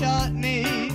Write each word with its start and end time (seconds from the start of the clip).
Chutney, 0.00 0.89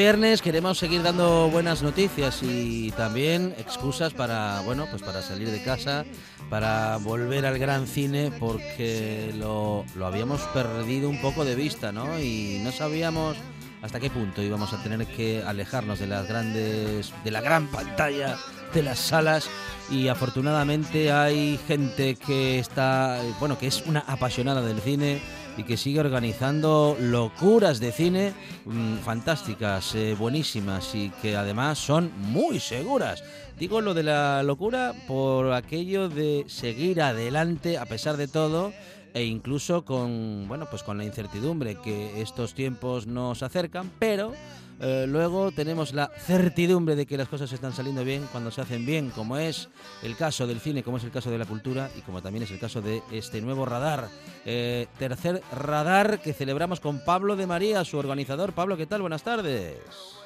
viernes, 0.00 0.40
queremos 0.40 0.78
seguir 0.78 1.02
dando 1.02 1.50
buenas 1.50 1.82
noticias 1.82 2.42
y 2.42 2.90
también 2.92 3.54
excusas 3.58 4.14
para, 4.14 4.62
bueno, 4.62 4.86
pues 4.88 5.02
para 5.02 5.20
salir 5.20 5.50
de 5.50 5.62
casa, 5.62 6.06
para 6.48 6.96
volver 6.96 7.44
al 7.44 7.58
gran 7.58 7.86
cine, 7.86 8.32
porque 8.40 9.30
lo, 9.36 9.84
lo 9.96 10.06
habíamos 10.06 10.40
perdido 10.54 11.10
un 11.10 11.20
poco 11.20 11.44
de 11.44 11.54
vista, 11.54 11.92
¿no? 11.92 12.18
Y 12.18 12.62
no 12.64 12.72
sabíamos 12.72 13.36
hasta 13.82 14.00
qué 14.00 14.08
punto 14.08 14.42
íbamos 14.42 14.72
a 14.72 14.82
tener 14.82 15.06
que 15.06 15.42
alejarnos 15.42 15.98
de 15.98 16.06
las 16.06 16.26
grandes, 16.26 17.12
de 17.22 17.30
la 17.30 17.42
gran 17.42 17.66
pantalla, 17.66 18.38
de 18.72 18.82
las 18.82 18.98
salas. 18.98 19.50
Y 19.90 20.08
afortunadamente 20.08 21.12
hay 21.12 21.60
gente 21.68 22.16
que 22.16 22.58
está, 22.58 23.20
bueno, 23.38 23.58
que 23.58 23.66
es 23.66 23.84
una 23.84 24.00
apasionada 24.06 24.62
del 24.62 24.80
cine 24.80 25.20
y 25.60 25.64
que 25.64 25.76
sigue 25.76 26.00
organizando 26.00 26.96
locuras 26.98 27.80
de 27.80 27.92
cine 27.92 28.32
mm, 28.64 28.96
fantásticas, 29.04 29.94
eh, 29.94 30.16
buenísimas 30.18 30.94
y 30.94 31.10
que 31.20 31.36
además 31.36 31.78
son 31.78 32.10
muy 32.16 32.60
seguras. 32.60 33.22
Digo 33.58 33.82
lo 33.82 33.92
de 33.92 34.02
la 34.02 34.42
locura 34.42 34.94
por 35.06 35.52
aquello 35.52 36.08
de 36.08 36.46
seguir 36.48 37.02
adelante 37.02 37.76
a 37.76 37.84
pesar 37.84 38.16
de 38.16 38.26
todo 38.26 38.72
e 39.12 39.24
incluso 39.24 39.84
con 39.84 40.48
bueno 40.48 40.66
pues 40.70 40.82
con 40.82 40.96
la 40.96 41.04
incertidumbre 41.04 41.76
que 41.76 42.22
estos 42.22 42.54
tiempos 42.54 43.06
nos 43.06 43.42
acercan, 43.42 43.90
pero 43.98 44.32
eh, 44.80 45.04
luego 45.06 45.52
tenemos 45.52 45.92
la 45.92 46.08
certidumbre 46.08 46.96
de 46.96 47.06
que 47.06 47.16
las 47.16 47.28
cosas 47.28 47.52
están 47.52 47.72
saliendo 47.72 48.04
bien 48.04 48.26
cuando 48.32 48.50
se 48.50 48.60
hacen 48.60 48.86
bien, 48.86 49.10
como 49.10 49.36
es 49.36 49.68
el 50.02 50.16
caso 50.16 50.46
del 50.46 50.60
cine, 50.60 50.82
como 50.82 50.96
es 50.96 51.04
el 51.04 51.10
caso 51.10 51.30
de 51.30 51.38
la 51.38 51.46
cultura 51.46 51.90
y 51.96 52.00
como 52.00 52.22
también 52.22 52.44
es 52.44 52.50
el 52.50 52.58
caso 52.58 52.80
de 52.80 53.02
este 53.12 53.40
nuevo 53.40 53.66
radar, 53.66 54.08
eh, 54.44 54.86
tercer 54.98 55.42
radar 55.52 56.20
que 56.20 56.32
celebramos 56.32 56.80
con 56.80 57.04
Pablo 57.04 57.36
de 57.36 57.46
María, 57.46 57.84
su 57.84 57.98
organizador. 57.98 58.52
Pablo, 58.52 58.76
¿qué 58.76 58.86
tal? 58.86 59.02
Buenas 59.02 59.22
tardes. 59.22 60.19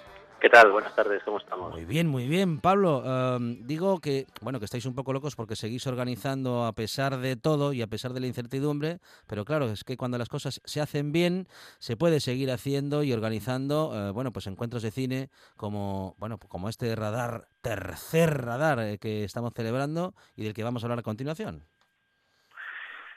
¿Qué 0.44 0.50
tal? 0.50 0.72
Buenas 0.72 0.94
tardes, 0.94 1.22
¿cómo 1.24 1.38
estamos? 1.38 1.72
Muy 1.72 1.86
bien, 1.86 2.06
muy 2.06 2.28
bien, 2.28 2.60
Pablo. 2.60 3.02
em, 3.06 3.66
digo 3.66 3.98
que, 3.98 4.26
bueno, 4.42 4.58
que 4.58 4.66
estáis 4.66 4.84
un 4.84 4.94
poco 4.94 5.14
locos 5.14 5.36
porque 5.36 5.56
seguís 5.56 5.86
organizando 5.86 6.66
a 6.66 6.74
pesar 6.74 7.16
de 7.16 7.36
todo 7.36 7.72
y 7.72 7.80
a 7.80 7.86
pesar 7.86 8.12
de 8.12 8.20
la 8.20 8.26
incertidumbre, 8.26 8.98
pero 9.26 9.46
claro, 9.46 9.64
es 9.64 9.84
que 9.84 9.96
cuando 9.96 10.18
las 10.18 10.28
cosas 10.28 10.60
se 10.62 10.82
hacen 10.82 11.12
bien, 11.12 11.46
se 11.78 11.96
puede 11.96 12.20
seguir 12.20 12.50
haciendo 12.50 13.02
y 13.04 13.14
organizando, 13.14 13.92
eh, 13.94 14.10
bueno, 14.10 14.32
pues 14.32 14.46
encuentros 14.46 14.82
de 14.82 14.90
cine 14.90 15.30
como, 15.56 16.14
bueno, 16.18 16.36
como 16.36 16.68
este 16.68 16.94
radar, 16.94 17.46
tercer 17.62 18.42
radar 18.44 18.80
eh, 18.80 18.98
que 19.00 19.24
estamos 19.24 19.54
celebrando 19.54 20.12
y 20.36 20.44
del 20.44 20.52
que 20.52 20.62
vamos 20.62 20.82
a 20.82 20.88
hablar 20.88 20.98
a 20.98 21.02
continuación. 21.02 21.62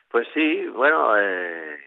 Pues 0.08 0.30
sí, 0.34 0.66
bueno, 0.68 1.20
eh, 1.20 1.78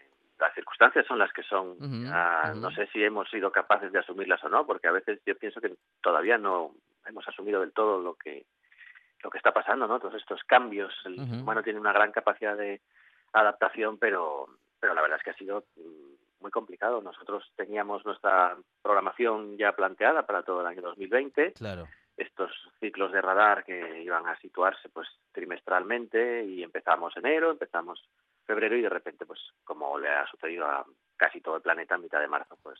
las 0.41 0.53
circunstancias 0.55 1.05
son 1.05 1.19
las 1.19 1.31
que 1.31 1.43
son. 1.43 1.77
Ah, 2.11 2.49
ujú. 2.51 2.59
No 2.59 2.71
sé 2.71 2.87
si 2.87 3.03
hemos 3.03 3.29
sido 3.29 3.51
capaces 3.51 3.91
de 3.91 3.99
asumirlas 3.99 4.43
o 4.43 4.49
no, 4.49 4.65
porque 4.65 4.87
a 4.87 4.91
veces 4.91 5.21
yo 5.23 5.37
pienso 5.37 5.61
que 5.61 5.75
todavía 6.01 6.39
no 6.39 6.71
hemos 7.05 7.27
asumido 7.27 7.61
del 7.61 7.71
todo 7.71 8.01
lo 8.01 8.15
que 8.15 8.45
lo 9.23 9.29
que 9.29 9.37
está 9.37 9.53
pasando, 9.53 9.87
¿no? 9.87 9.99
Todos 9.99 10.15
estos 10.15 10.43
cambios. 10.45 10.91
El 11.05 11.19
humano 11.19 11.61
tiene 11.61 11.79
una 11.79 11.93
gran 11.93 12.11
capacidad 12.11 12.57
de 12.57 12.81
adaptación, 13.33 13.99
pero 13.99 14.47
pero 14.79 14.95
la 14.95 15.01
verdad 15.03 15.19
es 15.19 15.23
que 15.23 15.29
ha 15.29 15.37
sido 15.37 15.63
mm, 15.75 16.41
muy 16.41 16.49
complicado. 16.49 17.01
Nosotros 17.03 17.47
teníamos 17.55 18.03
nuestra 18.03 18.57
programación 18.81 19.57
ya 19.59 19.73
planteada 19.73 20.25
para 20.25 20.41
todo 20.41 20.61
el 20.61 20.67
año 20.67 20.81
2020. 20.81 21.53
Claro. 21.53 21.87
estos 22.17 22.51
ciclos 22.79 23.11
de 23.11 23.21
radar 23.21 23.63
que 23.63 24.01
iban 24.01 24.27
a 24.27 24.39
situarse 24.39 24.89
pues 24.89 25.07
trimestralmente 25.31 26.43
y 26.45 26.63
empezamos 26.63 27.15
enero, 27.15 27.51
empezamos 27.51 28.03
febrero 28.51 28.75
y 28.75 28.81
de 28.81 28.89
repente 28.89 29.25
pues 29.25 29.39
como 29.63 29.97
le 29.97 30.09
ha 30.09 30.25
sucedido 30.27 30.65
a 30.65 30.85
casi 31.15 31.39
todo 31.41 31.55
el 31.55 31.61
planeta 31.61 31.95
a 31.95 31.97
mitad 32.05 32.19
de 32.19 32.27
marzo 32.27 32.57
pues 32.61 32.79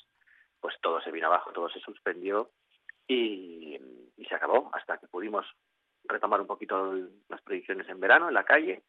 pues 0.59 0.76
todo 0.82 1.02
se 1.02 1.12
vino 1.12 1.28
abajo, 1.28 1.52
todo 1.52 1.70
se 1.70 1.80
suspendió 1.80 2.50
y, 3.08 3.80
y 4.18 4.26
se 4.26 4.36
acabó 4.36 4.70
hasta 4.74 4.98
que 4.98 5.08
pudimos 5.08 5.46
retomar 6.04 6.40
un 6.42 6.48
poquito 6.48 6.92
el- 6.92 7.10
las 7.30 7.42
predicciones 7.42 7.88
en 7.90 8.00
verano 8.00 8.28
en 8.28 8.34
la 8.34 8.44
calle 8.44 8.84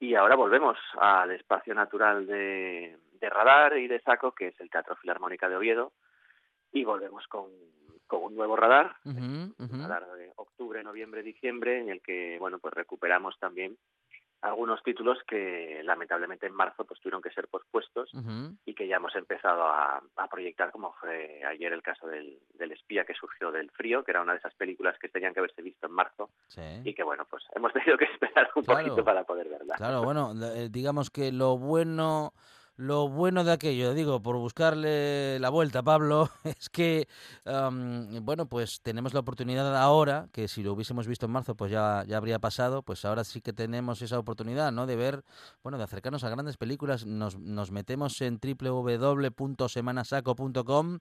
y 0.00 0.14
ahora 0.14 0.34
volvemos 0.36 0.78
al 0.98 1.30
espacio 1.32 1.74
natural 1.74 2.26
de, 2.26 2.98
de 3.20 3.30
radar 3.30 3.76
y 3.78 3.86
de 3.88 4.00
saco 4.00 4.32
que 4.32 4.48
es 4.48 4.60
el 4.60 4.70
Teatro 4.70 4.96
Filarmónica 4.96 5.48
de 5.48 5.56
Oviedo 5.56 5.92
y 6.72 6.84
volvemos 6.84 7.26
con, 7.28 7.50
con 8.06 8.22
un 8.24 8.34
nuevo 8.34 8.56
radar 8.56 8.96
ujú. 9.04 9.82
radar 9.82 10.06
de 10.12 10.32
octubre, 10.36 10.82
noviembre, 10.82 11.22
diciembre, 11.22 11.80
en 11.80 11.88
el 11.90 12.00
que 12.02 12.38
bueno 12.38 12.58
pues 12.58 12.72
recuperamos 12.74 13.38
también 13.38 13.76
algunos 14.44 14.82
títulos 14.82 15.18
que 15.26 15.80
lamentablemente 15.84 16.46
en 16.46 16.54
marzo 16.54 16.84
pues 16.84 17.00
tuvieron 17.00 17.22
que 17.22 17.30
ser 17.30 17.48
pospuestos 17.48 18.10
y 18.66 18.74
que 18.74 18.86
ya 18.86 18.96
hemos 18.96 19.14
empezado 19.16 19.62
a, 19.64 20.02
a 20.16 20.28
proyectar 20.28 20.70
como 20.70 20.92
fue 21.00 21.42
ayer 21.44 21.72
el 21.72 21.82
caso 21.82 22.06
del, 22.06 22.38
del 22.54 22.72
espía 22.72 23.04
que 23.04 23.14
surgió 23.14 23.50
del 23.50 23.70
frío, 23.70 24.04
que 24.04 24.10
era 24.10 24.20
una 24.20 24.32
de 24.32 24.38
esas 24.38 24.54
películas 24.54 24.98
que 24.98 25.08
tenían 25.08 25.32
que 25.32 25.40
haberse 25.40 25.62
visto 25.62 25.86
en 25.86 25.92
marzo 25.94 26.30
Sí. 26.48 26.60
y 26.84 26.94
que 26.94 27.02
bueno 27.02 27.24
pues 27.28 27.42
hemos 27.54 27.72
tenido 27.72 27.96
que 27.96 28.04
esperar 28.12 28.50
un 28.54 28.62
Claro. 28.64 28.82
poquito 28.86 29.04
para 29.04 29.24
poder 29.24 29.48
verla. 29.48 29.74
Claro, 29.76 30.02
bueno, 30.02 30.32
eh, 30.54 30.68
digamos 30.70 31.10
que 31.10 31.32
lo 31.32 31.56
bueno, 31.56 32.32
lo 32.76 33.08
bueno 33.08 33.44
de 33.44 33.52
aquello, 33.52 33.94
digo, 33.94 34.20
por 34.20 34.36
buscarle 34.36 35.38
la 35.38 35.48
vuelta, 35.48 35.84
Pablo, 35.84 36.28
es 36.44 36.68
que, 36.70 37.06
am, 37.44 38.24
bueno, 38.24 38.46
pues 38.48 38.80
tenemos 38.82 39.14
la 39.14 39.20
oportunidad 39.20 39.76
ahora, 39.76 40.28
que 40.32 40.48
si 40.48 40.64
lo 40.64 40.72
hubiésemos 40.72 41.06
visto 41.06 41.26
en 41.26 41.32
marzo, 41.32 41.54
pues 41.54 41.70
ya, 41.70 42.02
ya 42.08 42.16
habría 42.16 42.40
pasado, 42.40 42.82
pues 42.82 43.04
ahora 43.04 43.22
sí 43.22 43.40
que 43.40 43.52
tenemos 43.52 44.02
esa 44.02 44.18
oportunidad, 44.18 44.72
¿no? 44.72 44.86
De 44.86 44.96
ver, 44.96 45.22
bueno, 45.62 45.78
de 45.78 45.84
acercarnos 45.84 46.24
a 46.24 46.30
grandes 46.30 46.56
películas. 46.56 47.06
Nos, 47.06 47.38
nos 47.38 47.70
metemos 47.70 48.20
en 48.22 48.40
www.semanasaco.com 48.42 50.98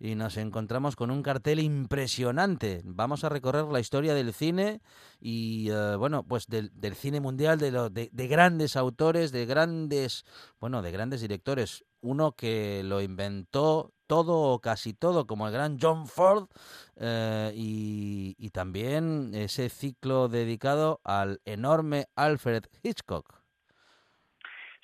y 0.00 0.14
nos 0.14 0.36
encontramos 0.36 0.96
con 0.96 1.10
un 1.10 1.22
cartel 1.22 1.60
impresionante. 1.60 2.82
Vamos 2.84 3.24
a 3.24 3.28
recorrer 3.28 3.64
la 3.66 3.80
historia 3.80 4.14
del 4.14 4.32
cine 4.32 4.80
y 5.20 5.68
eh, 5.70 5.94
bueno 5.96 6.24
pues 6.24 6.46
del, 6.48 6.70
del 6.74 6.94
cine 6.96 7.20
mundial 7.20 7.58
de, 7.58 7.70
lo- 7.70 7.90
de 7.90 8.10
grandes 8.28 8.76
autores 8.76 9.30
de 9.30 9.46
grandes 9.46 10.24
bueno 10.60 10.82
de 10.82 10.90
grandes 10.90 11.11
directores. 11.20 11.84
Uno 12.00 12.32
que 12.32 12.82
lo 12.84 13.00
inventó 13.00 13.92
todo 14.06 14.52
o 14.52 14.60
casi 14.60 14.92
todo 14.92 15.26
como 15.26 15.46
el 15.46 15.52
gran 15.52 15.78
John 15.80 16.06
Ford 16.06 16.48
eh, 16.96 17.50
y, 17.54 18.34
y 18.38 18.50
también 18.50 19.34
ese 19.34 19.68
ciclo 19.68 20.28
dedicado 20.28 21.00
al 21.04 21.40
enorme 21.44 22.06
Alfred 22.16 22.64
Hitchcock. 22.82 23.40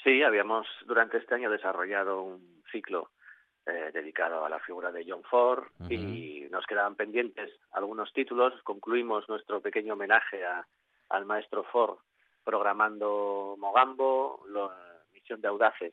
Sí, 0.02 0.22
habíamos 0.22 0.66
durante 0.86 1.18
este 1.18 1.34
año 1.34 1.50
desarrollado 1.50 2.22
un 2.22 2.62
ciclo 2.72 3.10
eh, 3.66 3.90
dedicado 3.92 4.46
a 4.46 4.48
la 4.48 4.60
figura 4.60 4.90
de 4.90 5.04
John 5.06 5.22
Ford 5.24 5.64
y 5.90 6.46
nos 6.50 6.64
quedaban 6.64 6.94
pendientes 6.94 7.50
algunos 7.72 8.10
títulos. 8.14 8.54
Concluimos 8.62 9.28
nuestro 9.28 9.60
pequeño 9.60 9.92
homenaje 9.92 10.46
a, 10.46 10.66
al 11.10 11.26
maestro 11.26 11.64
Ford 11.64 11.98
programando 12.44 13.56
Mogambo, 13.58 14.42
la 14.48 14.70
Misión 15.12 15.42
de 15.42 15.48
Audaces 15.48 15.92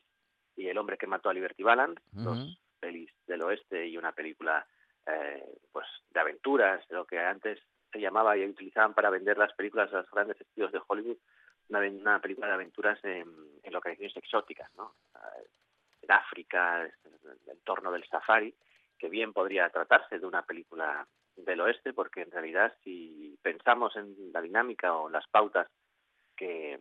y 0.55 0.67
El 0.67 0.77
hombre 0.77 0.97
que 0.97 1.07
mató 1.07 1.29
a 1.29 1.33
Liberty 1.33 1.63
Balance, 1.63 2.01
dos 2.11 2.37
Ujú. 2.37 2.55
pelis 2.79 3.11
del 3.27 3.41
oeste 3.41 3.87
y 3.87 3.97
una 3.97 4.11
película 4.11 4.65
eh, 5.05 5.43
pues 5.71 5.85
de 6.09 6.19
aventuras, 6.19 6.83
lo 6.89 7.05
que 7.05 7.19
antes 7.19 7.59
se 7.91 7.99
llamaba 7.99 8.35
y 8.37 8.45
utilizaban 8.45 8.93
para 8.93 9.09
vender 9.09 9.37
las 9.37 9.53
películas 9.53 9.93
a 9.93 9.97
los 9.97 10.11
grandes 10.11 10.39
estudios 10.41 10.71
de 10.71 10.81
Hollywood, 10.87 11.17
una, 11.69 11.79
una 11.79 12.19
película 12.19 12.47
de 12.47 12.53
aventuras 12.53 13.03
en, 13.03 13.27
en 13.63 13.73
localizaciones 13.73 14.17
exóticas, 14.17 14.69
¿no? 14.75 14.93
En 16.01 16.11
África, 16.11 16.83
en 16.83 17.31
el 17.43 17.49
entorno 17.49 17.91
del 17.91 18.07
safari, 18.07 18.53
que 18.97 19.09
bien 19.09 19.33
podría 19.33 19.69
tratarse 19.69 20.19
de 20.19 20.25
una 20.25 20.43
película 20.43 21.07
del 21.35 21.61
oeste, 21.61 21.93
porque 21.93 22.21
en 22.21 22.31
realidad 22.31 22.73
si 22.83 23.37
pensamos 23.41 23.95
en 23.95 24.31
la 24.31 24.41
dinámica 24.41 24.95
o 24.95 25.09
las 25.09 25.27
pautas 25.27 25.67
que, 26.35 26.79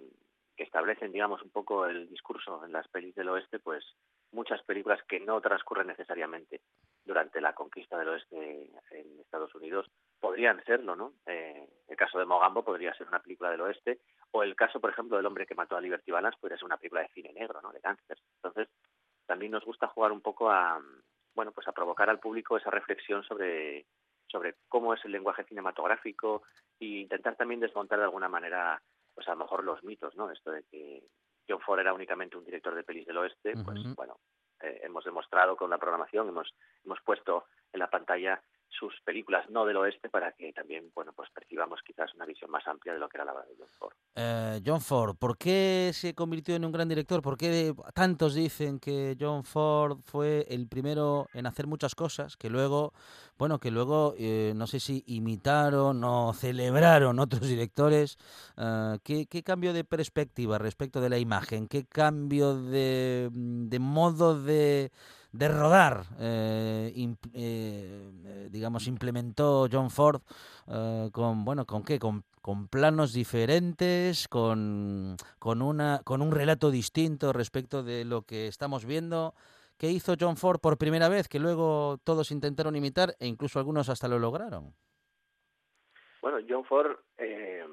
que 0.56 0.64
establecen, 0.64 1.12
digamos, 1.12 1.42
un 1.42 1.50
poco 1.50 1.86
el 1.86 2.08
discurso 2.08 2.64
en 2.64 2.72
las 2.72 2.88
pelis 2.88 3.14
del 3.14 3.28
oeste, 3.28 3.58
pues 3.58 3.84
muchas 4.32 4.62
películas 4.62 5.02
que 5.08 5.20
no 5.20 5.40
transcurren 5.40 5.86
necesariamente 5.86 6.60
durante 7.04 7.40
la 7.40 7.52
conquista 7.54 7.98
del 7.98 8.08
oeste 8.08 8.70
en 8.90 9.20
Estados 9.20 9.54
Unidos 9.54 9.90
podrían 10.20 10.62
serlo, 10.64 10.96
¿no? 10.96 11.14
Eh, 11.26 11.68
el 11.88 11.96
caso 11.96 12.18
de 12.18 12.24
Mogambo 12.24 12.64
podría 12.64 12.94
ser 12.94 13.06
una 13.08 13.20
película 13.20 13.50
del 13.50 13.60
oeste, 13.60 14.00
o 14.30 14.42
el 14.42 14.56
caso, 14.56 14.80
por 14.80 14.90
ejemplo, 14.90 15.16
del 15.16 15.26
hombre 15.26 15.46
que 15.46 15.54
mató 15.54 15.76
a 15.76 15.80
Liberty 15.80 16.10
Balance 16.10 16.38
podría 16.40 16.58
ser 16.58 16.66
una 16.66 16.78
película 16.78 17.02
de 17.02 17.08
cine 17.08 17.32
negro, 17.32 17.60
¿no? 17.60 17.72
De 17.72 17.80
gángsters. 17.80 18.22
Entonces, 18.36 18.68
también 19.26 19.52
nos 19.52 19.64
gusta 19.64 19.88
jugar 19.88 20.12
un 20.12 20.20
poco 20.20 20.50
a, 20.50 20.80
bueno, 21.34 21.52
pues 21.52 21.68
a 21.68 21.72
provocar 21.72 22.08
al 22.10 22.20
público 22.20 22.56
esa 22.56 22.70
reflexión 22.70 23.22
sobre 23.24 23.86
sobre 24.34 24.56
cómo 24.68 24.94
es 24.94 25.04
el 25.04 25.12
lenguaje 25.12 25.44
cinematográfico 25.44 26.42
e 26.80 26.86
intentar 26.86 27.36
también 27.36 27.60
desmontar 27.60 27.98
de 27.98 28.06
alguna 28.06 28.28
manera, 28.28 28.82
pues 29.14 29.28
a 29.28 29.32
lo 29.32 29.38
mejor 29.38 29.64
los 29.64 29.82
mitos, 29.84 30.14
¿no? 30.16 30.30
Esto 30.30 30.50
de 30.50 30.64
que 30.64 31.04
John 31.48 31.60
Ford 31.60 31.80
era 31.80 31.94
únicamente 31.94 32.36
un 32.36 32.44
director 32.44 32.74
de 32.74 32.84
pelis 32.84 33.06
del 33.06 33.18
oeste, 33.18 33.54
pues 33.64 33.94
bueno, 33.94 34.18
eh, 34.60 34.80
hemos 34.82 35.04
demostrado 35.04 35.56
con 35.56 35.70
la 35.70 35.78
programación, 35.78 36.28
hemos 36.28 36.54
hemos 36.84 37.00
puesto 37.02 37.44
en 37.72 37.80
la 37.80 37.90
pantalla 37.90 38.42
sus 38.78 38.92
películas 39.04 39.48
no 39.50 39.64
del 39.64 39.76
oeste 39.76 40.08
para 40.08 40.32
que 40.32 40.52
también, 40.52 40.90
bueno, 40.94 41.12
pues 41.14 41.30
percibamos 41.30 41.80
quizás 41.86 42.12
una 42.14 42.26
visión 42.26 42.50
más 42.50 42.66
amplia 42.66 42.92
de 42.94 42.98
lo 42.98 43.08
que 43.08 43.18
era 43.18 43.24
la 43.24 43.32
de 43.32 43.54
John 43.58 43.68
Ford. 43.78 43.94
Eh, 44.16 44.60
John 44.64 44.80
Ford, 44.80 45.16
¿por 45.16 45.36
qué 45.38 45.90
se 45.92 46.14
convirtió 46.14 46.54
en 46.54 46.64
un 46.64 46.72
gran 46.72 46.88
director? 46.88 47.22
¿Por 47.22 47.36
qué 47.36 47.74
tantos 47.94 48.34
dicen 48.34 48.78
que 48.78 49.16
John 49.18 49.44
Ford 49.44 49.98
fue 50.04 50.46
el 50.48 50.68
primero 50.68 51.28
en 51.34 51.46
hacer 51.46 51.66
muchas 51.66 51.94
cosas 51.94 52.36
que 52.36 52.50
luego, 52.50 52.92
bueno, 53.38 53.58
que 53.58 53.70
luego 53.70 54.14
eh, 54.18 54.52
no 54.54 54.66
sé 54.66 54.80
si 54.80 55.02
imitaron 55.06 56.02
o 56.04 56.32
celebraron 56.32 57.18
otros 57.18 57.42
directores? 57.48 58.18
Eh, 58.56 58.98
¿qué, 59.02 59.26
qué 59.26 59.42
cambio 59.42 59.72
de 59.72 59.84
perspectiva 59.84 60.58
respecto 60.58 61.00
de 61.00 61.10
la 61.10 61.18
imagen? 61.18 61.68
¿Qué 61.68 61.84
cambio 61.84 62.56
de, 62.56 63.30
de 63.32 63.78
modo 63.78 64.40
de, 64.40 64.90
de 65.34 65.48
rodar, 65.48 66.04
eh, 66.20 66.92
eh, 67.34 68.48
digamos, 68.50 68.86
implementó 68.86 69.66
John 69.70 69.90
Ford 69.90 70.22
eh, 70.68 71.10
con, 71.12 71.44
bueno, 71.44 71.66
¿con 71.66 71.82
qué? 71.82 71.98
Con, 71.98 72.22
con 72.40 72.68
planos 72.68 73.12
diferentes, 73.12 74.28
con, 74.28 75.16
con, 75.40 75.60
una, 75.60 76.02
con 76.04 76.22
un 76.22 76.30
relato 76.30 76.70
distinto 76.70 77.32
respecto 77.32 77.82
de 77.82 78.04
lo 78.04 78.22
que 78.22 78.46
estamos 78.46 78.86
viendo. 78.86 79.34
¿Qué 79.76 79.90
hizo 79.90 80.14
John 80.18 80.36
Ford 80.36 80.60
por 80.60 80.78
primera 80.78 81.08
vez? 81.08 81.26
Que 81.26 81.40
luego 81.40 81.98
todos 82.04 82.30
intentaron 82.30 82.76
imitar 82.76 83.16
e 83.18 83.26
incluso 83.26 83.58
algunos 83.58 83.88
hasta 83.88 84.06
lo 84.06 84.20
lograron. 84.20 84.72
Bueno, 86.22 86.38
John 86.48 86.64
Ford 86.64 86.96
eh, 87.18 87.64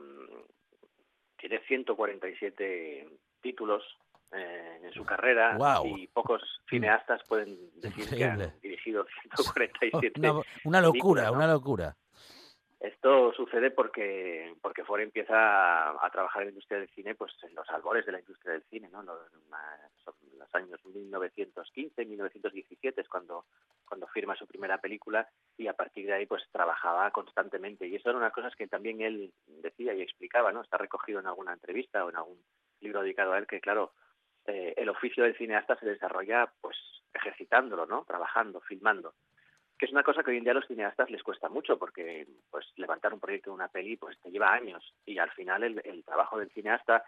tiene 1.37 1.59
147 1.67 3.07
títulos 3.39 3.83
eh, 4.33 4.79
en 4.83 4.93
su 4.93 5.03
carrera 5.03 5.57
y 5.83 6.07
pocos 6.07 6.41
cineastas 6.69 7.21
pueden 7.27 7.57
decir 7.81 8.09
que 8.09 8.23
han 8.23 8.53
dirigido 8.61 9.05
147 9.35 10.19
Una, 10.19 10.41
una 10.63 10.81
locura, 10.81 11.23
películas, 11.23 11.31
¿no? 11.31 11.37
una 11.37 11.47
locura. 11.47 11.95
Esto 12.79 13.31
sucede 13.33 13.69
porque 13.69 14.55
porque 14.61 14.83
Ford 14.83 15.01
empieza 15.01 15.35
a, 15.35 16.03
a 16.03 16.09
trabajar 16.09 16.41
en 16.41 16.47
la 16.47 16.51
industria 16.51 16.79
del 16.79 16.89
cine 16.89 17.13
pues 17.13 17.31
en 17.43 17.53
los 17.53 17.69
albores 17.69 18.05
de 18.05 18.11
la 18.11 18.19
industria 18.19 18.53
del 18.53 18.63
cine, 18.71 18.89
¿no? 18.89 19.03
Los, 19.03 19.19
son 20.03 20.15
los 20.39 20.55
años 20.55 20.79
1915, 20.85 22.05
1917 22.05 23.01
es 23.01 23.07
cuando 23.07 23.45
cuando 23.85 24.07
firma 24.07 24.35
su 24.35 24.47
primera 24.47 24.79
película 24.79 25.29
y 25.57 25.67
a 25.67 25.73
partir 25.73 26.07
de 26.07 26.13
ahí 26.13 26.25
pues 26.25 26.41
trabajaba 26.51 27.11
constantemente 27.11 27.85
y 27.87 27.95
eso 27.95 28.09
era 28.09 28.17
una 28.17 28.31
cosa 28.31 28.49
que 28.57 28.67
también 28.67 29.01
él 29.01 29.31
decía 29.61 29.93
y 29.93 30.01
explicaba, 30.01 30.51
¿no? 30.51 30.61
Está 30.61 30.77
recogido 30.77 31.19
en 31.19 31.27
alguna 31.27 31.53
entrevista 31.53 32.03
o 32.03 32.09
en 32.09 32.15
algún 32.15 32.39
libro 32.79 33.03
dedicado 33.03 33.33
a 33.33 33.37
él 33.37 33.45
que 33.45 33.61
claro 33.61 33.93
eh, 34.51 34.73
el 34.77 34.89
oficio 34.89 35.23
del 35.23 35.37
cineasta 35.37 35.75
se 35.77 35.85
desarrolla 35.85 36.51
pues 36.61 36.77
ejercitándolo, 37.13 37.85
¿no? 37.85 38.03
Trabajando, 38.05 38.61
filmando 38.61 39.13
que 39.77 39.87
es 39.87 39.91
una 39.93 40.03
cosa 40.03 40.21
que 40.21 40.29
hoy 40.29 40.37
en 40.37 40.43
día 40.43 40.51
a 40.51 40.55
los 40.55 40.67
cineastas 40.67 41.09
les 41.09 41.23
cuesta 41.23 41.49
mucho 41.49 41.79
porque 41.79 42.27
pues 42.51 42.67
levantar 42.75 43.15
un 43.15 43.19
proyecto 43.19 43.51
una 43.51 43.67
peli 43.67 43.97
pues 43.97 44.15
te 44.19 44.29
lleva 44.29 44.53
años 44.53 44.93
y 45.07 45.17
al 45.17 45.31
final 45.31 45.63
el, 45.63 45.81
el 45.83 46.03
trabajo 46.03 46.37
del 46.37 46.51
cineasta 46.51 47.03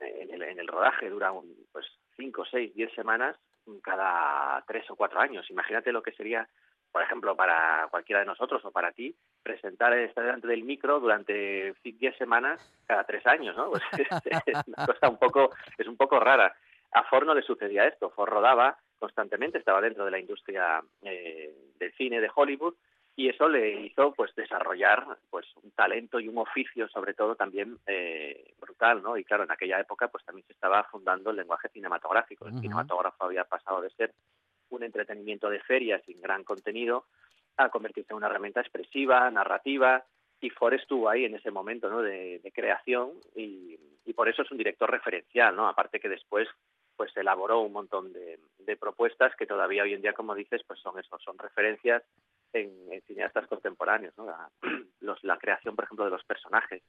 eh, 0.00 0.20
en 0.22 0.32
el, 0.32 0.42
en 0.42 0.58
el 0.58 0.68
rodaje 0.68 1.10
dura 1.10 1.32
un, 1.32 1.54
pues 1.70 1.84
cinco, 2.16 2.44
seis, 2.50 2.74
diez 2.74 2.92
semanas 2.94 3.36
cada 3.82 4.62
tres 4.66 4.90
o 4.90 4.96
cuatro 4.96 5.20
años. 5.20 5.50
Imagínate 5.50 5.92
lo 5.92 6.02
que 6.02 6.12
sería, 6.12 6.48
por 6.90 7.02
ejemplo, 7.02 7.36
para 7.36 7.86
cualquiera 7.90 8.20
de 8.20 8.26
nosotros 8.26 8.64
o 8.64 8.70
para 8.70 8.92
ti, 8.92 9.14
presentar 9.42 9.92
estar 9.92 10.24
delante 10.24 10.46
del 10.46 10.64
micro 10.64 11.00
durante 11.00 11.74
diez 11.82 12.16
semanas 12.16 12.60
cada 12.86 13.04
tres 13.04 13.26
años, 13.26 13.56
¿no? 13.56 13.70
Pues 14.86 14.98
es 15.02 15.08
un 15.08 15.18
poco, 15.18 15.50
es 15.76 15.86
un 15.86 15.96
poco 15.96 16.18
rara. 16.20 16.54
A 16.92 17.04
Ford 17.04 17.26
no 17.26 17.34
le 17.34 17.42
sucedía 17.42 17.86
esto. 17.86 18.10
Ford 18.10 18.30
rodaba 18.30 18.78
constantemente, 18.98 19.58
estaba 19.58 19.80
dentro 19.80 20.04
de 20.04 20.10
la 20.10 20.18
industria 20.18 20.82
eh, 21.02 21.54
del 21.78 21.92
cine 21.94 22.20
de 22.20 22.30
Hollywood 22.34 22.74
y 23.14 23.28
eso 23.28 23.48
le 23.48 23.80
hizo 23.80 24.12
pues 24.12 24.34
desarrollar 24.34 25.04
pues 25.30 25.46
un 25.62 25.70
talento 25.72 26.20
y 26.20 26.28
un 26.28 26.38
oficio 26.38 26.88
sobre 26.88 27.14
todo 27.14 27.34
también 27.34 27.78
eh, 27.86 28.54
brutal, 28.60 29.02
¿no? 29.02 29.16
Y 29.16 29.24
claro, 29.24 29.44
en 29.44 29.50
aquella 29.50 29.80
época 29.80 30.08
pues 30.08 30.24
también 30.24 30.46
se 30.46 30.52
estaba 30.52 30.84
fundando 30.84 31.30
el 31.30 31.36
lenguaje 31.36 31.68
cinematográfico. 31.68 32.46
El 32.46 32.60
cinematógrafo 32.60 33.24
había 33.24 33.44
pasado 33.44 33.80
de 33.80 33.90
ser 33.90 34.14
un 34.70 34.82
entretenimiento 34.82 35.50
de 35.50 35.60
feria 35.60 36.00
sin 36.06 36.20
gran 36.20 36.44
contenido 36.44 37.06
a 37.56 37.70
convertirse 37.70 38.12
en 38.12 38.18
una 38.18 38.28
herramienta 38.28 38.60
expresiva, 38.60 39.28
narrativa, 39.30 40.04
y 40.40 40.50
Ford 40.50 40.74
estuvo 40.74 41.08
ahí 41.08 41.24
en 41.24 41.34
ese 41.34 41.50
momento 41.50 41.90
¿no? 41.90 42.00
de, 42.00 42.38
de 42.38 42.52
creación 42.52 43.10
y, 43.34 43.76
y 44.04 44.12
por 44.12 44.28
eso 44.28 44.42
es 44.42 44.50
un 44.52 44.58
director 44.58 44.88
referencial, 44.88 45.56
¿no? 45.56 45.66
Aparte 45.66 45.98
que 45.98 46.08
después 46.08 46.48
pues 46.98 47.16
elaboró 47.16 47.60
un 47.60 47.72
montón 47.72 48.12
de, 48.12 48.40
de 48.58 48.76
propuestas 48.76 49.34
que 49.36 49.46
todavía 49.46 49.84
hoy 49.84 49.94
en 49.94 50.02
día, 50.02 50.12
como 50.12 50.34
dices, 50.34 50.62
pues 50.66 50.80
son 50.80 50.98
eso, 50.98 51.16
son 51.20 51.38
referencias 51.38 52.02
en, 52.52 52.70
en 52.90 53.00
cineastas 53.02 53.46
contemporáneos, 53.46 54.12
¿no? 54.18 54.26
La, 54.26 54.50
los, 55.00 55.22
la 55.22 55.38
creación, 55.38 55.76
por 55.76 55.84
ejemplo, 55.84 56.04
de 56.04 56.10
los 56.10 56.24
personajes 56.24 56.82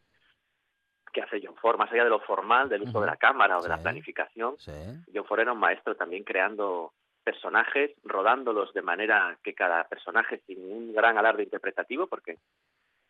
que 1.13 1.21
hace 1.21 1.39
John 1.43 1.55
Ford, 1.55 1.77
más 1.77 1.91
allá 1.91 2.03
de 2.03 2.09
lo 2.09 2.19
formal, 2.21 2.69
del 2.69 2.83
uso 2.83 2.99
de 3.01 3.07
la 3.07 3.17
cámara 3.17 3.59
o 3.59 3.61
de 3.61 3.69
la 3.69 3.77
planificación, 3.77 4.55
Sí. 4.57 4.71
John 5.13 5.25
Ford 5.25 5.41
era 5.41 5.53
un 5.53 5.59
maestro 5.59 5.95
también 5.95 6.23
creando 6.23 6.93
personajes, 7.23 7.91
rodándolos 8.03 8.73
de 8.73 8.81
manera 8.81 9.37
que 9.43 9.53
cada 9.53 9.83
personaje, 9.83 10.41
sin 10.47 10.59
un 10.59 10.91
gran 10.91 11.17
alarde 11.19 11.43
interpretativo, 11.43 12.07
porque 12.07 12.39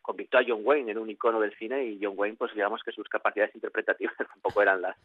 convirtió 0.02 0.38
a 0.38 0.44
John 0.46 0.60
Wayne 0.64 0.92
en 0.92 0.98
un 0.98 1.08
icono 1.08 1.40
del 1.40 1.56
cine 1.56 1.84
y 1.84 1.98
John 2.02 2.14
Wayne, 2.16 2.36
pues 2.36 2.52
digamos 2.52 2.82
que 2.82 2.92
sus 2.92 3.08
capacidades 3.08 3.54
interpretativas 3.54 4.14
tampoco 4.28 4.60
eran 4.60 4.82
las, 4.82 4.96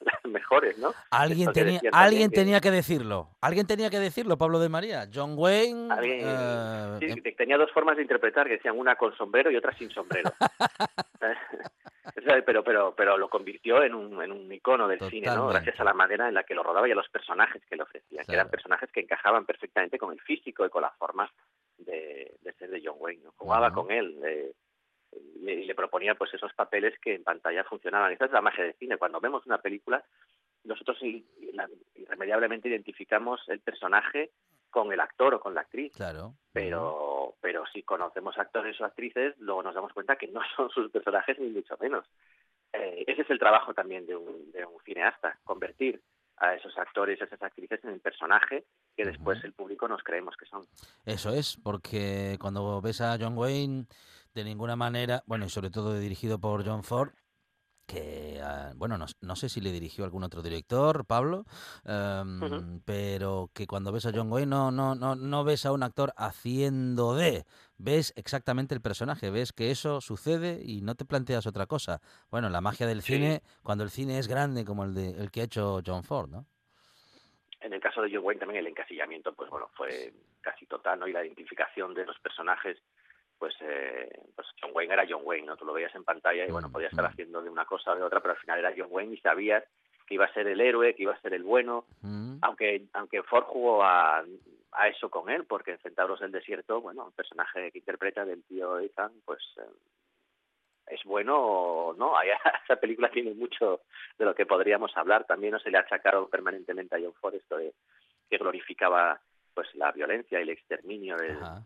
las 0.00 0.24
mejores, 0.24 0.78
¿no? 0.78 0.92
Alguien 1.10 1.52
tenía, 1.52 1.80
alguien 1.92 2.30
que- 2.30 2.36
tenía 2.36 2.60
que 2.60 2.70
decirlo. 2.70 3.28
Alguien 3.40 3.66
tenía 3.66 3.90
que 3.90 3.98
decirlo, 3.98 4.36
Pablo 4.38 4.58
de 4.58 4.68
María. 4.68 5.08
John 5.12 5.34
Wayne. 5.36 5.92
Alguien- 5.92 6.20
eh, 6.26 6.96
Sí, 7.00 7.06
em- 7.06 7.36
tenía 7.36 7.56
dos 7.58 7.70
formas 7.72 7.96
de 7.96 8.02
interpretar, 8.02 8.46
que 8.46 8.54
decían 8.54 8.78
una 8.78 8.96
con 8.96 9.14
sombrero 9.16 9.50
y 9.50 9.56
otra 9.56 9.76
sin 9.76 9.90
sombrero. 9.90 10.30
Pero, 12.44 12.64
pero, 12.64 12.94
pero 12.94 13.16
lo 13.16 13.28
convirtió 13.28 13.82
en 13.82 13.94
un, 13.94 14.20
en 14.22 14.32
un 14.32 14.52
icono 14.52 14.88
del 14.88 14.98
cine, 15.10 15.28
¿no? 15.28 15.48
Gracias 15.48 15.78
a 15.80 15.84
la 15.84 15.92
manera 15.94 16.28
en 16.28 16.34
la 16.34 16.42
que 16.42 16.54
lo 16.54 16.62
rodaba 16.62 16.88
y 16.88 16.92
a 16.92 16.94
los 16.94 17.08
personajes 17.08 17.62
que 17.68 17.76
le 17.76 17.82
ofrecía, 17.82 18.22
que 18.24 18.32
eran 18.32 18.46
Claro. 18.46 18.50
personajes 18.50 18.90
que 18.92 19.00
encajaban 19.00 19.46
perfectamente 19.46 19.96
con 19.98 20.12
el 20.12 20.20
físico 20.20 20.66
y 20.66 20.70
con 20.70 20.82
las 20.82 20.94
formas 20.96 21.30
de, 21.78 22.34
de 22.40 22.52
ser 22.54 22.70
de 22.70 22.82
John 22.84 22.96
Wayne. 22.98 23.22
¿no? 23.24 23.32
Jugaba 23.36 23.72
con 23.72 23.90
él 23.90 24.18
eh, 24.24 24.52
le- 25.42 25.54
y 25.54 25.64
le 25.64 25.74
proponía 25.74 26.14
pues 26.14 26.32
esos 26.34 26.52
papeles 26.54 26.98
que 27.00 27.14
en 27.14 27.24
pantalla 27.24 27.64
funcionaban. 27.64 28.12
Esa 28.12 28.26
es 28.26 28.32
la 28.32 28.40
magia 28.40 28.64
del 28.64 28.74
cine. 28.74 28.96
Cuando 28.98 29.20
vemos 29.20 29.44
una 29.46 29.58
película, 29.58 30.04
nosotros 30.64 30.98
irremediablemente 31.94 32.68
identificamos 32.68 33.40
el 33.48 33.60
personaje 33.60 34.30
con 34.70 34.92
el 34.92 35.00
actor 35.00 35.34
o 35.34 35.40
con 35.40 35.54
la 35.54 35.62
actriz 35.62 35.92
Claro. 35.94 36.34
pero 36.52 37.34
pero 37.40 37.64
si 37.72 37.82
conocemos 37.82 38.38
actores 38.38 38.80
o 38.80 38.84
actrices 38.84 39.34
luego 39.38 39.62
nos 39.62 39.74
damos 39.74 39.92
cuenta 39.92 40.16
que 40.16 40.28
no 40.28 40.40
son 40.56 40.70
sus 40.70 40.90
personajes 40.90 41.38
ni 41.38 41.48
mucho 41.48 41.76
menos 41.80 42.04
Eh, 42.72 43.02
ese 43.08 43.22
es 43.22 43.30
el 43.30 43.38
trabajo 43.40 43.74
también 43.74 44.06
de 44.06 44.14
un, 44.14 44.52
de 44.52 44.64
un 44.64 44.80
cineasta 44.84 45.40
convertir 45.42 46.00
a 46.36 46.54
esos 46.54 46.76
actores 46.78 47.20
a 47.20 47.24
esas 47.24 47.42
actrices 47.42 47.82
en 47.82 47.90
el 47.90 48.00
personaje 48.00 48.64
que 48.96 49.04
después 49.04 49.42
el 49.42 49.52
público 49.54 49.88
nos 49.88 50.02
creemos 50.04 50.36
que 50.36 50.46
son 50.46 50.64
Eso 51.04 51.30
es, 51.34 51.56
porque 51.56 52.36
cuando 52.40 52.80
ves 52.80 53.00
a 53.00 53.16
John 53.20 53.36
Wayne, 53.36 53.86
de 54.34 54.44
ninguna 54.44 54.76
manera, 54.76 55.22
bueno, 55.26 55.46
y 55.46 55.48
sobre 55.48 55.70
todo 55.70 55.98
dirigido 55.98 56.38
por 56.38 56.64
John 56.64 56.84
Ford, 56.84 57.10
que, 57.86 58.40
ah, 58.40 58.72
bueno, 58.76 58.96
no, 58.98 59.06
no, 59.20 59.34
sé 59.34 59.48
si 59.48 59.60
le 59.60 59.72
dirigió 59.72 60.04
algún 60.04 60.22
otro 60.22 60.42
director, 60.42 61.04
Pablo, 61.06 61.44
um, 61.84 62.80
pero 62.84 63.50
que 63.52 63.66
cuando 63.66 63.90
ves 63.90 64.06
a 64.06 64.12
John 64.14 64.30
Wayne 64.30 64.46
no, 64.46 64.70
no, 64.70 64.94
no, 64.94 65.16
no 65.16 65.42
ves 65.42 65.66
a 65.66 65.72
un 65.72 65.82
actor 65.82 66.12
haciendo 66.16 67.16
de, 67.16 67.44
ves 67.78 68.12
exactamente 68.16 68.76
el 68.76 68.80
personaje, 68.80 69.30
ves 69.30 69.52
que 69.52 69.72
eso 69.72 70.00
sucede 70.00 70.60
y 70.64 70.82
no 70.82 70.94
te 70.94 71.04
planteas 71.04 71.46
otra 71.46 71.66
cosa. 71.66 72.00
Bueno, 72.30 72.48
la 72.48 72.60
magia 72.60 72.86
del 72.86 73.02
Sí. 73.02 73.14
cine, 73.14 73.42
cuando 73.64 73.82
el 73.82 73.90
cine 73.90 74.20
es 74.20 74.28
grande 74.28 74.64
como 74.64 74.84
el, 74.84 74.94
de, 74.94 75.10
el 75.10 75.32
que 75.32 75.40
ha 75.40 75.44
hecho 75.44 75.80
John 75.84 76.04
Ford, 76.04 76.30
¿no? 76.30 76.46
En 77.60 77.72
el 77.72 77.80
caso 77.80 78.02
de 78.02 78.10
John 78.12 78.24
Wayne 78.24 78.40
también 78.40 78.60
el 78.60 78.68
encasillamiento, 78.68 79.34
pues 79.34 79.50
bueno, 79.50 79.68
fue 79.74 80.14
casi 80.40 80.64
total, 80.66 81.00
¿no? 81.00 81.08
Y 81.08 81.12
la 81.12 81.24
identificación 81.24 81.92
de 81.92 82.06
los 82.06 82.18
personajes, 82.20 82.78
pues, 83.40 83.54
eh, 83.62 84.08
pues 84.36 84.46
John 84.60 84.72
Wayne 84.74 84.92
era 84.92 85.06
John 85.08 85.22
Wayne, 85.24 85.46
¿no? 85.46 85.56
Tú 85.56 85.64
lo 85.64 85.72
veías 85.72 85.94
en 85.94 86.04
pantalla 86.04 86.46
y 86.46 86.50
bueno, 86.52 86.68
Mm, 86.68 86.72
podía 86.72 86.88
estar 86.88 87.04
mm. 87.04 87.08
haciendo 87.08 87.42
de 87.42 87.48
una 87.48 87.64
cosa 87.64 87.92
o 87.92 87.96
de 87.96 88.02
otra, 88.02 88.20
pero 88.20 88.34
al 88.34 88.40
final 88.40 88.58
era 88.58 88.74
John 88.76 88.88
Wayne 88.90 89.14
y 89.14 89.20
sabías 89.20 89.64
que 90.06 90.14
iba 90.14 90.26
a 90.26 90.34
ser 90.34 90.46
el 90.46 90.60
héroe, 90.60 90.94
que 90.94 91.04
iba 91.04 91.14
a 91.14 91.20
ser 91.22 91.32
el 91.32 91.42
bueno, 91.42 91.86
Mm, 92.02 92.36
aunque 92.42 92.86
aunque 92.92 93.22
Ford 93.22 93.44
jugó 93.44 93.82
a, 93.82 94.22
a 94.72 94.88
eso 94.88 95.08
con 95.08 95.30
él, 95.30 95.46
porque 95.46 95.72
en 95.72 95.78
Centauros 95.78 96.20
del 96.20 96.32
Desierto, 96.32 96.82
bueno, 96.82 97.06
el 97.08 97.14
personaje 97.14 97.72
que 97.72 97.78
interpreta 97.78 98.26
del 98.26 98.44
tío 98.44 98.78
Ethan, 98.78 99.12
pues 99.24 99.40
eh, 99.56 99.70
es 100.88 101.02
bueno 101.04 101.38
o 101.38 101.94
no. 101.94 102.14
Esa 102.64 102.76
película 102.76 103.10
tiene 103.10 103.32
mucho 103.32 103.80
de 104.18 104.24
lo 104.26 104.34
que 104.34 104.44
podríamos 104.44 104.94
hablar. 104.96 105.24
También 105.24 105.52
no 105.52 105.60
se 105.60 105.70
le 105.70 105.78
ha 105.78 105.82
achacado 105.82 106.28
permanentemente 106.28 106.94
a 106.94 107.00
John 107.00 107.14
Ford 107.14 107.34
esto 107.36 107.56
de 107.56 107.72
que 108.28 108.36
glorificaba 108.36 109.18
pues 109.54 109.74
la 109.74 109.92
violencia 109.92 110.38
y 110.38 110.42
el 110.42 110.50
exterminio 110.50 111.16
de, 111.16 111.32
Ajá. 111.32 111.62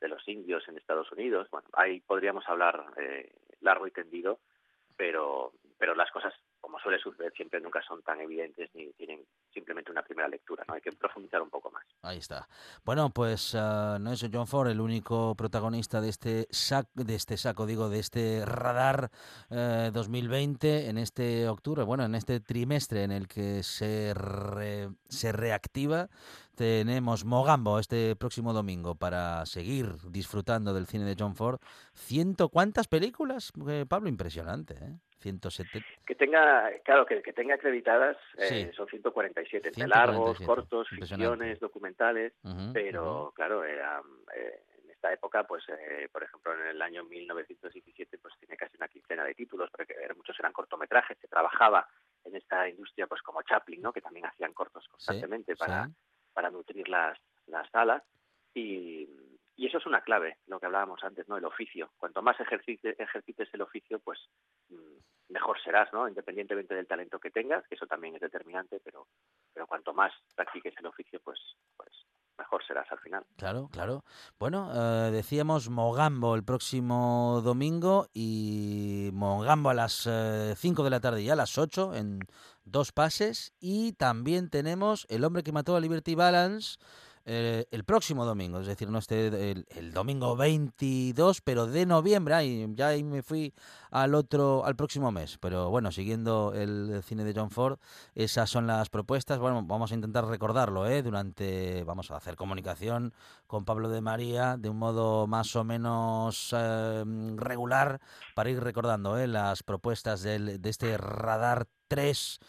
De 0.00 0.08
los 0.08 0.26
indios 0.28 0.66
en 0.68 0.76
Estados 0.76 1.10
Unidos. 1.12 1.48
Bueno, 1.50 1.68
ahí 1.74 2.00
podríamos 2.00 2.48
hablar 2.48 2.86
eh, 2.96 3.32
largo 3.60 3.86
y 3.86 3.90
tendido, 3.90 4.40
pero 4.96 5.52
pero 5.78 5.94
las 5.94 6.10
cosas 6.10 6.34
como 6.60 6.78
suele 6.80 6.98
suceder 6.98 7.32
siempre 7.34 7.60
nunca 7.60 7.80
son 7.86 8.02
tan 8.02 8.20
evidentes 8.20 8.70
ni 8.74 8.92
tienen 8.92 9.24
simplemente 9.52 9.90
una 9.90 10.02
primera 10.02 10.28
lectura, 10.28 10.64
¿no? 10.68 10.74
Hay 10.74 10.80
que 10.80 10.92
profundizar 10.92 11.42
un 11.42 11.50
poco 11.50 11.70
más. 11.70 11.84
Ahí 12.02 12.18
está. 12.18 12.48
Bueno, 12.84 13.10
pues 13.10 13.54
ah, 13.54 13.98
no 14.00 14.12
es 14.12 14.24
John 14.32 14.46
Ford 14.46 14.68
el 14.68 14.80
único 14.80 15.34
protagonista 15.34 16.00
de 16.00 16.08
este 16.08 16.46
saco, 16.50 16.88
de 16.94 17.14
este 17.14 17.36
saco, 17.36 17.66
digo, 17.66 17.88
de 17.88 17.98
este 17.98 18.44
radar 18.46 19.10
eh, 19.50 19.90
2020 19.92 20.88
en 20.88 20.98
este 20.98 21.48
octubre, 21.48 21.82
bueno, 21.84 22.04
en 22.04 22.14
este 22.14 22.40
trimestre 22.40 23.02
en 23.04 23.12
el 23.12 23.26
que 23.28 23.62
se 23.62 24.12
re- 24.14 24.90
se 25.08 25.32
reactiva. 25.32 26.08
Tenemos 26.54 27.24
Mogambo 27.24 27.78
este 27.78 28.14
próximo 28.16 28.52
domingo 28.52 28.94
para 28.94 29.46
seguir 29.46 29.96
disfrutando 30.10 30.74
del 30.74 30.86
cine 30.86 31.04
de 31.04 31.16
John 31.18 31.34
Ford. 31.34 31.58
¿Ciento 31.94 32.50
cuántas 32.50 32.86
películas? 32.86 33.50
Eh, 33.68 33.86
Pablo, 33.88 34.08
impresionante, 34.10 34.74
¿eh? 34.74 34.98
170. 35.20 35.86
Que 36.06 36.14
tenga, 36.14 36.70
claro, 36.84 37.06
que, 37.06 37.22
que 37.22 37.32
tenga 37.32 37.54
acreditadas 37.54 38.16
eh, 38.38 38.68
Sí. 38.70 38.76
son 38.76 38.88
147, 38.88 39.68
entre 39.68 39.84
147, 39.84 39.88
largos, 39.88 40.40
cortos, 40.40 40.88
ficciones, 40.88 41.60
documentales, 41.60 42.32
pero 42.72 43.32
claro, 43.34 43.64
era, 43.64 44.02
eh, 44.34 44.62
en 44.82 44.90
esta 44.90 45.12
época, 45.12 45.44
pues, 45.44 45.64
eh, 45.68 46.08
por 46.10 46.22
ejemplo, 46.22 46.54
en 46.54 46.66
el 46.68 46.82
año 46.82 47.04
1917, 47.04 48.18
pues 48.18 48.34
tiene 48.38 48.56
casi 48.56 48.76
una 48.76 48.88
quincena 48.88 49.24
de 49.24 49.34
títulos, 49.34 49.70
porque 49.70 49.94
muchos 50.16 50.38
eran 50.38 50.52
cortometrajes, 50.52 51.18
se 51.18 51.28
trabajaba 51.28 51.86
en 52.24 52.36
esta 52.36 52.68
industria, 52.68 53.06
pues 53.06 53.22
como 53.22 53.42
Chaplin, 53.42 53.80
¿no? 53.82 53.92
Que 53.92 54.00
también 54.02 54.26
hacían 54.26 54.52
cortos 54.52 54.86
constantemente 54.88 55.56
para, 55.56 55.86
sí. 55.86 55.92
para 56.32 56.50
nutrir 56.50 56.88
las, 56.88 57.18
las 57.46 57.68
salas 57.70 58.02
y, 58.54 59.08
y 59.60 59.66
eso 59.66 59.76
es 59.76 59.84
una 59.84 60.00
clave, 60.00 60.38
lo 60.46 60.58
que 60.58 60.64
hablábamos 60.64 61.04
antes, 61.04 61.28
¿no? 61.28 61.36
El 61.36 61.44
oficio. 61.44 61.90
Cuanto 61.98 62.22
más 62.22 62.40
ejercites, 62.40 62.96
el 63.52 63.60
oficio, 63.60 63.98
pues 63.98 64.18
mm, 64.70 65.32
mejor 65.34 65.62
serás, 65.62 65.92
¿no? 65.92 66.08
Independientemente 66.08 66.74
del 66.74 66.86
talento 66.86 67.18
que 67.18 67.30
tengas, 67.30 67.66
que 67.68 67.74
eso 67.74 67.86
también 67.86 68.14
es 68.14 68.22
determinante, 68.22 68.80
pero, 68.82 69.06
pero 69.52 69.66
cuanto 69.66 69.92
más 69.92 70.14
practiques 70.34 70.72
el 70.78 70.86
oficio, 70.86 71.20
pues, 71.22 71.38
pues 71.76 71.90
mejor 72.38 72.64
serás 72.66 72.90
al 72.90 73.00
final. 73.00 73.26
Claro, 73.36 73.68
claro. 73.70 74.02
Bueno, 74.38 74.70
eh, 74.72 75.10
decíamos 75.10 75.68
Mogambo 75.68 76.36
el 76.36 76.42
próximo 76.42 77.42
domingo 77.44 78.06
y 78.14 79.10
Mogambo 79.12 79.68
a 79.68 79.74
las 79.74 80.08
5 80.56 80.84
de 80.84 80.90
la 80.90 81.00
tarde 81.00 81.20
y 81.20 81.28
a 81.28 81.36
las 81.36 81.58
8 81.58 81.96
en 81.96 82.20
dos 82.64 82.92
pases. 82.92 83.52
Y 83.60 83.92
también 83.92 84.48
tenemos 84.48 85.06
El 85.10 85.22
hombre 85.22 85.42
que 85.42 85.52
mató 85.52 85.76
a 85.76 85.80
Liberty 85.80 86.14
Balance 86.14 86.78
eh, 87.32 87.66
el 87.70 87.84
próximo 87.84 88.24
domingo, 88.24 88.58
es 88.58 88.66
decir, 88.66 88.88
no 88.90 88.98
este 88.98 89.52
el, 89.52 89.92
domingo 89.92 90.34
22, 90.34 91.42
pero 91.42 91.68
de 91.68 91.86
noviembre. 91.86 92.34
Ay, 92.34 92.66
ya 92.74 92.88
ahí 92.88 93.04
me 93.04 93.22
fui 93.22 93.54
al 93.92 94.16
otro, 94.16 94.64
al 94.64 94.74
próximo 94.74 95.12
mes. 95.12 95.38
Pero 95.38 95.70
bueno, 95.70 95.92
siguiendo 95.92 96.52
el 96.52 97.00
cine 97.04 97.22
de 97.22 97.32
John 97.32 97.52
Ford, 97.52 97.78
esas 98.16 98.50
son 98.50 98.66
las 98.66 98.88
propuestas. 98.88 99.38
Bueno, 99.38 99.62
vamos 99.62 99.92
a 99.92 99.94
intentar 99.94 100.26
recordarlo, 100.26 100.88
¿eh? 100.88 101.04
Durante, 101.04 101.84
vamos 101.84 102.10
a 102.10 102.16
hacer 102.16 102.34
comunicación 102.34 103.14
con 103.46 103.64
Pablo 103.64 103.90
de 103.90 104.00
María 104.00 104.56
de 104.56 104.68
un 104.68 104.78
modo 104.78 105.28
más 105.28 105.54
o 105.54 105.62
menos 105.62 106.52
eh, 106.52 107.04
regular 107.36 108.00
para 108.34 108.50
ir 108.50 108.58
recordando 108.58 109.16
¿eh? 109.16 109.28
las 109.28 109.62
propuestas 109.62 110.22
del, 110.22 110.60
de 110.60 110.68
este 110.68 110.96
Radar 110.98 111.68
3 111.86 112.40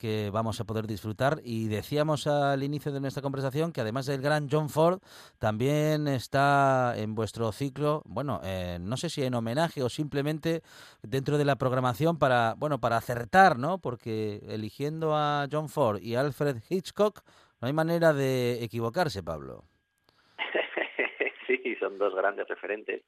que 0.00 0.30
vamos 0.32 0.58
a 0.60 0.64
poder 0.64 0.86
disfrutar. 0.86 1.38
Y 1.44 1.68
decíamos 1.68 2.26
al 2.26 2.62
inicio 2.62 2.90
de 2.90 3.00
nuestra 3.00 3.22
conversación 3.22 3.72
que 3.72 3.82
además 3.82 4.06
del 4.06 4.22
gran 4.22 4.48
John 4.50 4.70
Ford, 4.70 5.00
también 5.38 6.08
está 6.08 6.94
en 6.96 7.14
vuestro 7.14 7.52
ciclo, 7.52 8.02
bueno, 8.06 8.40
eh, 8.42 8.78
no 8.80 8.96
sé 8.96 9.10
si 9.10 9.22
en 9.22 9.34
homenaje 9.34 9.82
o 9.82 9.88
simplemente 9.88 10.62
dentro 11.02 11.36
de 11.38 11.44
la 11.44 11.56
programación 11.56 12.18
para, 12.18 12.54
bueno, 12.56 12.80
para 12.80 12.96
acertar, 12.96 13.58
¿no? 13.58 13.78
Porque 13.78 14.40
eligiendo 14.48 15.14
a 15.14 15.46
John 15.52 15.68
Ford 15.68 16.00
y 16.02 16.14
Alfred 16.14 16.56
Hitchcock, 16.68 17.20
no 17.60 17.68
hay 17.68 17.74
manera 17.74 18.14
de 18.14 18.64
equivocarse, 18.64 19.22
Pablo. 19.22 19.64
sí, 21.46 21.76
son 21.78 21.98
dos 21.98 22.14
grandes 22.14 22.48
referentes, 22.48 23.02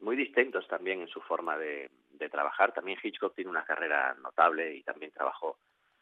muy 0.00 0.16
distintos 0.16 0.66
también 0.66 1.00
en 1.00 1.08
su 1.08 1.20
forma 1.20 1.56
de, 1.56 1.88
de 2.10 2.28
trabajar. 2.28 2.72
También 2.72 2.98
Hitchcock 3.00 3.36
tiene 3.36 3.50
una 3.50 3.64
carrera 3.64 4.14
notable 4.20 4.74
y 4.74 4.82
también 4.82 5.12
trabajó 5.12 5.58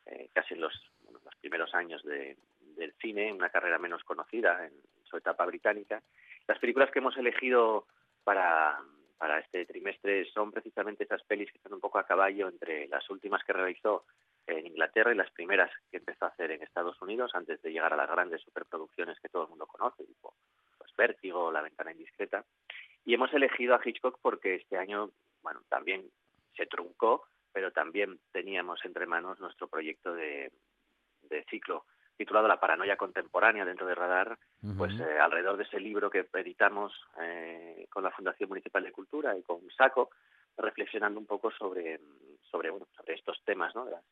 eh, 0.06 0.28
casi 0.32 0.54
en 0.54 0.60
los, 0.60 0.72
bueno, 1.02 1.20
los 1.24 1.34
primeros 1.36 1.74
años 1.74 2.02
de, 2.04 2.36
del 2.76 2.92
cine, 3.00 3.32
una 3.32 3.50
carrera 3.50 3.78
menos 3.78 4.04
conocida 4.04 4.66
en 4.66 4.72
su 5.04 5.16
etapa 5.16 5.44
británica. 5.46 6.02
Las 6.46 6.58
películas 6.58 6.90
que 6.90 6.98
hemos 6.98 7.16
elegido 7.16 7.86
para, 8.24 8.80
para 9.18 9.38
este 9.38 9.64
trimestre 9.66 10.24
son 10.32 10.50
precisamente 10.50 11.04
esas 11.04 11.22
pelis 11.24 11.50
que 11.50 11.58
están 11.58 11.74
un 11.74 11.80
poco 11.80 11.98
a 11.98 12.06
caballo 12.06 12.48
entre 12.48 12.88
las 12.88 13.08
últimas 13.10 13.44
que 13.44 13.52
realizó 13.52 14.04
en 14.46 14.66
Inglaterra 14.66 15.12
y 15.12 15.16
las 15.16 15.30
primeras 15.30 15.70
que 15.90 15.98
empezó 15.98 16.24
a 16.24 16.28
hacer 16.28 16.50
en 16.50 16.62
Estados 16.62 17.00
Unidos 17.00 17.30
antes 17.34 17.62
de 17.62 17.70
llegar 17.70 17.92
a 17.92 17.96
las 17.96 18.10
grandes 18.10 18.40
superproducciones 18.42 19.20
que 19.20 19.28
todo 19.28 19.44
el 19.44 19.50
mundo 19.50 19.66
conoce, 19.66 20.04
tipo 20.04 20.34
pues, 20.78 20.90
Vértigo, 20.96 21.52
La 21.52 21.62
ventana 21.62 21.92
indiscreta. 21.92 22.44
Y 23.04 23.14
hemos 23.14 23.32
elegido 23.32 23.74
a 23.74 23.80
Hitchcock 23.84 24.18
porque 24.20 24.56
este 24.56 24.76
año, 24.76 25.10
bueno, 25.42 25.62
también 25.68 26.08
se 26.56 26.66
truncó, 26.66 27.26
pero 27.52 27.70
también 27.72 28.18
teníamos 28.32 28.84
entre 28.84 29.06
manos 29.06 29.38
nuestro 29.40 29.68
proyecto 29.68 30.14
de, 30.14 30.50
de 31.22 31.44
ciclo 31.44 31.84
titulado 32.16 32.46
La 32.46 32.60
paranoia 32.60 32.96
contemporánea 32.96 33.64
dentro 33.64 33.86
de 33.86 33.94
Radar, 33.94 34.38
pues 34.76 34.92
eh, 35.00 35.18
alrededor 35.18 35.56
de 35.56 35.64
ese 35.64 35.80
libro 35.80 36.10
que 36.10 36.26
editamos 36.34 36.92
eh, 37.20 37.86
con 37.90 38.04
la 38.04 38.10
Fundación 38.12 38.48
Municipal 38.48 38.82
de 38.84 38.92
Cultura 38.92 39.36
y 39.36 39.42
con 39.42 39.60
Saco, 39.70 40.10
reflexionando 40.56 41.18
un 41.18 41.26
poco 41.26 41.50
sobre, 41.50 41.98
sobre, 42.50 42.70
bueno, 42.70 42.86
sobre 42.96 43.14
estos 43.14 43.42
temas, 43.44 43.74
¿no? 43.74 43.86
Las- 43.86 44.04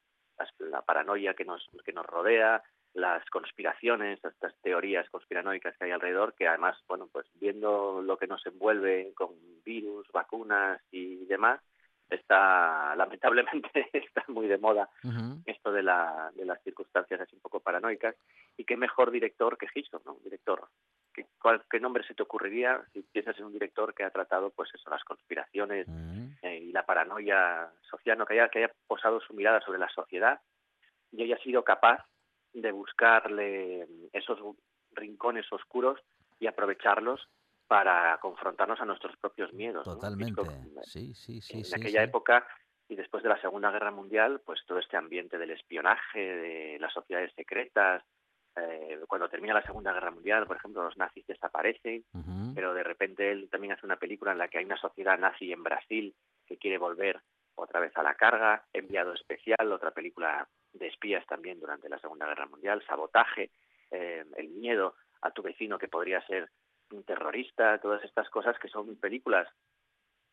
la 0.58 0.80
paranoia 0.80 1.34
que 1.34 1.44
nos, 1.44 1.68
que 1.84 1.92
nos 1.92 2.06
rodea, 2.06 2.62
las 2.94 3.22
conspiraciones, 3.28 4.24
estas 4.24 4.56
teorías 4.62 5.08
conspiranoicas 5.10 5.76
que 5.76 5.84
hay 5.84 5.90
alrededor, 5.90 6.34
que 6.34 6.48
además, 6.48 6.78
bueno, 6.88 7.08
pues 7.12 7.26
viendo 7.34 8.00
lo 8.02 8.16
que 8.16 8.26
nos 8.26 8.44
envuelve 8.46 9.12
con 9.14 9.34
virus, 9.62 10.08
vacunas 10.12 10.80
y 10.90 11.26
demás, 11.26 11.60
está, 12.10 12.94
lamentablemente, 12.96 13.88
está 13.92 14.24
muy 14.28 14.48
de 14.48 14.58
moda 14.58 14.88
esto 15.46 15.72
de, 15.72 15.82
la, 15.82 16.30
de 16.34 16.44
las 16.44 16.62
circunstancias 16.62 17.20
así 17.20 17.34
un 17.36 17.42
poco 17.42 17.60
paranoicas 17.60 18.16
y 18.56 18.64
qué 18.64 18.76
mejor 18.76 19.10
director 19.10 19.56
que 19.56 19.68
Hitchcock, 19.72 20.04
¿no? 20.04 20.14
Un 20.14 20.22
director. 20.22 20.68
¿Qué, 21.12 21.26
cuál, 21.40 21.62
¿Qué 21.70 21.80
nombre 21.80 22.04
se 22.06 22.14
te 22.14 22.22
ocurriría 22.22 22.80
si 22.92 23.02
piensas 23.02 23.38
en 23.38 23.46
un 23.46 23.52
director 23.52 23.94
que 23.94 24.04
ha 24.04 24.10
tratado, 24.10 24.50
pues 24.50 24.70
eso, 24.74 24.90
las 24.90 25.04
conspiraciones 25.04 25.86
eh, 26.42 26.58
y 26.58 26.72
la 26.72 26.84
paranoia 26.84 27.70
social, 27.88 28.18
¿no? 28.18 28.26
que, 28.26 28.34
haya, 28.34 28.48
que 28.48 28.64
haya 28.64 28.74
posado 28.86 29.20
su 29.20 29.34
mirada 29.34 29.60
sobre 29.60 29.78
la 29.78 29.88
sociedad 29.88 30.40
y 31.12 31.22
haya 31.22 31.38
sido 31.38 31.64
capaz 31.64 32.04
de 32.52 32.72
buscarle 32.72 33.86
esos 34.12 34.38
rincones 34.92 35.50
oscuros 35.52 36.00
y 36.38 36.46
aprovecharlos 36.46 37.28
para 37.70 38.18
confrontarnos 38.18 38.80
a 38.80 38.84
nuestros 38.84 39.16
propios 39.18 39.52
miedos. 39.52 39.84
Totalmente. 39.84 40.42
Hitchcock, 40.42 40.82
Sí, 40.82 41.14
sí, 41.14 41.40
sí. 41.40 41.58
en 41.58 41.64
sí, 41.64 41.72
aquella 41.76 42.00
sí. 42.00 42.08
época 42.08 42.44
y 42.88 42.96
después 42.96 43.22
de 43.22 43.28
la 43.28 43.40
Segunda 43.40 43.70
Guerra 43.70 43.92
Mundial, 43.92 44.40
pues 44.44 44.58
todo 44.66 44.80
este 44.80 44.96
ambiente 44.96 45.38
del 45.38 45.52
espionaje, 45.52 46.18
de 46.18 46.78
las 46.80 46.92
sociedades 46.92 47.32
secretas. 47.36 48.02
eh, 48.56 48.98
cuando 49.06 49.28
termina 49.28 49.54
la 49.54 49.62
Segunda 49.62 49.92
Guerra 49.92 50.10
Mundial, 50.10 50.48
por 50.48 50.56
ejemplo, 50.56 50.82
los 50.82 50.96
nazis 50.96 51.24
desaparecen, 51.28 52.04
pero 52.56 52.74
de 52.74 52.82
repente 52.82 53.30
él 53.30 53.48
también 53.48 53.72
hace 53.74 53.86
una 53.86 53.96
película 53.98 54.32
en 54.32 54.38
la 54.38 54.48
que 54.48 54.58
hay 54.58 54.64
una 54.64 54.76
sociedad 54.76 55.16
nazi 55.16 55.52
en 55.52 55.62
Brasil 55.62 56.12
que 56.46 56.56
quiere 56.58 56.76
volver 56.76 57.20
otra 57.54 57.78
vez 57.78 57.96
a 57.96 58.02
la 58.02 58.16
carga, 58.16 58.64
Enviado 58.72 59.12
Especial, 59.14 59.70
otra 59.70 59.92
película 59.92 60.48
de 60.72 60.88
espías 60.88 61.24
también 61.26 61.60
durante 61.60 61.88
la 61.88 62.00
Segunda 62.00 62.26
Guerra 62.26 62.46
Mundial, 62.46 62.82
Sabotaje, 62.84 63.52
eh, 63.92 64.24
El 64.36 64.48
miedo 64.48 64.96
a 65.22 65.30
tu 65.30 65.42
vecino 65.42 65.78
que 65.78 65.86
podría 65.86 66.20
ser 66.26 66.50
un 66.92 67.04
terrorista, 67.04 67.78
todas 67.78 68.02
estas 68.04 68.28
cosas 68.30 68.58
que 68.58 68.68
son 68.68 68.96
películas 68.96 69.48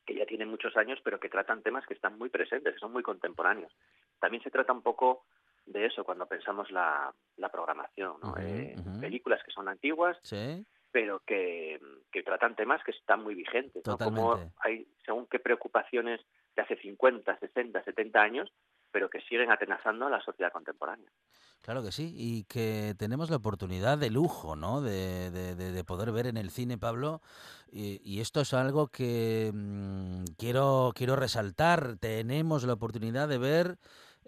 que 0.05 0.15
ya 0.15 0.25
tienen 0.25 0.49
muchos 0.49 0.75
años, 0.77 0.99
pero 1.03 1.19
que 1.19 1.29
tratan 1.29 1.61
temas 1.61 1.85
que 1.85 1.93
están 1.93 2.17
muy 2.17 2.29
presentes, 2.29 2.73
que 2.73 2.79
son 2.79 2.93
muy 2.93 3.03
contemporáneos. 3.03 3.71
También 4.19 4.41
se 4.41 4.49
trata 4.49 4.71
un 4.71 4.81
poco 4.81 5.25
de 5.65 5.85
eso 5.85 6.05
cuando 6.05 6.25
pensamos 6.25 6.71
la, 6.71 7.13
la 7.35 7.49
programación, 7.49 8.15
¿no? 8.23 8.35
Eh, 8.39 8.75
películas 9.01 9.43
que 9.43 9.51
son 9.51 9.67
antiguas, 9.67 10.17
Sí, 10.23 10.65
pero 10.91 11.19
que, 11.25 11.79
que 12.11 12.23
tratan 12.23 12.55
temas 12.55 12.81
que 12.83 12.91
están 12.91 13.21
muy 13.21 13.35
vigentes, 13.35 13.85
¿no? 13.85 13.97
Como 13.97 14.39
hay, 14.59 14.87
según 15.05 15.27
qué 15.27 15.39
preocupaciones 15.39 16.21
de 16.55 16.61
hace 16.61 16.77
50, 16.77 17.37
60, 17.37 17.83
70 17.83 18.21
años, 18.21 18.51
pero 18.97 19.11
que 19.11 19.21
siguen 19.21 19.51
atenazando 19.51 20.07
a 20.07 20.09
la 20.09 20.19
sociedad 20.21 20.51
contemporánea. 20.51 21.07
claro 21.61 21.83
que 21.83 21.91
sí. 21.91 22.15
Y 22.17 22.45
que 22.45 22.95
tenemos 22.97 23.29
la 23.29 23.35
oportunidad 23.35 23.99
de 23.99 24.09
lujo, 24.09 24.55
¿no? 24.55 24.81
De, 24.81 25.29
de- 25.29 25.53
de- 25.55 25.71
de 25.71 25.83
poder 25.83 26.11
ver 26.11 26.25
en 26.25 26.35
el 26.35 26.49
cine, 26.49 26.79
Pablo. 26.79 27.21
Y, 27.71 28.01
y 28.03 28.21
esto 28.21 28.41
es 28.41 28.55
algo 28.55 28.87
que 28.87 29.51
mm, 29.53 30.23
quiero, 30.35 30.93
quiero 30.95 31.15
resaltar. 31.15 31.97
Tenemos 31.99 32.63
la 32.63 32.73
oportunidad 32.73 33.27
de 33.27 33.37
ver 33.37 33.77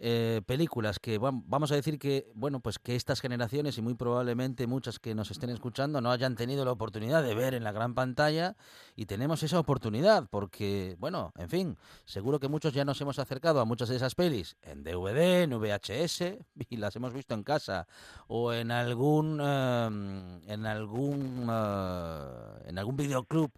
eh, 0.01 0.41
películas 0.45 0.97
que 0.99 1.19
vam- 1.19 1.43
vamos 1.45 1.71
a 1.71 1.75
decir 1.75 1.99
que 1.99 2.31
bueno 2.33 2.59
pues 2.61 2.79
que 2.79 2.95
estas 2.95 3.19
generaciones 3.21 3.77
y 3.77 3.81
muy 3.81 3.95
probablemente 3.95 4.65
muchas 4.65 4.97
que 4.99 5.13
nos 5.13 5.29
estén 5.31 5.49
escuchando 5.49 5.99
no 6.01 6.11
hayan 6.11 6.35
tenido 6.35 6.63
la 6.63 6.71
oportunidad 6.71 7.21
de 7.21 7.35
ver 7.35 7.53
en 7.53 7.63
la 7.63 7.71
gran 7.71 7.93
pantalla 7.95 8.55
y 8.95 9.05
tenemos 9.07 9.43
esa 9.43 9.59
oportunidad 9.59 10.27
porque 10.29 10.95
bueno 10.99 11.33
en 11.37 11.49
fin 11.49 11.77
seguro 12.05 12.39
que 12.39 12.47
muchos 12.47 12.73
ya 12.73 12.85
nos 12.85 12.99
hemos 13.01 13.19
acercado 13.19 13.59
a 13.59 13.65
muchas 13.65 13.89
de 13.89 13.97
esas 13.97 14.15
pelis 14.15 14.55
en 14.61 14.83
DVD 14.83 15.43
en 15.43 15.51
VHS 15.59 16.37
y 16.69 16.77
las 16.77 16.95
hemos 16.95 17.13
visto 17.13 17.33
en 17.35 17.43
casa 17.43 17.87
o 18.27 18.53
en 18.53 18.71
algún 18.71 19.39
eh, 19.41 20.39
en 20.47 20.65
algún 20.65 21.47
eh, 21.51 22.23
en 22.67 22.77
algún 22.79 22.95
videoclub 22.95 23.51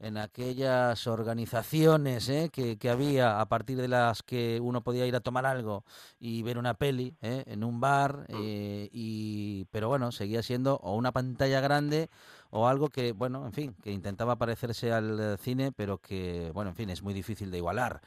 en 0.00 0.16
aquellas 0.16 1.06
organizaciones 1.06 2.28
¿eh? 2.28 2.50
que, 2.52 2.78
que 2.78 2.90
había 2.90 3.40
a 3.40 3.46
partir 3.46 3.76
de 3.78 3.88
las 3.88 4.22
que 4.22 4.60
uno 4.62 4.82
podía 4.82 5.06
ir 5.06 5.16
a 5.16 5.20
tomar 5.20 5.46
algo 5.46 5.84
y 6.20 6.42
ver 6.42 6.58
una 6.58 6.74
peli 6.74 7.14
¿eh? 7.22 7.44
en 7.46 7.64
un 7.64 7.80
bar 7.80 8.26
eh, 8.28 8.88
y 8.92 9.66
pero 9.70 9.88
bueno 9.88 10.12
seguía 10.12 10.42
siendo 10.42 10.76
o 10.76 10.96
una 10.96 11.12
pantalla 11.12 11.60
grande 11.60 12.08
o 12.50 12.68
algo 12.68 12.88
que 12.88 13.12
bueno 13.12 13.44
en 13.46 13.52
fin 13.52 13.74
que 13.82 13.90
intentaba 13.90 14.36
parecerse 14.36 14.92
al 14.92 15.18
eh, 15.18 15.36
cine 15.38 15.72
pero 15.74 15.98
que 15.98 16.50
bueno 16.54 16.70
en 16.70 16.76
fin 16.76 16.90
es 16.90 17.02
muy 17.02 17.14
difícil 17.14 17.50
de 17.50 17.58
igualar 17.58 18.00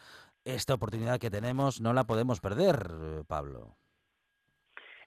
esta 0.46 0.74
oportunidad 0.74 1.20
que 1.20 1.30
tenemos 1.30 1.82
no 1.82 1.94
la 1.94 2.06
podemos 2.06 2.40
perder 2.40 2.92
eh, 3.02 3.24
Pablo 3.28 3.76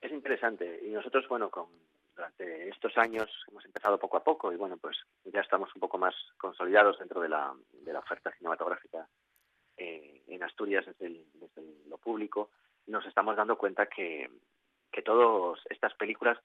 Es 0.01 0.13
interesante 0.13 0.81
y 0.87 0.91
nosotros, 0.91 1.27
bueno, 1.29 1.51
con, 1.51 1.67
durante 2.15 2.69
estos 2.69 2.97
años 2.97 3.29
hemos 3.49 3.65
empezado 3.65 3.99
poco 3.99 4.17
a 4.17 4.25
poco 4.25 4.53
y 4.53 4.57
bueno, 4.57 4.77
pues 4.77 4.97
ya 5.25 5.41
estamos 5.41 5.75
un 5.75 5.81
poco 5.81 5.99
más 5.99 6.15
consolidados 6.37 6.99
dentro 6.99 7.21
de 7.21 7.29
la, 7.29 7.53
de 7.73 7.93
la 7.93 7.99
oferta 8.01 8.31
cinematográfica 8.33 9.09
eh, 9.77 10.23
en 10.29 10.43
Asturias 10.43 10.87
desde, 10.87 11.07
el- 11.07 11.27
desde 11.35 11.61
el- 11.61 11.89
lo 11.89 11.99
público. 11.99 12.51
Nos 12.87 13.05
estamos 13.07 13.37
dando 13.37 13.57
cuenta 13.59 13.87
que, 13.87 14.31
que 14.93 15.03
todas 15.03 15.59
estas 15.71 15.95
películas 15.95 16.39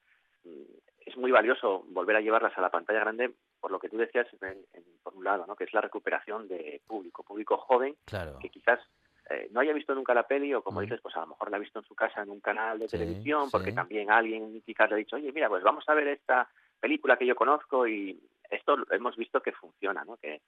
mm, 0.44 0.62
es 1.06 1.16
muy 1.16 1.30
valioso 1.30 1.84
volver 1.88 2.16
a 2.16 2.20
llevarlas 2.20 2.56
a 2.56 2.60
la 2.60 2.70
pantalla 2.70 3.00
grande 3.00 3.34
por 3.60 3.70
lo 3.70 3.78
que 3.78 3.88
tú 3.88 3.96
decías 3.98 4.26
en- 4.42 4.64
en- 4.72 4.84
por 5.02 5.14
un 5.14 5.24
lado, 5.24 5.44
¿no? 5.46 5.54
que 5.56 5.64
es 5.64 5.72
la 5.72 5.80
recuperación 5.82 6.48
de 6.48 6.80
público, 6.86 7.22
público 7.22 7.56
joven 7.58 7.96
claro 8.06 8.38
que 8.40 8.48
quizás 8.50 8.80
eh, 9.30 9.48
no 9.52 9.60
haya 9.60 9.72
visto 9.72 9.94
nunca 9.94 10.12
la 10.12 10.26
peli 10.26 10.52
o 10.54 10.62
como 10.62 10.80
dices, 10.80 11.00
pues 11.00 11.16
a 11.16 11.20
lo 11.20 11.28
mejor 11.28 11.50
la 11.50 11.56
ha 11.56 11.60
visto 11.60 11.78
en 11.78 11.84
su 11.84 11.94
casa 11.94 12.22
en 12.22 12.30
un 12.30 12.40
canal 12.40 12.78
de 12.78 12.88
Sí, 12.88 12.98
televisión 12.98 13.48
porque 13.50 13.70
sí. 13.70 13.76
también 13.76 14.10
alguien 14.10 14.60
quizás 14.62 14.88
le 14.90 14.94
ha 14.96 14.98
dicho, 14.98 15.16
oye, 15.16 15.32
mira, 15.32 15.48
pues 15.48 15.62
vamos 15.62 15.88
a 15.88 15.94
ver 15.94 16.08
esta 16.08 16.48
película 16.80 17.16
que 17.16 17.26
yo 17.26 17.34
conozco 17.36 17.86
y 17.86 18.20
esto 18.50 18.76
hemos 18.90 19.16
visto 19.16 19.40
que 19.40 19.52
funciona, 19.52 20.04
¿no? 20.04 20.16
Que 20.16 20.40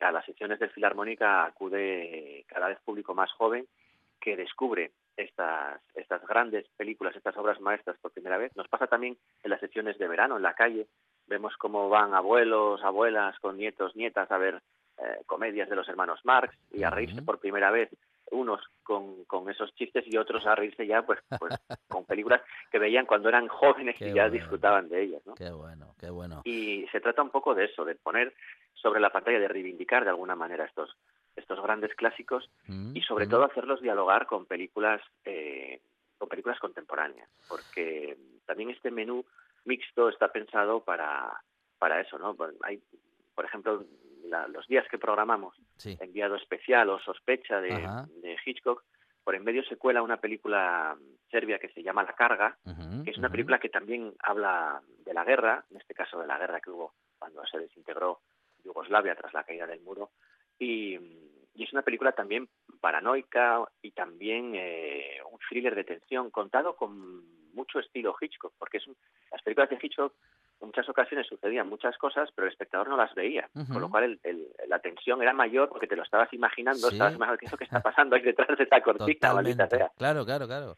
a 0.00 0.12
las 0.12 0.24
sesiones 0.26 0.58
de 0.58 0.68
Filarmónica 0.68 1.44
acude 1.46 2.44
cada 2.48 2.68
vez 2.68 2.78
público 2.84 3.14
más 3.14 3.32
joven 3.32 3.66
que 4.20 4.36
descubre 4.36 4.90
estas, 5.16 5.80
estas 5.94 6.26
grandes 6.26 6.66
películas, 6.76 7.16
estas 7.16 7.36
obras 7.38 7.58
maestras 7.60 7.96
por 7.98 8.10
primera 8.10 8.36
vez. 8.36 8.54
Nos 8.56 8.68
pasa 8.68 8.86
también 8.86 9.16
en 9.42 9.50
las 9.50 9.60
sesiones 9.60 9.96
de 9.98 10.08
verano, 10.08 10.36
en 10.36 10.42
la 10.42 10.52
calle. 10.54 10.86
Vemos 11.26 11.56
cómo 11.56 11.88
van 11.88 12.12
abuelos, 12.12 12.82
abuelas, 12.84 13.38
con 13.40 13.56
nietos, 13.56 13.96
nietas 13.96 14.30
a 14.30 14.36
ver 14.36 14.60
eh, 14.98 15.22
comedias 15.26 15.68
de 15.70 15.76
los 15.76 15.88
hermanos 15.88 16.20
Marx 16.24 16.54
y 16.72 16.82
a 16.82 16.90
reírse 16.90 17.22
por 17.22 17.38
primera 17.38 17.70
vez 17.70 17.88
unos 18.30 18.60
con, 18.82 19.24
con 19.24 19.48
esos 19.48 19.74
chistes 19.74 20.04
y 20.06 20.16
otros 20.16 20.46
a 20.46 20.54
reírse 20.54 20.86
ya 20.86 21.02
pues, 21.02 21.20
pues 21.38 21.54
con 21.88 22.04
películas 22.04 22.42
que 22.70 22.78
veían 22.78 23.06
cuando 23.06 23.28
eran 23.28 23.48
jóvenes 23.48 23.96
Qué 23.98 24.08
y 24.08 24.14
ya 24.14 24.24
bueno. 24.24 24.32
disfrutaban 24.34 24.88
de 24.88 25.02
ellas. 25.02 25.22
¿no? 25.26 25.34
qué 25.34 25.50
bueno 25.50 25.94
qué 25.98 26.10
bueno 26.10 26.42
Y 26.44 26.86
se 26.92 27.00
trata 27.00 27.22
un 27.22 27.30
poco 27.30 27.54
de 27.54 27.66
eso, 27.66 27.84
de 27.84 27.94
poner 27.94 28.34
sobre 28.74 29.00
la 29.00 29.10
pantalla, 29.10 29.38
de 29.38 29.48
reivindicar 29.48 30.04
de 30.04 30.10
alguna 30.10 30.36
manera 30.36 30.64
estos, 30.64 30.96
estos 31.34 31.62
grandes 31.62 31.94
clásicos 31.94 32.50
Mm, 32.66 32.96
y 32.96 33.02
sobre 33.02 33.26
mm. 33.26 33.30
todo 33.30 33.44
hacerlos 33.44 33.80
dialogar 33.80 34.26
con 34.26 34.46
películas 34.46 35.00
eh, 35.24 35.80
con 36.18 36.28
películas 36.28 36.58
contemporáneas 36.58 37.28
porque 37.48 38.16
también 38.44 38.70
este 38.70 38.90
menú 38.90 39.24
mixto 39.64 40.08
está 40.08 40.32
pensado 40.32 40.80
para 40.80 41.40
para 41.78 42.00
eso 42.00 42.18
no 42.18 42.36
hay 42.62 42.82
por 43.34 43.44
ejemplo 43.44 43.84
la- 44.28 44.48
los 44.48 44.66
días 44.66 44.86
que 44.88 44.98
programamos 44.98 45.56
sí. 45.76 45.96
enviado 46.00 46.36
especial 46.36 46.88
o 46.90 46.98
sospecha 47.00 47.60
de, 47.60 47.70
de 48.22 48.36
Hitchcock 48.44 48.84
por 49.24 49.34
en 49.34 49.42
medio 49.44 49.64
se 49.64 49.76
cuela 49.76 50.02
una 50.02 50.18
película 50.18 50.96
serbia 51.30 51.58
que 51.58 51.68
se 51.70 51.82
llama 51.82 52.04
La 52.04 52.12
carga 52.14 52.56
que 53.04 53.10
es 53.10 53.18
una 53.18 53.28
película 53.30 53.58
que 53.58 53.68
también 53.68 54.14
habla 54.20 54.80
de 55.04 55.12
la 55.14 55.24
guerra, 55.24 55.64
en 55.70 55.76
este 55.78 55.94
caso 55.94 56.20
de 56.20 56.26
la 56.26 56.38
guerra 56.38 56.60
que 56.60 56.70
hubo 56.70 56.94
cuando 57.18 57.44
se 57.46 57.58
desintegró 57.58 58.20
Yugoslavia 58.64 59.14
tras 59.16 59.32
la 59.34 59.44
caída 59.44 59.66
del 59.66 59.80
muro, 59.80 60.10
y, 60.58 60.94
y 61.54 61.64
es 61.64 61.72
una 61.72 61.82
película 61.82 62.12
también 62.12 62.48
paranoica 62.80 63.64
y 63.82 63.90
también 63.92 64.52
eh, 64.54 65.18
un 65.30 65.38
thriller 65.48 65.74
de 65.74 65.84
tensión 65.84 66.30
contado 66.30 66.76
con 66.76 67.24
mucho 67.54 67.78
estilo 67.80 68.14
Hitchcock, 68.20 68.52
porque 68.58 68.78
es 68.78 68.86
un- 68.86 68.96
las 69.32 69.42
películas 69.42 69.70
de 69.70 69.78
Hitchcock 69.80 70.14
en 70.60 70.66
muchas 70.68 70.88
ocasiones 70.88 71.26
sucedían 71.26 71.68
muchas 71.68 71.96
cosas, 71.98 72.30
pero 72.34 72.46
el 72.46 72.52
espectador 72.52 72.88
no 72.88 72.96
las 72.96 73.14
veía, 73.14 73.48
Ujú. 73.54 73.72
con 73.74 73.82
lo 73.82 73.90
cual 73.90 74.04
el- 74.04 74.20
el- 74.22 74.48
la 74.68 74.78
tensión 74.78 75.20
era 75.22 75.32
mayor 75.32 75.68
porque 75.68 75.86
te 75.86 75.96
lo 75.96 76.02
estabas 76.02 76.32
imaginando, 76.32 76.88
Sí. 76.88 76.94
estabas 76.94 77.14
imaginando 77.14 77.38
qué 77.38 77.46
es 77.46 77.52
lo 77.52 77.58
que 77.58 77.64
está 77.64 77.80
pasando 77.82 78.16
ahí 78.16 78.22
detrás 78.22 78.56
de 78.56 78.64
esa 78.64 78.80
cortina, 78.80 79.34
maldita 79.34 79.68
sea. 79.68 79.90
Claro, 79.96 80.24
claro, 80.24 80.46
claro. 80.46 80.76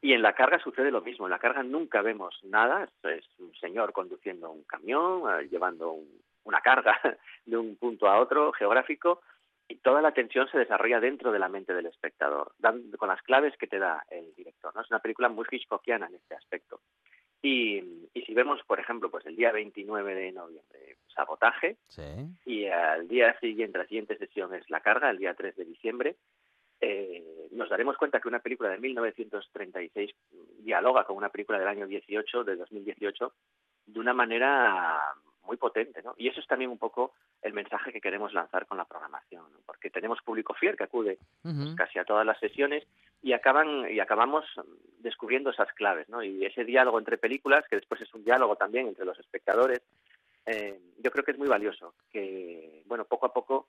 Y 0.00 0.12
en 0.14 0.22
la 0.22 0.34
carga 0.34 0.58
sucede 0.58 0.90
lo 0.90 1.00
mismo. 1.00 1.26
En 1.26 1.30
la 1.30 1.38
carga 1.38 1.62
nunca 1.62 2.02
vemos 2.02 2.36
nada. 2.44 2.88
Es 3.04 3.24
un 3.38 3.54
señor 3.54 3.92
conduciendo 3.92 4.50
un 4.50 4.64
camión, 4.64 5.22
eh, 5.40 5.48
llevando 5.48 5.92
un- 5.92 6.20
una 6.44 6.60
carga 6.60 6.92
de 7.46 7.56
un 7.56 7.76
punto 7.76 8.08
a 8.08 8.18
otro 8.18 8.52
geográfico 8.52 9.20
y 9.68 9.76
toda 9.76 10.02
la 10.02 10.10
tensión 10.12 10.48
se 10.50 10.58
desarrolla 10.58 10.98
dentro 10.98 11.30
de 11.30 11.38
la 11.38 11.48
mente 11.48 11.72
del 11.72 11.86
espectador, 11.86 12.52
dan- 12.58 12.90
con 12.98 13.08
las 13.08 13.22
claves 13.22 13.56
que 13.56 13.68
te 13.68 13.78
da 13.78 14.04
el 14.10 14.34
director. 14.34 14.74
¿no? 14.74 14.80
Es 14.82 14.90
una 14.90 14.98
película 14.98 15.28
muy 15.28 15.46
hitchcockiana 15.48 16.06
en 16.08 16.16
este 16.16 16.34
aspecto. 16.34 16.80
Y, 17.42 17.82
y 18.14 18.22
si 18.22 18.34
vemos, 18.34 18.60
por 18.66 18.78
ejemplo, 18.78 19.10
pues 19.10 19.26
el 19.26 19.34
día 19.36 19.50
29 19.52 20.14
de 20.14 20.32
noviembre, 20.32 20.96
sabotaje, 21.14 21.76
Sí. 21.88 22.02
y 22.46 22.66
al 22.66 23.08
día 23.08 23.38
siguiente, 23.40 23.78
la 23.78 23.86
siguiente 23.86 24.16
sesión 24.16 24.54
es 24.54 24.68
la 24.70 24.80
carga, 24.80 25.10
el 25.10 25.18
día 25.18 25.34
3 25.34 25.56
de 25.56 25.64
diciembre, 25.64 26.16
eh, 26.80 27.48
nos 27.52 27.68
daremos 27.68 27.96
cuenta 27.96 28.20
que 28.20 28.28
una 28.28 28.40
película 28.40 28.70
de 28.70 28.78
1936 28.78 30.10
dialoga 30.58 31.04
con 31.04 31.16
una 31.16 31.28
película 31.28 31.58
del 31.58 31.68
año 31.68 31.86
18, 31.86 32.44
de 32.44 32.56
2018, 32.56 33.32
de 33.86 34.00
una 34.00 34.14
manera 34.14 35.00
muy 35.44 35.56
potente, 35.56 36.02
¿no? 36.02 36.14
Y 36.16 36.28
eso 36.28 36.40
es 36.40 36.46
también 36.46 36.70
un 36.70 36.78
poco 36.78 37.12
el 37.42 37.52
mensaje 37.52 37.92
que 37.92 38.00
queremos 38.00 38.32
lanzar 38.32 38.66
con 38.66 38.78
la 38.78 38.84
programación, 38.84 39.52
¿no? 39.52 39.58
porque 39.66 39.90
tenemos 39.90 40.20
público 40.22 40.54
fiel 40.54 40.76
que 40.76 40.84
acude 40.84 41.18
Ujú. 41.44 41.74
casi 41.76 41.98
a 41.98 42.04
todas 42.04 42.24
las 42.24 42.38
sesiones 42.38 42.86
y 43.22 43.32
acaban 43.32 43.90
y 43.90 44.00
acabamos 44.00 44.44
descubriendo 44.98 45.50
esas 45.50 45.72
claves, 45.72 46.08
¿no? 46.08 46.22
Y 46.22 46.44
ese 46.44 46.64
diálogo 46.64 46.98
entre 46.98 47.18
películas, 47.18 47.64
que 47.68 47.76
después 47.76 48.00
es 48.00 48.12
un 48.14 48.24
diálogo 48.24 48.56
también 48.56 48.88
entre 48.88 49.04
los 49.04 49.18
espectadores, 49.18 49.80
eh, 50.46 50.80
yo 50.98 51.10
creo 51.10 51.24
que 51.24 51.32
es 51.32 51.38
muy 51.38 51.48
valioso, 51.48 51.94
que 52.10 52.82
bueno 52.86 53.04
poco 53.04 53.26
a 53.26 53.32
poco 53.32 53.68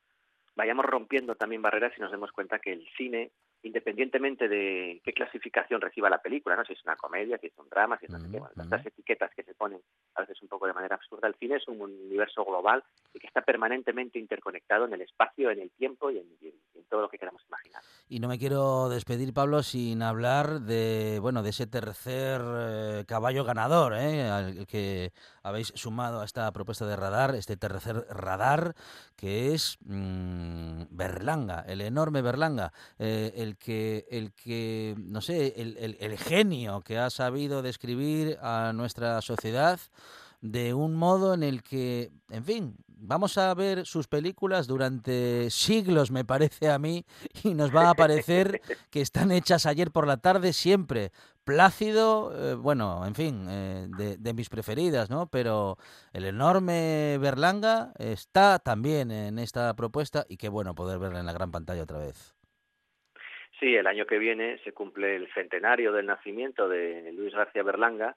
vayamos 0.56 0.86
rompiendo 0.86 1.36
también 1.36 1.62
barreras 1.62 1.94
y 1.98 2.02
nos 2.02 2.12
demos 2.12 2.32
cuenta 2.32 2.60
que 2.60 2.74
el 2.74 2.88
cine, 2.98 3.32
independientemente 3.64 4.48
de 4.48 5.02
qué 5.04 5.14
clasificación 5.14 5.82
reciba 5.82 6.10
la 6.10 6.22
película, 6.22 6.56
no 6.56 6.66
si 6.66 6.74
es 6.74 6.84
una 6.84 6.96
comedia, 6.96 7.38
si 7.38 7.48
es 7.48 7.58
un 7.58 7.70
drama, 7.70 7.98
si 7.98 8.06
es 8.06 8.12
no 8.12 8.20
sé 8.20 8.30
qué, 8.30 8.40
bueno, 8.40 8.54
estas 8.62 8.86
etiquetas 8.86 9.32
que 9.34 9.44
se 9.44 9.56
ponen 9.56 9.82
a 10.16 10.22
veces 10.22 10.42
un 10.42 10.50
poco 10.50 10.68
de 10.68 10.74
manera 10.74 10.96
absurda, 10.96 11.28
el 11.28 11.36
cine 11.36 11.56
es 11.56 11.68
un 11.68 11.82
universo 11.82 12.44
global 12.44 12.84
y 13.14 13.20
que 13.20 13.28
está 13.28 13.42
permanentemente 13.42 14.20
interconectado 14.20 14.86
en 14.86 14.94
el 14.94 15.02
espacio, 15.02 15.50
en 15.50 15.62
el 15.62 15.72
tiempo 15.72 16.12
y 16.12 16.18
en, 16.20 16.28
y 16.42 16.84
todo 16.90 17.02
lo 17.02 17.10
que 17.10 17.18
queramos 17.18 17.42
imaginar. 17.48 17.82
Y 18.08 18.20
no 18.20 18.28
me 18.28 18.38
quiero 18.38 18.90
despedir, 18.90 19.34
Pablo, 19.34 19.64
sin 19.64 20.04
hablar 20.04 20.62
de 20.62 21.18
bueno 21.20 21.42
de 21.42 21.50
ese 21.50 21.66
tercer 21.66 22.42
eh, 22.44 23.06
caballo 23.08 23.44
ganador, 23.44 23.94
¿eh? 23.96 24.30
al 24.30 24.68
que 24.68 25.12
habéis 25.42 25.68
sumado 25.76 26.22
a 26.22 26.26
esta 26.26 26.52
propuesta 26.52 26.86
de 26.86 26.96
radar, 26.96 27.34
este 27.34 27.58
tercer 27.58 28.06
radar, 28.10 28.76
que 29.16 29.54
es 29.54 29.78
mm, 29.86 30.84
Berlanga, 30.92 31.66
el 31.68 31.82
enorme 31.82 32.22
Berlanga, 32.22 32.74
eh, 33.00 33.34
el 33.38 33.53
que, 33.58 34.06
el 34.10 34.34
que, 34.34 34.96
no 34.98 35.22
sé, 35.22 35.54
el, 35.58 35.78
el, 35.78 35.98
el 36.00 36.18
genio 36.18 36.82
que 36.82 36.98
ha 36.98 37.10
sabido 37.10 37.62
describir 37.62 38.38
a 38.42 38.72
nuestra 38.74 39.22
sociedad 39.22 39.80
de 40.44 40.74
un 40.74 40.94
modo 40.94 41.34
en 41.34 41.42
el 41.42 41.64
que, 41.64 42.12
en 42.30 42.44
fin, 42.44 42.76
vamos 42.86 43.38
a 43.38 43.54
ver 43.54 43.86
sus 43.86 44.08
películas 44.08 44.68
durante 44.68 45.50
siglos, 45.50 46.12
me 46.12 46.26
parece 46.26 46.70
a 46.70 46.78
mí, 46.80 47.06
y 47.44 47.54
nos 47.54 47.74
va 47.74 47.90
a 47.90 47.94
parecer 47.94 48.62
que 48.90 49.02
están 49.02 49.32
hechas 49.32 49.66
ayer 49.66 49.90
por 49.92 50.06
la 50.06 50.18
tarde 50.18 50.52
siempre. 50.52 51.14
Plácido, 51.46 52.34
eh, 52.36 52.56
bueno, 52.56 53.06
en 53.06 53.16
fin, 53.16 53.48
eh, 53.50 53.88
de, 53.98 54.18
de, 54.18 54.34
mis 54.34 54.50
preferidas, 54.50 55.10
¿no? 55.10 55.28
Pero 55.28 55.78
el 56.12 56.26
enorme 56.26 57.18
Berlanga 57.20 57.94
está 57.98 58.60
también 58.60 59.12
en 59.12 59.40
esta 59.40 59.74
propuesta 59.76 60.26
y 60.28 60.36
qué 60.36 60.50
bueno 60.50 60.76
poder 60.76 61.00
verla 61.00 61.22
en 61.22 61.26
la 61.26 61.34
gran 61.34 61.52
pantalla 61.52 61.84
otra 61.84 62.00
vez. 62.00 62.34
Sí, 63.64 63.78
el 63.78 63.88
año 63.88 64.06
que 64.06 64.20
viene 64.20 64.58
se 64.66 64.74
cumple 64.74 65.16
el 65.16 65.34
centenario 65.34 65.94
del 65.94 66.06
nacimiento 66.06 66.68
de 66.68 67.14
Luis 67.14 67.34
García 67.34 67.64
Berlanga 67.64 68.14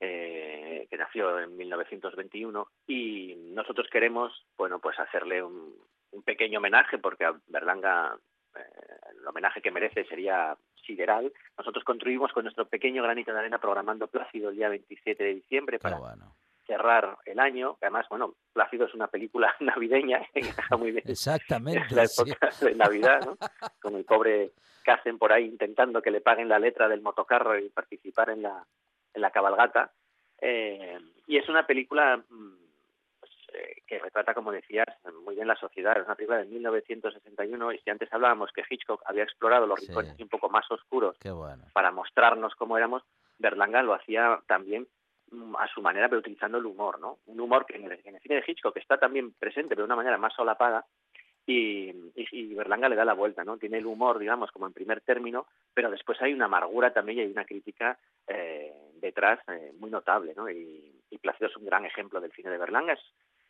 eh, 0.00 0.88
que 0.90 0.96
nació 0.96 1.38
en 1.38 1.56
1921 1.56 2.66
y 2.88 3.36
nosotros 3.54 3.86
queremos, 3.88 4.32
bueno, 4.58 4.80
pues 4.80 4.98
hacerle 4.98 5.44
un, 5.44 5.76
un 6.10 6.22
pequeño 6.24 6.58
homenaje 6.58 6.98
porque 6.98 7.24
a 7.24 7.36
Berlanga 7.46 8.18
eh, 8.56 8.60
el 9.16 9.28
homenaje 9.28 9.62
que 9.62 9.70
merece 9.70 10.06
sería 10.06 10.56
sideral. 10.84 11.32
Nosotros 11.56 11.84
construimos 11.84 12.32
con 12.32 12.42
nuestro 12.42 12.66
pequeño 12.66 13.04
granito 13.04 13.32
de 13.32 13.38
arena 13.38 13.60
programando 13.60 14.08
Plácido 14.08 14.50
el 14.50 14.56
día 14.56 14.70
27 14.70 15.22
de 15.22 15.34
diciembre 15.34 15.78
para 15.78 15.98
bueno. 15.98 16.34
Cerrar 16.70 17.18
el 17.24 17.40
año. 17.40 17.76
Además, 17.80 18.06
bueno, 18.08 18.34
Plácido 18.52 18.86
es 18.86 18.94
una 18.94 19.08
película 19.08 19.54
navideña 19.60 20.20
que 20.32 20.40
encaja 20.40 20.76
muy 20.76 20.92
bien. 20.92 21.04
Exactamente. 21.06 21.82
la 21.94 22.04
época 22.04 22.52
sí. 22.52 22.66
de 22.66 22.74
Navidad, 22.76 23.20
¿no? 23.26 23.36
Con 23.80 23.96
el 23.96 24.04
pobre 24.04 24.52
Casen 24.84 25.18
por 25.18 25.32
ahí 25.32 25.46
intentando 25.46 26.00
que 26.00 26.12
le 26.12 26.20
paguen 26.20 26.48
la 26.48 26.60
letra 26.60 26.88
del 26.88 27.02
motocarro 27.02 27.58
y 27.58 27.68
participar 27.70 28.30
en 28.30 28.42
la 28.42 28.64
en 29.12 29.20
la 29.20 29.30
cabalgata. 29.32 29.92
Eh, 30.40 30.98
y 31.26 31.36
es 31.36 31.48
una 31.48 31.66
película 31.66 32.22
pues, 33.18 33.32
eh, 33.52 33.82
que 33.86 33.98
retrata, 33.98 34.32
como 34.32 34.52
decías, 34.52 34.86
muy 35.24 35.34
bien 35.34 35.48
la 35.48 35.56
sociedad. 35.56 35.98
Es 35.98 36.06
una 36.06 36.14
película 36.14 36.38
de 36.38 36.46
1961 36.46 37.72
y 37.72 37.78
si 37.78 37.90
antes 37.90 38.12
hablábamos 38.12 38.52
que 38.52 38.62
Hitchcock 38.70 39.02
había 39.06 39.24
explorado 39.24 39.66
los 39.66 39.80
rincones 39.80 40.16
sí. 40.16 40.22
un 40.22 40.28
poco 40.28 40.48
más 40.48 40.70
oscuros 40.70 41.16
bueno. 41.24 41.64
para 41.72 41.90
mostrarnos 41.90 42.54
cómo 42.54 42.76
éramos, 42.78 43.02
Berlanga 43.38 43.82
lo 43.82 43.94
hacía 43.94 44.40
también 44.46 44.86
a 45.58 45.68
su 45.68 45.80
manera, 45.80 46.08
pero 46.08 46.20
utilizando 46.20 46.58
el 46.58 46.66
humor, 46.66 47.00
¿no? 47.00 47.18
Un 47.26 47.40
humor 47.40 47.66
que 47.66 47.76
en 47.76 47.90
el, 47.90 48.02
cine 48.02 48.36
de 48.36 48.44
Hitchcock 48.46 48.76
está 48.76 48.98
también 48.98 49.32
presente, 49.32 49.70
pero 49.70 49.82
de 49.82 49.86
una 49.86 49.96
manera 49.96 50.18
más 50.18 50.34
solapada, 50.34 50.84
y, 51.46 51.92
y, 52.14 52.54
Berlanga 52.54 52.88
le 52.88 52.96
da 52.96 53.04
la 53.04 53.14
vuelta, 53.14 53.44
¿no? 53.44 53.58
Tiene 53.58 53.78
el 53.78 53.86
humor, 53.86 54.18
digamos, 54.18 54.52
como 54.52 54.66
en 54.66 54.72
primer 54.72 55.00
término, 55.00 55.46
pero 55.74 55.90
después 55.90 56.20
hay 56.22 56.32
una 56.32 56.44
amargura 56.44 56.92
también 56.92 57.18
y 57.18 57.22
hay 57.22 57.30
una 57.30 57.44
crítica 57.44 57.98
eh, 58.26 58.72
detrás 59.00 59.40
eh, 59.48 59.72
muy 59.78 59.90
notable, 59.90 60.34
¿no? 60.36 60.48
Y, 60.48 61.02
y, 61.10 61.18
Plácido 61.18 61.48
es 61.48 61.56
un 61.56 61.64
gran 61.64 61.84
ejemplo 61.84 62.20
del 62.20 62.32
cine 62.32 62.50
de 62.50 62.58
Berlanga. 62.58 62.92
Es, 62.92 63.00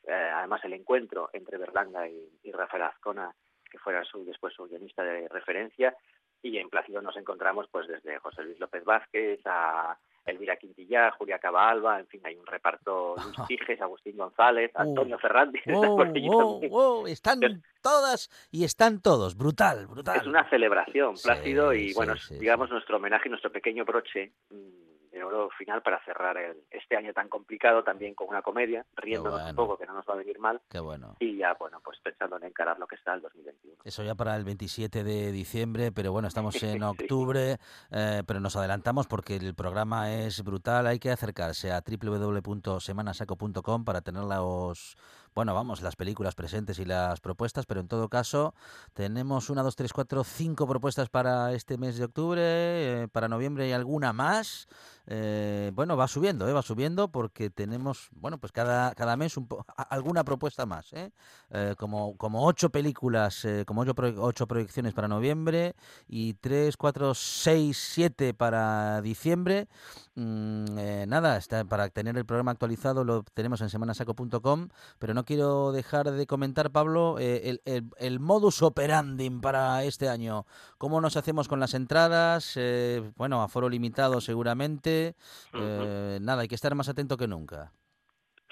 eh, 0.05 0.13
además, 0.13 0.65
el 0.65 0.73
encuentro 0.73 1.31
entre 1.33 1.59
Berlanga 1.59 2.09
y, 2.09 2.51
Rafael 2.53 2.85
Azcona, 2.85 3.35
que 3.71 3.79
fuera 3.79 4.03
su, 4.05 4.25
después 4.25 4.55
su 4.55 4.67
guionista 4.67 5.03
de 5.03 5.29
referencia, 5.29 5.95
y 6.43 6.57
en 6.59 6.71
Plácido 6.71 7.03
nos 7.03 7.17
encontramos 7.17 7.67
pues 7.71 7.87
desde 7.87 8.19
José 8.19 8.43
Luis 8.45 8.59
López 8.59 8.85
Vázquez 8.85 9.41
a 9.45 9.99
Elvira 10.31 10.57
Quintilla, 10.57 11.11
Julia 11.13 11.39
Cabalba, 11.39 12.01
en 12.01 12.07
fin, 12.07 12.21
hay 12.25 12.37
un 12.37 12.47
reparto 12.47 13.17
Luis 13.17 13.37
Tiges, 13.49 13.81
Agustín 13.81 14.17
González, 14.17 14.71
Antonio 14.75 15.17
oh, 15.17 15.19
Fernández. 15.19 15.63
Oh, 15.73 16.03
oh, 16.31 16.61
oh, 16.71 17.07
están 17.07 17.41
todas 17.83 18.31
y 18.51 18.65
están 18.65 19.01
todos, 19.01 19.37
brutal, 19.37 19.87
brutal. 19.87 20.17
Es 20.17 20.27
una 20.27 20.49
celebración, 20.49 21.15
Plácido, 21.23 21.73
sí, 21.73 21.91
y 21.91 21.95
bueno, 21.95 22.17
sí, 22.17 22.35
sí, 22.35 22.39
digamos 22.39 22.71
nuestro 22.71 22.97
homenaje, 22.97 23.29
nuestro 23.29 23.53
pequeño 23.53 23.85
broche 23.85 24.33
de 24.51 24.90
oro 25.23 25.51
final 25.51 25.83
para 25.83 26.03
cerrar 26.05 26.37
el, 26.37 26.65
este 26.71 26.97
año 26.97 27.13
tan 27.13 27.29
complicado 27.29 27.83
también 27.83 28.15
con 28.15 28.29
una 28.29 28.43
comedia, 28.43 28.85
riéndonos 28.97 29.41
bueno. 29.41 29.51
un 29.51 29.57
poco, 29.57 29.79
que 29.79 29.87
no 29.87 29.95
nos 29.95 30.07
va 30.07 30.15
a 30.15 30.19
venir 30.19 30.39
mal. 30.39 30.61
Qué 30.69 30.81
bueno. 30.81 31.17
Y 31.19 31.37
ya, 31.37 31.55
bueno, 31.55 31.81
pues 31.85 31.99
pensando 32.01 32.37
en 32.37 32.45
encarar 32.45 32.79
lo 32.79 32.87
que 32.87 32.97
está 32.97 33.15
el 33.15 33.23
2021. 33.23 33.77
Eso 33.85 34.03
ya 34.03 34.15
para 34.15 34.37
el 34.37 34.45
27 34.45 35.05
de 35.05 35.33
diciembre, 35.33 35.93
pero 35.93 36.13
bueno, 36.13 36.29
estamos 36.29 36.55
en 36.63 36.83
octubre, 36.83 37.57
eh, 37.91 38.23
pero 38.27 38.41
nos 38.41 38.57
adelantamos 38.57 39.07
porque 39.07 39.37
el 39.37 39.55
programa 39.55 40.13
es 40.13 40.43
brutal. 40.45 40.87
Hay 40.87 40.99
que 40.99 41.11
acercarse 41.11 41.73
a 41.73 41.83
www.semanasaco.com 41.83 43.85
para 43.85 44.01
tener 44.01 44.25
los, 44.25 44.97
bueno, 45.35 45.55
vamos, 45.55 45.81
las 45.81 45.97
películas 45.97 46.35
presentes 46.35 46.79
y 46.79 46.85
las 46.85 47.21
propuestas, 47.21 47.67
pero 47.67 47.81
en 47.81 47.89
todo 47.89 48.09
caso 48.09 48.55
tenemos 48.95 49.49
una, 49.49 49.63
dos, 49.63 49.77
tres, 49.77 49.93
cuatro, 49.93 50.25
cinco 50.25 50.67
propuestas 50.67 51.09
para 51.09 51.53
este 51.53 51.79
mes 51.79 51.99
de 51.99 52.05
octubre, 52.05 52.41
eh, 52.43 53.09
para 53.13 53.29
noviembre 53.29 53.69
y 53.69 53.73
alguna 53.73 54.13
más. 54.13 54.67
Eh, 55.13 55.73
bueno, 55.75 55.97
va 55.97 56.07
subiendo, 56.07 56.49
eh, 56.49 56.53
va 56.53 56.63
subiendo 56.63 57.09
porque 57.09 57.51
tenemos, 57.51 58.11
bueno, 58.13 58.39
pues 58.39 58.53
cada, 58.53 58.95
cada 58.95 59.17
mes 59.17 59.37
un 59.37 59.49
po 59.49 59.65
alguna 59.91 60.23
propuesta 60.23 60.67
más, 60.67 60.93
¿eh? 60.93 61.11
eh 61.51 61.75
como, 61.79 62.17
como 62.17 62.47
ocho 62.47 62.71
películas, 62.71 63.47
como 63.67 63.81
ocho, 63.83 63.95
ocho 64.19 64.47
proyecciones 64.47 64.95
para 64.95 65.09
noviembre 65.09 65.75
y 66.07 66.35
tres, 66.35 66.77
cuatro, 66.77 67.15
seis, 67.15 67.77
siete 67.93 68.35
para 68.35 69.01
diciembre. 69.01 69.69
Mm, 70.15 71.09
nada, 71.09 71.37
está, 71.37 71.65
para 71.65 71.89
tener 71.89 72.17
el 72.17 72.27
programa 72.27 72.53
actualizado 72.53 73.05
lo 73.05 73.23
tenemos 73.35 73.61
en 73.63 73.71
semanasaco.com, 73.71 74.69
pero 74.99 75.15
no 75.15 75.20
quiero 75.25 75.73
dejar 75.73 76.11
de 76.11 76.27
comentar, 76.27 76.71
Pablo, 76.71 77.19
eh, 77.19 77.49
el, 77.51 77.61
el, 77.65 77.85
el, 77.99 78.21
modus 78.21 78.63
operandi 78.63 79.31
para 79.31 79.85
este 79.85 80.09
año. 80.09 80.45
¿Cómo 80.79 81.01
nos 81.01 81.17
hacemos 81.17 81.49
con 81.49 81.61
las 81.61 81.75
entradas? 81.75 82.57
Eh, 82.57 83.03
bueno, 83.17 83.43
a 83.43 83.49
foro 83.49 83.69
limitado 83.69 84.21
seguramente. 84.21 85.15
Uh 85.55 85.59
-huh. 85.59 86.21
Nada, 86.21 86.43
hay 86.43 86.49
que 86.49 86.55
estar 86.55 86.75
más 86.75 86.89
atento 86.89 87.17
que 87.17 87.27
nunca. 87.27 87.73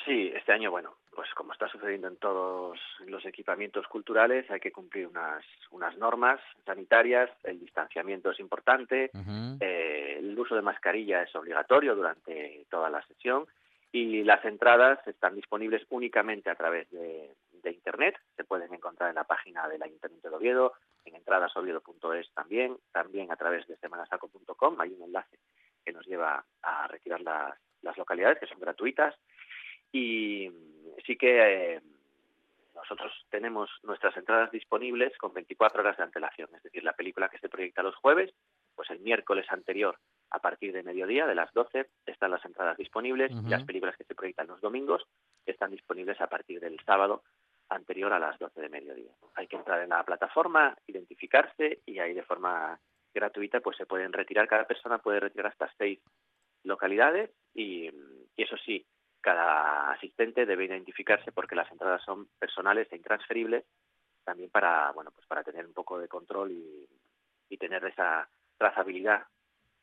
Sí, 0.04 0.30
este 0.34 0.52
año, 0.52 0.70
bueno, 0.70 0.94
pues 1.14 1.28
como 1.34 1.52
está 1.52 1.68
sucediendo 1.68 2.06
en 2.08 2.16
todos 2.16 2.78
los 3.06 3.24
equipamientos 3.26 3.86
culturales, 3.88 4.48
hay 4.50 4.60
que 4.60 4.70
cumplir 4.70 5.06
unas, 5.06 5.44
unas 5.70 5.96
normas 5.98 6.40
sanitarias, 6.64 7.28
el 7.42 7.58
distanciamiento 7.58 8.30
es 8.30 8.40
importante, 8.40 9.10
uh 9.12 9.18
-huh. 9.18 9.56
eh, 9.60 10.16
el 10.20 10.38
uso 10.38 10.54
de 10.54 10.62
mascarilla 10.62 11.22
es 11.22 11.34
obligatorio 11.34 11.96
durante 11.96 12.64
toda 12.70 12.88
la 12.88 13.02
sesión 13.06 13.46
y 13.92 14.22
las 14.24 14.44
entradas 14.44 14.98
están 15.06 15.34
disponibles 15.34 15.82
únicamente 15.90 16.50
a 16.50 16.54
través 16.54 16.90
de, 16.90 17.34
Internet, 17.68 18.18
se 18.34 18.44
pueden 18.44 18.72
encontrar 18.72 19.10
en 19.10 19.16
la 19.16 19.24
página 19.24 19.68
del 19.68 19.82
Ayuntamiento 19.82 20.30
de 20.30 20.36
Oviedo, 20.36 20.72
en 21.04 21.16
entradasoviedo.es 21.16 22.32
también, 22.32 22.78
también 22.92 23.30
a 23.30 23.36
través 23.36 23.66
de 23.66 23.76
semanasaco.com, 23.76 24.80
hay 24.80 24.92
un 24.92 25.02
enlace 25.02 25.38
que 25.84 25.92
nos 25.92 26.06
lleva 26.06 26.42
a 26.62 26.86
retirar 26.88 27.20
las, 27.20 27.58
las 27.82 27.98
localidades, 27.98 28.38
que 28.38 28.46
son 28.46 28.58
gratuitas, 28.58 29.14
y 29.92 30.50
sí 31.06 31.16
que 31.16 31.74
eh, 31.74 31.80
nosotros 32.74 33.12
tenemos 33.28 33.68
nuestras 33.82 34.16
entradas 34.16 34.50
disponibles 34.50 35.16
con 35.18 35.34
24 35.34 35.82
horas 35.82 35.98
de 35.98 36.04
antelación, 36.04 36.48
es 36.56 36.62
decir, 36.62 36.84
la 36.84 36.94
película 36.94 37.28
que 37.28 37.38
se 37.38 37.50
proyecta 37.50 37.82
los 37.82 37.96
jueves, 37.96 38.32
pues 38.74 38.88
el 38.90 39.00
miércoles 39.00 39.46
anterior 39.50 39.98
a 40.30 40.38
partir 40.40 40.72
de 40.72 40.82
mediodía, 40.82 41.26
de 41.26 41.34
las 41.34 41.52
12, 41.52 41.88
están 42.06 42.30
las 42.30 42.44
entradas 42.44 42.76
disponibles, 42.76 43.32
uh 43.32 43.36
-huh. 43.36 43.46
y 43.46 43.50
las 43.50 43.64
películas 43.64 43.96
que 43.96 44.04
se 44.04 44.14
proyectan 44.14 44.46
los 44.46 44.60
domingos 44.60 45.06
están 45.46 45.70
disponibles 45.70 46.20
a 46.20 46.26
partir 46.28 46.60
del 46.60 46.78
sábado 46.84 47.22
anterior 47.70 48.12
a 48.12 48.18
las 48.18 48.38
12 48.38 48.60
de 48.60 48.68
mediodía. 48.68 49.12
Hay 49.34 49.46
que 49.46 49.56
entrar 49.56 49.80
en 49.82 49.90
la 49.90 50.04
plataforma, 50.04 50.76
identificarse 50.86 51.80
y 51.86 51.98
ahí 51.98 52.14
de 52.14 52.22
forma 52.22 52.78
gratuita 53.14 53.60
pues 53.60 53.76
se 53.76 53.86
pueden 53.86 54.12
retirar, 54.12 54.48
cada 54.48 54.66
persona 54.66 54.98
puede 54.98 55.20
retirar 55.20 55.46
hasta 55.52 55.72
seis 55.76 56.00
localidades 56.64 57.30
y, 57.54 57.88
y 58.36 58.42
eso 58.42 58.56
sí, 58.64 58.86
cada 59.20 59.90
asistente 59.92 60.46
debe 60.46 60.64
identificarse 60.64 61.32
porque 61.32 61.56
las 61.56 61.70
entradas 61.70 62.02
son 62.04 62.28
personales 62.38 62.88
e 62.90 62.96
intransferibles 62.96 63.64
también 64.24 64.50
para 64.50 64.92
bueno 64.92 65.10
pues 65.10 65.26
para 65.26 65.42
tener 65.42 65.66
un 65.66 65.72
poco 65.72 65.98
de 65.98 66.08
control 66.08 66.52
y, 66.52 66.88
y 67.48 67.56
tener 67.56 67.84
esa 67.84 68.28
trazabilidad 68.56 69.26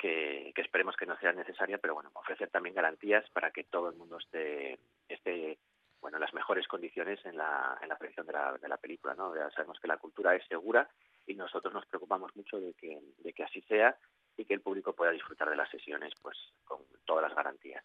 que, 0.05 0.61
esperemos 0.61 0.95
que 0.95 1.05
no 1.05 1.17
sea 1.17 1.31
necesaria 1.33 1.77
pero 1.77 1.95
bueno 1.95 2.11
ofrecer 2.13 2.49
también 2.49 2.75
garantías 2.75 3.27
para 3.31 3.51
que 3.51 3.63
todo 3.63 3.89
el 3.89 3.95
mundo 3.95 4.17
esté 4.17 4.79
esté 5.09 5.57
bueno 6.01 6.17
en 6.17 6.21
las 6.21 6.33
mejores 6.33 6.67
condiciones 6.67 7.19
en 7.25 7.37
la 7.37 7.77
en 7.81 7.89
la 7.89 7.97
de 7.97 8.33
la, 8.33 8.57
de 8.61 8.67
la 8.67 8.77
película 8.77 9.15
no 9.15 9.33
sabemos 9.55 9.79
que 9.79 9.87
la 9.87 9.97
cultura 9.97 10.35
es 10.35 10.45
segura 10.47 10.87
y 11.25 11.33
nosotros 11.33 11.73
nos 11.73 11.85
preocupamos 11.87 12.35
mucho 12.35 12.59
de 12.59 12.73
que 12.73 12.99
de 13.19 13.33
que 13.33 13.43
así 13.43 13.61
sea 13.61 13.97
y 14.37 14.45
que 14.45 14.53
el 14.53 14.61
público 14.61 14.93
pueda 14.93 15.11
disfrutar 15.11 15.49
de 15.49 15.55
las 15.55 15.69
sesiones 15.69 16.13
pues 16.21 16.37
con 16.65 16.79
todas 17.05 17.23
las 17.23 17.35
garantías. 17.35 17.83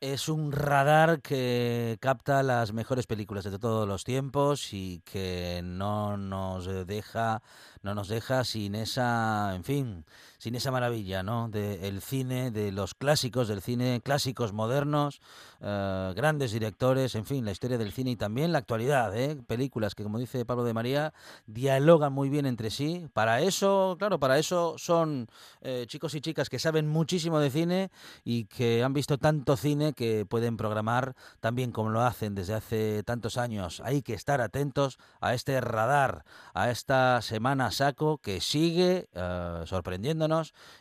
Es 0.00 0.28
un 0.28 0.52
radar 0.52 1.20
que 1.22 1.96
capta 2.00 2.42
las 2.42 2.72
mejores 2.72 3.06
películas 3.06 3.44
de 3.44 3.58
todos 3.58 3.88
los 3.88 4.04
tiempos 4.04 4.72
y 4.72 5.00
que 5.00 5.60
no 5.64 6.16
nos 6.16 6.86
deja 6.86 7.42
no 7.82 7.94
nos 7.94 8.08
deja 8.08 8.44
sin 8.44 8.74
esa, 8.74 9.54
en 9.54 9.64
fin, 9.64 10.04
sin 10.38 10.54
esa 10.54 10.70
maravilla, 10.70 11.22
¿no? 11.22 11.48
Del 11.48 12.00
cine, 12.00 12.50
de 12.50 12.70
los 12.72 12.94
clásicos 12.94 13.48
del 13.48 13.60
cine, 13.60 14.00
clásicos 14.02 14.52
modernos, 14.52 15.20
eh, 15.60 16.12
grandes 16.14 16.52
directores, 16.52 17.16
en 17.16 17.26
fin, 17.26 17.44
la 17.44 17.50
historia 17.50 17.76
del 17.76 17.92
cine 17.92 18.12
y 18.12 18.16
también 18.16 18.52
la 18.52 18.58
actualidad, 18.58 19.16
¿eh? 19.16 19.36
Películas 19.46 19.94
que, 19.94 20.04
como 20.04 20.18
dice 20.18 20.44
Pablo 20.44 20.62
de 20.62 20.74
María, 20.74 21.12
dialogan 21.46 22.12
muy 22.12 22.28
bien 22.28 22.46
entre 22.46 22.70
sí. 22.70 23.08
Para 23.12 23.40
eso, 23.40 23.96
claro, 23.98 24.20
para 24.20 24.38
eso 24.38 24.76
son 24.78 25.28
eh, 25.60 25.84
chicos 25.88 26.14
y 26.14 26.20
chicas 26.20 26.48
que 26.48 26.60
saben 26.60 26.86
muchísimo 26.86 27.40
de 27.40 27.50
cine 27.50 27.90
y 28.24 28.44
que 28.44 28.84
han 28.84 28.92
visto 28.92 29.18
tanto 29.18 29.56
cine 29.56 29.92
que 29.92 30.24
pueden 30.24 30.56
programar 30.56 31.16
también 31.40 31.72
como 31.72 31.90
lo 31.90 32.02
hacen 32.02 32.36
desde 32.36 32.54
hace 32.54 33.02
tantos 33.02 33.36
años. 33.38 33.82
Hay 33.84 34.02
que 34.02 34.14
estar 34.14 34.40
atentos 34.40 34.98
a 35.20 35.34
este 35.34 35.60
radar, 35.60 36.24
a 36.54 36.70
esta 36.70 37.20
semana 37.22 37.72
saco 37.72 38.18
que 38.18 38.40
sigue 38.40 39.08
eh, 39.12 39.62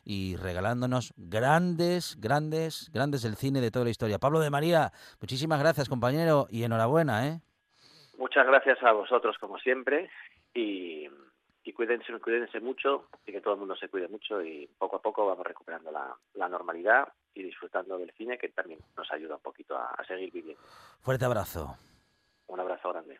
y 0.04 0.36
regalándonos 0.36 1.14
grandes, 1.18 2.18
grandes, 2.20 2.90
grandes 2.94 3.24
del 3.24 3.36
cine 3.36 3.62
de 3.62 3.72
toda 3.72 3.86
la 3.86 3.92
historia. 3.92 4.20
Pablo 4.20 4.40
de 4.40 4.50
María, 4.50 4.92
muchísimas 5.22 5.60
gracias 5.60 5.90
compañero 5.90 6.48
y 6.50 6.64
enhorabuena. 6.64 7.28
¿eh? 7.28 7.40
Muchas 8.18 8.46
gracias 8.46 8.82
a 8.84 8.92
vosotros 8.92 9.38
como 9.40 9.58
siempre 9.60 10.10
y 10.54 11.08
y 11.68 11.74
cuídense, 11.74 12.18
cuídense 12.20 12.62
mucho 12.62 13.10
y 13.26 13.34
que 13.34 13.42
todo 13.42 13.56
el 13.56 13.60
mundo 13.60 13.76
se 13.76 13.90
cuide 13.90 14.08
mucho 14.08 14.42
y 14.42 14.70
poco 14.78 14.96
a 14.96 15.02
poco 15.02 15.28
vamos 15.28 15.46
recuperando 15.46 15.92
la, 15.92 16.16
la 16.36 16.48
normalidad 16.48 17.10
y 17.34 17.44
disfrutando 17.44 17.98
del 17.98 18.10
cine 18.12 18.38
que 18.38 18.48
también 18.48 18.80
nos 18.96 19.12
ayuda 19.12 19.36
un 19.36 19.42
poquito 19.42 19.76
a, 19.78 19.88
a 19.88 20.06
seguir 20.06 20.32
viviendo. 20.32 20.64
Fuerte 21.02 21.26
abrazo. 21.26 21.76
Un 22.48 22.62
abrazo 22.62 22.90
grande. 22.94 23.20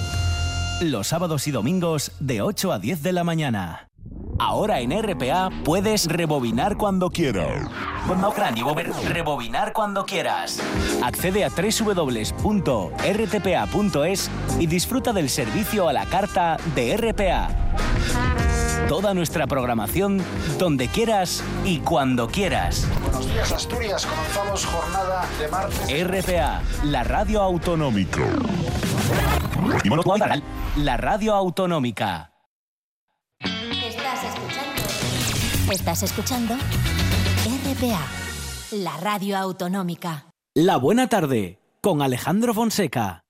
Los 0.81 1.07
sábados 1.09 1.47
y 1.47 1.51
domingos 1.51 2.11
de 2.19 2.41
8 2.41 2.71
a 2.73 2.79
10 2.79 3.03
de 3.03 3.13
la 3.13 3.23
mañana. 3.23 3.87
Ahora 4.39 4.79
en 4.79 4.99
RPA 4.99 5.51
puedes 5.63 6.07
rebobinar 6.07 6.75
cuando 6.75 7.11
quieras. 7.11 7.69
Rebobinar 9.07 9.73
cuando 9.73 10.07
quieras. 10.07 10.59
Accede 11.03 11.45
a 11.45 11.49
www.rtpa.es 11.49 12.01
y 14.59 14.65
disfruta 14.65 15.13
del 15.13 15.29
servicio 15.29 15.87
a 15.87 15.93
la 15.93 16.07
carta 16.07 16.57
de 16.73 16.97
RPA. 16.97 17.49
Toda 18.91 19.13
nuestra 19.13 19.47
programación 19.47 20.21
donde 20.59 20.89
quieras 20.89 21.41
y 21.63 21.79
cuando 21.79 22.27
quieras. 22.27 22.85
Buenos 23.01 23.25
días 23.25 23.49
Asturias, 23.53 24.05
comenzamos 24.05 24.65
jornada 24.65 25.25
de 25.39 25.47
martes. 25.47 26.27
RPA, 26.27 26.61
la 26.83 27.05
radio 27.05 27.41
autonómica. 27.41 28.21
La 30.75 30.97
radio 30.97 31.33
autonómica. 31.35 32.33
Estás 33.41 34.25
escuchando. 34.25 35.71
Estás 35.71 36.03
escuchando 36.03 36.55
RPA, 37.63 38.05
la 38.71 38.97
radio 38.97 39.37
autonómica. 39.37 40.25
La 40.53 40.75
buena 40.75 41.07
tarde 41.07 41.61
con 41.79 42.01
Alejandro 42.01 42.53
Fonseca. 42.53 43.23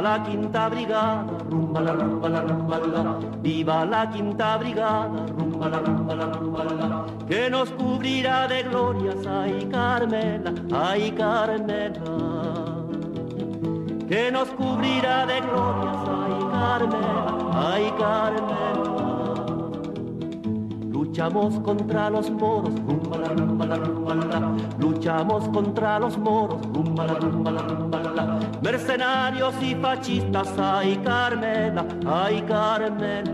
La 0.00 0.22
quinta 0.22 0.68
brigada, 0.68 1.26
rumba 1.50 1.80
la 1.80 1.92
rumba 1.92 2.28
la 2.28 2.40
rumba 2.42 2.78
la. 2.78 3.18
Viva 3.42 3.84
la 3.84 4.08
quinta 4.08 4.56
brigada, 4.56 5.26
rumba 5.36 5.68
la 5.68 5.78
rumba 5.80 6.14
la 6.14 6.26
rumba. 6.26 7.06
Que 7.26 7.50
nos 7.50 7.70
cubrirá 7.72 8.46
de 8.46 8.62
glorias, 8.62 9.26
ay 9.26 9.68
Carmela, 9.68 10.52
ay 10.72 11.10
Carmela. 11.10 12.14
Que 14.08 14.30
nos 14.30 14.48
cubrirá 14.50 15.26
de 15.26 15.40
glorias, 15.40 15.98
ay 16.22 16.34
Carmela, 16.52 17.34
ay 17.72 17.92
Carmela. 17.98 19.44
Luchamos 20.92 21.58
contra 21.60 22.08
los 22.08 22.30
moros, 22.30 22.72
rumba 22.86 23.18
la 23.18 23.28
rumba 23.28 23.66
la 23.66 23.76
rumba 23.76 24.14
la. 24.14 24.57
Luchamos 24.78 25.48
contra 25.48 25.98
los 25.98 26.16
moros, 26.16 26.60
la 26.96 27.50
la. 27.50 28.40
Mercenarios 28.62 29.54
y 29.62 29.74
fascistas, 29.74 30.48
ay 30.58 30.96
Carmela, 31.04 31.84
ay 32.06 32.42
Carmela. 32.42 33.32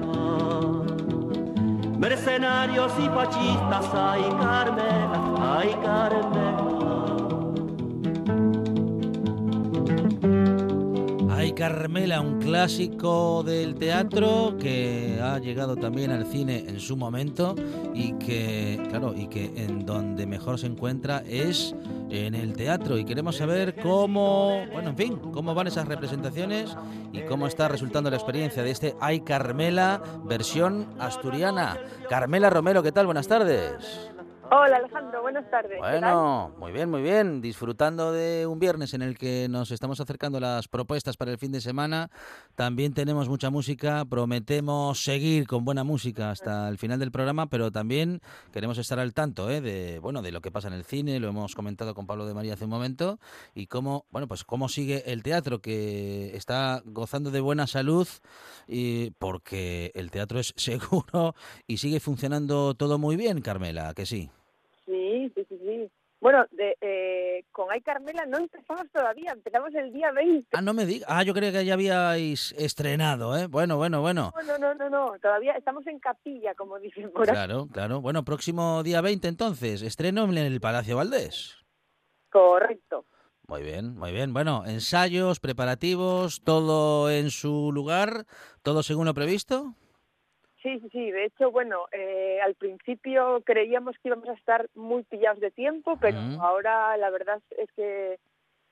Mercenarios 1.99 2.93
y 2.99 3.09
fascistas, 3.09 3.91
ay 3.95 4.23
Carmela, 4.41 5.21
ay 5.59 5.77
Carmela. 5.83 6.64
Carmela, 11.55 12.21
un 12.21 12.41
clásico 12.41 13.45
del 13.45 13.77
teatro 13.77 14.57
que 14.59 15.21
ha 15.23 15.39
llegado 15.39 15.77
también 15.77 16.11
al 16.11 16.27
cine 16.27 16.65
en 16.67 16.81
su 16.81 16.97
momento 16.97 17.55
y 17.95 18.15
que, 18.15 18.85
claro, 18.89 19.15
y 19.17 19.29
que 19.29 19.53
en 19.57 19.87
donde 19.87 20.27
mejor 20.27 20.59
se 20.59 20.67
encuentra 20.67 21.23
es 21.27 21.75
en 22.11 22.35
el 22.35 22.55
teatro 22.55 22.99
y 22.99 23.05
queremos 23.05 23.37
saber 23.37 23.77
cómo, 23.77 24.65
bueno, 24.73 24.91
en 24.91 24.97
fin, 24.97 25.19
cómo 25.33 25.55
van 25.55 25.69
esas 25.69 25.87
representaciones 25.87 26.77
y 27.13 27.21
cómo 27.23 27.47
está 27.47 27.69
resultando 27.69 28.11
la 28.11 28.17
experiencia 28.17 28.63
de 28.63 28.71
este 28.71 28.97
Ay 29.01 29.21
Carmela 29.21 30.03
versión 30.25 30.89
asturiana. 30.99 31.79
Carmela 32.09 32.51
Romero, 32.51 32.83
¿qué 32.83 32.91
tal? 32.91 33.07
Buenas 33.07 33.29
tardes. 33.29 34.11
Hola 34.51 34.77
Alejandro, 34.77 35.23
buenas 35.23 35.51
tardes. 35.51 35.79
Bueno, 35.79 36.55
muy 36.59 36.71
bien, 36.71 36.91
muy 36.91 37.03
bien. 37.03 37.41
Disfrutando 37.41 38.13
de 38.13 38.47
un 38.47 38.59
viernes 38.59 38.93
en 38.93 39.01
el 39.01 39.17
que 39.17 39.49
nos 39.49 39.71
estamos 39.71 40.01
acercando 40.01 40.39
las 40.39 40.69
propuestas 40.69 41.17
para 41.17 41.33
el 41.33 41.39
fin 41.39 41.51
de 41.51 41.63
semana. 41.63 42.11
También 42.55 42.93
tenemos 42.93 43.29
mucha 43.29 43.49
música. 43.51 44.05
Prometemos 44.05 45.03
seguir 45.03 45.47
con 45.47 45.65
buena 45.65 45.83
música 45.83 46.31
hasta 46.31 46.69
el 46.69 46.77
final 46.77 46.99
del 46.99 47.11
programa, 47.11 47.47
pero 47.49 47.73
también 47.73 48.21
queremos 48.53 48.77
estar 48.77 48.99
al 48.99 49.15
tanto 49.15 49.51
¿eh? 49.51 49.63
de 49.63 49.99
bueno 49.99 50.21
de 50.21 50.31
lo 50.31 50.43
que 50.43 50.51
pasa 50.51 50.69
en 50.69 50.75
el 50.75 50.85
cine. 50.85 51.19
Lo 51.21 51.29
hemos 51.29 51.55
comentado 51.55 51.95
con 51.95 52.07
Pablo 52.07 52.27
de 52.27 52.35
María 52.35 52.55
hace 52.55 52.65
un 52.65 52.71
momento 52.71 53.19
y 53.55 53.67
cómo 53.67 54.05
bueno 54.11 54.29
pues 54.29 54.45
cómo 54.45 54.69
sigue 54.69 55.11
el 55.11 55.23
teatro 55.23 55.61
que 55.61 56.37
está 56.37 56.83
gozando 56.85 57.31
de 57.31 57.41
buena 57.41 57.67
salud 57.67 58.07
y 58.69 59.11
porque 59.13 59.91
el 59.95 60.11
teatro 60.11 60.39
es 60.39 60.53
seguro 60.57 61.35
y 61.67 61.79
sigue 61.79 61.99
funcionando 61.99 62.75
todo 62.75 62.99
muy 62.99 63.17
bien, 63.17 63.41
Carmela, 63.41 63.95
que 63.95 64.07
sí. 64.07 64.31
Sí, 64.87 65.33
sí, 65.35 65.47
sí, 65.49 65.59
sí. 65.59 65.91
Bueno, 66.21 66.47
de, 66.53 66.77
eh, 66.81 67.45
con 67.53 67.71
Ay 67.71 67.83
Carmela 67.83 68.25
no 68.25 68.39
empezamos 68.39 68.91
todavía, 68.91 69.33
empezamos 69.33 69.75
el 69.75 69.93
día 69.93 70.11
20. 70.11 70.49
Ah, 70.53 70.63
no 70.63 70.73
me 70.73 70.87
digas. 70.87 71.07
Ah, 71.11 71.23
yo 71.23 71.35
creía 71.35 71.53
que 71.53 71.67
ya 71.67 71.75
habíais 71.75 72.53
estrenado, 72.53 73.37
¿eh? 73.37 73.47
Bueno, 73.47 73.77
bueno, 73.77 74.01
bueno. 74.01 74.33
No, 74.35 74.43
no, 74.43 74.59
no, 74.59 74.75
no, 74.75 74.89
no, 74.89 75.19
todavía 75.21 75.53
estamos 75.53 75.87
en 75.87 75.99
capilla, 75.99 76.55
como 76.55 76.79
dicen 76.79 77.11
por 77.13 77.29
ahí. 77.29 77.35
Claro, 77.35 77.69
claro. 77.71 78.01
Bueno, 78.01 78.25
próximo 78.25 78.83
día 78.83 79.03
20 79.03 79.29
entonces, 79.29 79.83
estreno 79.83 80.25
en 80.25 80.39
el 80.39 80.61
Palacio 80.61 80.97
Valdés. 80.97 81.59
Correcto. 82.31 83.05
Muy 83.47 83.63
bien, 83.63 83.95
muy 83.95 84.11
bien. 84.11 84.33
Bueno, 84.33 84.65
ensayos, 84.65 85.41
preparativos, 85.41 86.41
todo 86.43 87.11
en 87.11 87.31
su 87.31 87.71
lugar, 87.71 88.25
todo 88.63 88.83
según 88.83 89.05
lo 89.05 89.13
previsto. 89.13 89.75
Sí, 90.65 90.81
sí, 90.81 90.89
sí. 90.91 91.11
De 91.11 91.27
hecho, 91.27 91.51
bueno, 91.51 91.85
eh, 91.93 92.39
al 92.43 92.55
principio 92.55 93.43
creíamos 93.45 93.97
que 94.03 94.09
íbamos 94.09 94.29
a 94.31 94.33
estar 94.33 94.67
muy 94.75 95.03
pillados 95.03 95.39
de 95.39 95.51
tiempo, 95.51 95.99
pero 96.01 96.19
ahora 96.41 96.97
la 96.97 97.11
verdad 97.11 97.43
es 97.59 97.71
que 97.77 98.19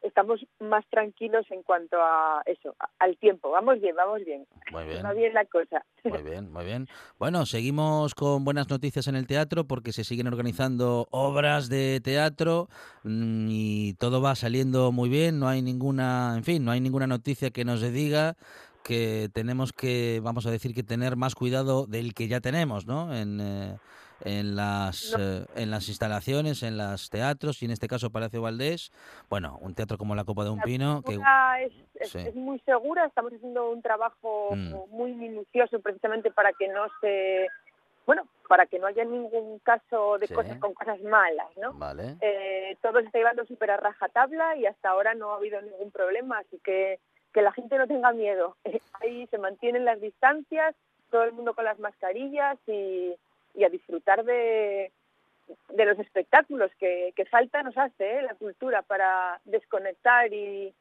estamos 0.00 0.40
más 0.59 0.87
tranquilos 0.88 1.44
en 1.50 1.62
cuanto 1.62 1.98
a 2.00 2.42
eso, 2.46 2.74
al 2.98 3.18
tiempo. 3.18 3.50
Vamos 3.50 3.78
bien, 3.78 3.94
vamos 3.94 4.24
bien. 4.24 4.46
Muy 4.72 4.85
bien. 4.85 5.05
Va 5.05 5.12
bien 5.12 5.35
la 5.35 5.44
cosa. 5.44 5.85
Muy 6.05 6.22
bien, 6.31 6.50
muy 6.50 6.64
bien. 6.64 6.88
Bueno, 7.18 7.44
seguimos 7.44 8.14
con 8.14 8.42
buenas 8.42 8.70
noticias 8.70 9.07
en 9.07 9.14
el 9.14 9.26
teatro 9.26 9.64
porque 9.64 9.92
se 9.92 10.02
siguen 10.02 10.28
organizando 10.28 11.09
obras 11.11 11.68
de 11.68 12.00
teatro 12.02 12.68
mm, 13.05 13.48
y 13.50 13.94
todo 13.98 14.22
va 14.22 14.35
saliendo 14.35 14.92
muy 14.92 15.11
bien. 15.11 15.38
No 15.38 15.46
hay 15.46 15.61
ninguna, 15.61 16.35
en 16.38 16.44
fin, 16.44 16.64
no 16.64 16.70
hay 16.70 16.81
ninguna 16.81 17.07
noticia 17.07 17.50
que 17.50 17.66
nos 17.66 17.83
diga 17.83 18.37
que 18.82 19.28
tenemos 19.32 19.72
que, 19.72 20.20
vamos 20.22 20.46
a 20.46 20.50
decir, 20.50 20.74
que 20.74 20.82
tener 20.82 21.16
más 21.16 21.34
cuidado 21.34 21.86
del 21.86 22.14
que 22.14 22.28
ya 22.28 22.40
tenemos, 22.40 22.86
¿no? 22.86 23.14
En, 23.14 23.40
eh, 23.40 23.76
en 24.24 24.54
las 24.54 25.16
eh, 25.18 25.44
en 25.56 25.70
las 25.70 25.88
instalaciones, 25.88 26.62
en 26.62 26.76
los 26.78 27.10
teatros 27.10 27.60
y 27.62 27.64
en 27.64 27.72
este 27.72 27.88
caso 27.88 28.10
Palacio 28.10 28.40
Valdés. 28.42 28.92
Bueno, 29.28 29.58
un 29.60 29.74
teatro 29.74 29.98
como 29.98 30.14
la 30.14 30.24
Copa 30.24 30.44
de 30.44 30.50
un 30.50 30.58
La 30.58 30.64
Pino 30.64 31.02
que 31.02 31.14
es, 31.64 31.72
es- 32.00 32.10
sí. 32.10 32.18
es 32.18 32.34
muy 32.34 32.60
segura, 32.60 33.04
estamos 33.06 33.32
haciendo 33.32 33.70
un 33.70 33.82
trabajo 33.82 34.50
Mm. 34.54 34.74
muy 34.90 35.12
minucioso 35.12 35.80
precisamente 35.80 36.30
para 36.30 36.52
que 36.52 36.68
no 36.68 36.86
se, 37.00 37.48
bueno, 38.06 38.28
para 38.48 38.66
que 38.66 38.78
no 38.78 38.86
haya 38.86 39.04
ningún 39.04 39.58
caso 39.60 40.18
de 40.18 40.26
Sí. 40.28 40.34
cosas 40.34 40.58
con 40.58 40.72
cosas 40.74 41.00
malas, 41.02 41.48
¿no? 41.60 41.72
vale. 41.74 42.16
Eh, 42.20 42.76
todo 42.82 43.00
se 43.00 43.06
está 43.06 43.18
llevando 43.18 43.44
súper 43.46 43.70
a 43.72 43.76
rajatabla 43.76 44.56
y 44.56 44.66
hasta 44.66 44.90
ahora 44.90 45.14
no 45.14 45.32
ha 45.32 45.36
habido 45.36 45.60
ningún 45.62 45.90
problema, 45.90 46.38
así 46.38 46.60
que 46.62 47.00
que 47.32 47.42
la 47.42 47.52
gente 47.52 47.78
no 47.78 47.86
tenga 47.86 48.12
miedo. 48.12 48.56
Ahí 49.00 49.26
se 49.28 49.38
mantienen 49.38 49.84
las 49.84 50.00
distancias, 50.00 50.74
todo 51.10 51.24
el 51.24 51.32
mundo 51.32 51.54
con 51.54 51.64
las 51.64 51.78
mascarillas 51.78 52.58
y, 52.66 53.14
a 53.64 53.68
disfrutar 53.68 54.24
de, 54.24 54.90
de 55.68 55.84
los 55.84 55.98
espectáculos 55.98 56.70
que, 56.78 57.12
que 57.14 57.26
falta 57.26 57.62
nos 57.62 57.76
hace 57.76 58.18
¿eh? 58.18 58.22
la 58.22 58.34
cultura 58.34 58.82
para 58.82 59.40
desconectar 59.44 60.32
y, 60.32 60.74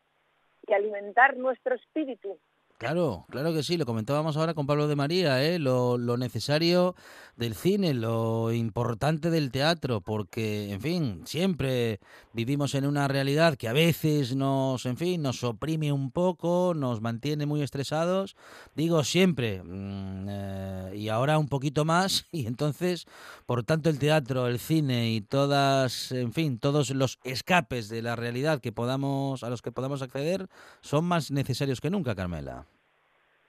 y 0.68 0.74
alimentar 0.74 1.36
nuestro 1.38 1.76
espíritu. 1.76 2.38
Claro, 2.82 3.28
claro 3.30 3.54
que 3.54 3.62
sí, 3.62 3.78
lo 3.78 3.86
comentábamos 3.86 4.38
ahora 4.38 4.56
con 4.56 4.66
Pablo 4.66 4.88
de 4.88 4.96
María, 4.96 5.44
¿eh? 5.44 5.60
lo, 5.60 6.00
necesario 6.18 6.96
del 7.38 7.54
cine, 7.54 7.94
lo 7.94 8.52
importante 8.52 9.30
del 9.30 9.52
teatro, 9.52 10.02
porque, 10.02 10.74
en 10.74 10.82
fin, 10.82 11.22
siempre 11.26 12.00
vivimos 12.34 12.74
en 12.74 12.88
una 12.88 13.08
realidad 13.08 13.56
que 13.56 13.68
a 13.68 13.74
veces 13.74 14.36
nos, 14.36 14.88
en 14.88 14.98
fin, 14.98 15.22
nos 15.22 15.44
oprime 15.44 15.92
un 15.92 16.10
poco, 16.10 16.74
nos 16.76 17.02
mantiene 17.02 17.46
muy 17.46 17.62
estresados, 17.62 18.36
digo 18.76 19.04
siempre, 19.04 19.62
mm, 19.62 20.26
eh, 20.28 20.94
y 20.96 21.10
ahora 21.10 21.38
un 21.38 21.50
poquito 21.50 21.86
más, 21.86 22.26
y 22.32 22.48
entonces, 22.48 23.06
por 23.46 23.64
tanto, 23.64 23.92
el 23.92 24.00
teatro, 24.00 24.48
el 24.48 24.58
cine 24.58 25.12
y 25.12 25.22
todas, 25.22 26.12
en 26.12 26.34
fin, 26.34 26.58
todos 26.58 26.90
los 26.90 27.20
escapes 27.26 27.90
de 27.90 28.02
la 28.02 28.16
realidad 28.16 28.60
que 28.60 28.72
podamos, 28.72 29.44
a 29.44 29.52
los 29.52 29.62
que 29.62 29.72
podamos 29.72 30.02
acceder, 30.02 30.50
son 30.82 31.06
más 31.06 31.30
necesarios 31.30 31.80
que 31.80 31.92
nunca, 31.92 32.16
Carmela. 32.16 32.66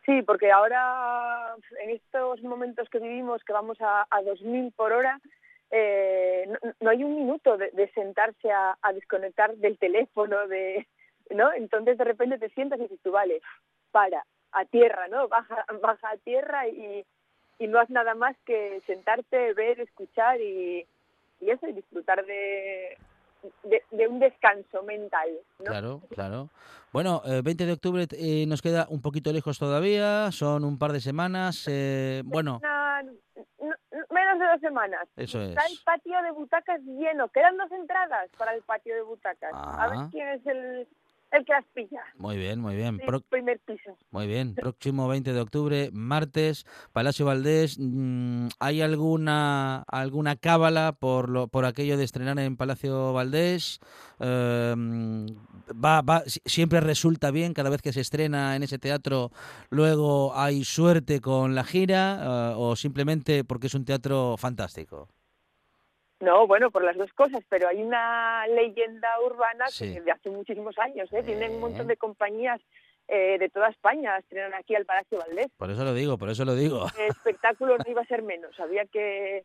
Sí, 0.05 0.23
porque 0.23 0.51
ahora, 0.51 1.55
en 1.81 1.91
estos 1.91 2.43
momentos 2.43 2.89
que 2.89 2.99
vivimos, 2.99 3.45
que 3.45 3.53
vamos 3.53 3.81
a, 3.81 4.07
a 4.11 4.21
2.000 4.23 4.73
por 4.75 4.93
hora, 4.93 5.21
eh, 5.71 6.49
no, 6.81 6.91
hay 6.91 7.05
un 7.05 7.15
minuto 7.15 7.57
de, 7.57 7.91
sentarse 7.95 8.51
a, 8.51 8.77
desconectar 8.93 9.55
del 9.57 9.79
teléfono, 9.79 10.49
de, 10.49 10.89
¿no? 11.31 11.53
Entonces, 11.53 11.97
de 11.99 12.05
repente 12.05 12.39
te 12.39 12.51
sientas 12.51 12.81
y 12.81 12.83
dices 12.83 12.99
tú, 13.03 13.13
vale, 13.13 13.41
para, 13.93 14.25
a 14.51 14.65
tierra, 14.65 15.07
¿no? 15.09 15.29
Baja, 15.29 15.65
baja 15.81 16.11
a 16.11 16.17
tierra 16.19 16.69
y, 16.69 17.05
no 17.61 17.79
haz 17.79 17.91
nada 17.91 18.17
más 18.17 18.37
que 18.45 18.83
sentarte, 18.87 19.55
ver, 19.55 19.79
escuchar 19.79 20.41
y 20.41 20.85
eso, 21.41 21.69
y 21.69 21.73
disfrutar 21.73 22.27
de, 22.27 22.99
de, 23.65 23.83
de 23.91 24.09
un 24.09 24.19
descanso 24.21 24.83
mental, 24.83 25.29
¿no? 25.59 25.65
Claro, 25.65 26.01
claro. 26.15 26.49
Bueno, 26.93 27.23
eh, 27.25 27.41
20 27.43 27.67
de 27.67 27.73
octubre 27.73 28.07
eh, 28.13 28.45
nos 28.47 28.61
queda 28.63 28.87
un 28.91 29.01
poquito 29.03 29.33
lejos 29.33 29.59
todavía, 29.59 30.31
son 30.33 30.65
un 30.65 30.79
par 30.79 30.93
de 30.93 31.01
semanas. 31.01 31.65
eh, 31.69 32.23
bueno, 32.25 32.59
Una- 32.63 33.03
menos 34.11 34.39
de 34.39 34.47
dos 34.47 34.61
semanas. 34.61 35.09
eso 35.17 35.41
es. 35.41 35.51
Está 35.51 35.67
el 35.67 35.79
patio 35.85 36.23
de 36.23 36.31
butacas 36.33 36.81
lleno. 36.83 37.29
Quedan 37.29 37.57
dos 37.57 37.71
entradas 37.73 38.29
para 38.39 38.55
el 38.55 38.63
patio 38.63 38.95
de 38.95 39.03
butacas. 39.03 39.51
A 39.55 39.89
ver 39.89 39.99
Ah. 40.01 40.09
quién 40.11 40.29
es 40.29 40.47
el, 40.47 40.89
el 41.33 41.45
que 41.45 41.53
las 41.53 41.65
pilla. 41.75 42.01
Muy 42.19 42.37
bien, 42.37 42.61
muy 42.61 42.77
bien. 42.77 42.99
Sí, 42.99 43.07
Pro- 43.07 43.21
primer 43.23 43.59
piso. 43.61 43.97
muy 44.11 44.27
bien. 44.27 44.55
Próximo 44.55 45.09
20 45.09 45.33
de 45.33 45.41
octubre, 45.41 45.91
martes, 45.93 46.65
Palacio 46.93 47.25
Valdés. 47.27 47.77
mm, 47.81 48.49
¿Hay 48.61 48.81
alguna 48.83 49.83
alguna 49.89 50.37
cábala 50.37 50.93
por 50.93 51.29
lo 51.29 51.49
por 51.49 51.65
aquello 51.65 51.97
de 51.97 52.05
estrenar 52.05 52.39
en 52.39 52.57
Palacio 52.57 53.13
Valdés? 53.13 53.81
Eh, 54.21 54.75
mm, 54.77 55.27
va, 55.85 56.03
va, 56.03 56.23
si- 56.27 56.41
siempre 56.45 56.81
resulta 56.81 57.31
bien 57.31 57.55
cada 57.55 57.71
vez 57.71 57.83
que 57.83 57.93
se 57.93 58.01
estrena 58.03 58.55
en 58.57 58.63
ese 58.63 58.79
teatro. 58.79 59.31
Luego 59.71 60.37
hay 60.37 60.65
suerte 60.65 61.21
con 61.21 61.55
la 61.55 61.65
gira 61.65 62.51
eh, 62.53 62.55
o 62.57 62.77
simplemente 62.77 63.43
porque 63.45 63.69
es 63.69 63.75
un 63.75 63.85
teatro 63.85 64.37
fantástico. 64.37 65.09
No, 66.23 66.47
bueno, 66.47 66.71
por 66.71 66.85
las 66.85 66.97
dos 66.97 67.13
cosas, 67.15 67.43
pero 67.49 67.67
hay 67.67 67.83
una 67.83 68.47
leyenda 68.47 69.09
urbana 69.27 69.67
Sí. 69.69 69.93
que 69.93 70.01
de 70.03 70.13
hace 70.13 70.31
muchísimos 70.31 70.79
años, 70.79 71.13
¿eh? 71.13 71.23
Tienen 71.25 71.55
un 71.55 71.61
montón 71.61 71.89
de 71.89 71.97
compañías 71.97 72.61
eh, 73.09 73.37
de 73.39 73.49
toda 73.49 73.69
España 73.69 74.17
estrenan 74.19 74.55
aquí 74.55 74.77
al 74.77 74.87
Palacio 74.87 75.19
Valdés. 75.19 75.49
Por 75.59 75.69
eso 75.73 75.83
lo 75.85 75.93
digo, 75.93 76.17
por 76.19 76.31
eso 76.31 76.45
lo 76.45 76.55
digo. 76.55 76.87
El 76.97 77.11
espectáculo 77.11 77.77
no 77.77 77.85
iba 77.91 78.03
a 78.03 78.07
ser 78.07 78.23
menos, 78.23 78.59
había 78.61 78.85
que, 78.87 79.43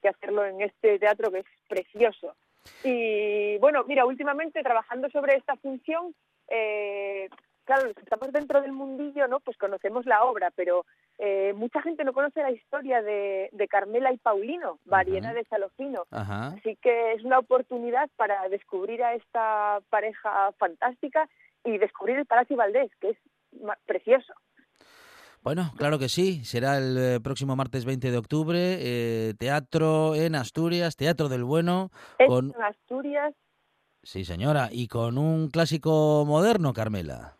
que 0.00 0.08
hacerlo 0.08 0.46
en 0.46 0.60
este 0.62 1.00
teatro 1.00 1.32
que 1.32 1.40
es 1.40 1.46
precioso. 1.68 2.36
Y 2.84 3.58
bueno, 3.58 3.82
mira, 3.88 4.06
últimamente 4.06 4.62
trabajando 4.62 5.10
sobre 5.10 5.34
esta 5.34 5.56
función, 5.56 6.14
eh, 6.46 7.28
claro, 7.64 7.86
los 7.86 7.94
que 7.94 8.02
estamos 8.02 8.32
dentro 8.32 8.60
del 8.60 8.72
mundillo, 8.72 9.28
¿no? 9.28 9.40
Pues 9.40 9.56
conocemos 9.56 10.06
la 10.06 10.24
obra, 10.24 10.50
pero 10.54 10.84
eh, 11.18 11.52
mucha 11.54 11.82
gente 11.82 12.04
no 12.04 12.12
conoce 12.12 12.40
la 12.40 12.50
historia 12.50 13.02
de, 13.02 13.48
de 13.52 13.68
Carmela 13.68 14.12
y 14.12 14.18
Paulino, 14.18 14.78
variedad 14.84 15.34
de 15.34 15.44
Salofino. 15.44 16.04
Así 16.10 16.76
que 16.82 17.12
es 17.12 17.24
una 17.24 17.38
oportunidad 17.38 18.10
para 18.16 18.48
descubrir 18.48 19.02
a 19.02 19.14
esta 19.14 19.80
pareja 19.90 20.52
fantástica 20.58 21.28
y 21.64 21.78
descubrir 21.78 22.18
el 22.18 22.26
Palacio 22.26 22.56
Valdés, 22.56 22.90
que 23.00 23.10
es 23.10 23.16
precioso. 23.86 24.32
Bueno, 25.42 25.72
claro 25.76 25.98
que 25.98 26.08
sí. 26.08 26.44
Será 26.44 26.78
el 26.78 26.96
eh, 26.96 27.20
próximo 27.20 27.56
martes 27.56 27.84
20 27.84 28.10
de 28.12 28.16
octubre. 28.16 28.58
eh, 28.78 29.34
teatro 29.38 30.14
en 30.14 30.36
Asturias, 30.36 30.96
Teatro 30.96 31.28
del 31.28 31.42
Bueno. 31.42 31.90
Con... 32.28 32.52
en 32.54 32.62
Asturias, 32.62 33.34
Sí, 34.04 34.24
señora. 34.24 34.68
Y 34.72 34.88
con 34.88 35.16
un 35.16 35.48
clásico 35.48 36.24
moderno, 36.26 36.72
Carmela. 36.72 37.36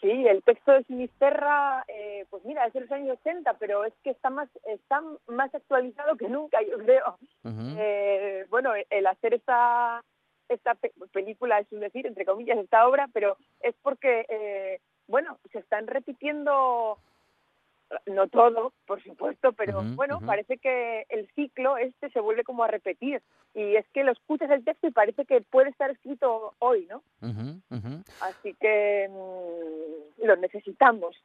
Sí, 0.00 0.26
el 0.26 0.42
texto 0.42 0.72
de 0.72 0.84
Sinisterra, 0.84 1.84
eh, 1.88 2.24
pues 2.30 2.42
mira, 2.44 2.64
es 2.66 2.72
de 2.72 2.80
los 2.80 2.90
años 2.92 3.18
80, 3.20 3.54
pero 3.58 3.84
es 3.84 3.92
que 4.02 4.10
está 4.10 4.30
más 4.30 4.48
está 4.64 5.02
más 5.26 5.54
actualizado 5.54 6.16
que 6.16 6.28
nunca, 6.28 6.62
yo 6.62 6.78
creo. 6.78 7.18
Eh, 7.78 8.46
bueno, 8.48 8.72
el 8.88 9.06
hacer 9.06 9.34
esta 9.34 10.02
esta 10.48 10.74
pe- 10.74 10.92
película, 11.12 11.60
es 11.60 11.70
un 11.70 11.80
decir, 11.80 12.06
entre 12.06 12.24
comillas, 12.24 12.58
esta 12.58 12.88
obra, 12.88 13.08
pero 13.12 13.36
es 13.60 13.74
porque, 13.82 14.26
eh, 14.28 14.80
bueno, 15.06 15.38
se 15.52 15.58
están 15.60 15.86
repitiendo, 15.86 16.98
no 18.06 18.28
todo, 18.28 18.72
por 18.86 19.02
supuesto, 19.02 19.52
pero 19.52 19.80
Ujú, 19.80 19.94
bueno, 19.96 20.16
ujú. 20.18 20.26
parece 20.26 20.58
que 20.58 21.06
el 21.08 21.28
ciclo 21.34 21.76
este 21.76 22.10
se 22.10 22.20
vuelve 22.20 22.44
como 22.44 22.64
a 22.64 22.68
repetir. 22.68 23.22
Y 23.54 23.76
es 23.76 23.86
que 23.92 24.04
lo 24.04 24.12
escuchas 24.12 24.50
el 24.50 24.64
texto 24.64 24.86
y 24.86 24.92
parece 24.92 25.24
que 25.24 25.40
puede 25.40 25.70
estar 25.70 25.90
escrito 25.90 26.54
hoy, 26.60 26.86
¿no? 26.86 27.02
Ujú, 27.20 27.60
ujú. 27.70 28.02
Así 28.20 28.54
que 28.60 29.08
mm, 29.10 30.24
lo 30.26 30.36
necesitamos, 30.36 31.16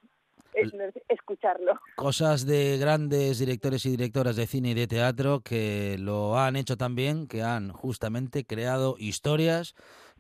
es- 0.54 0.72
escucharlo. 1.10 1.80
Cosas 1.96 2.46
de 2.46 2.78
grandes 2.78 3.40
directores 3.40 3.86
y 3.86 3.92
directoras 3.92 4.36
de 4.36 4.48
cine 4.48 4.72
y 4.72 4.74
de 4.74 4.88
teatro 4.88 5.42
que 5.42 5.98
lo 6.00 6.38
han 6.38 6.56
hecho 6.56 6.78
también, 6.78 7.28
que 7.28 7.42
han 7.44 7.72
justamente 7.72 8.44
creado 8.46 8.96
historias 8.98 9.76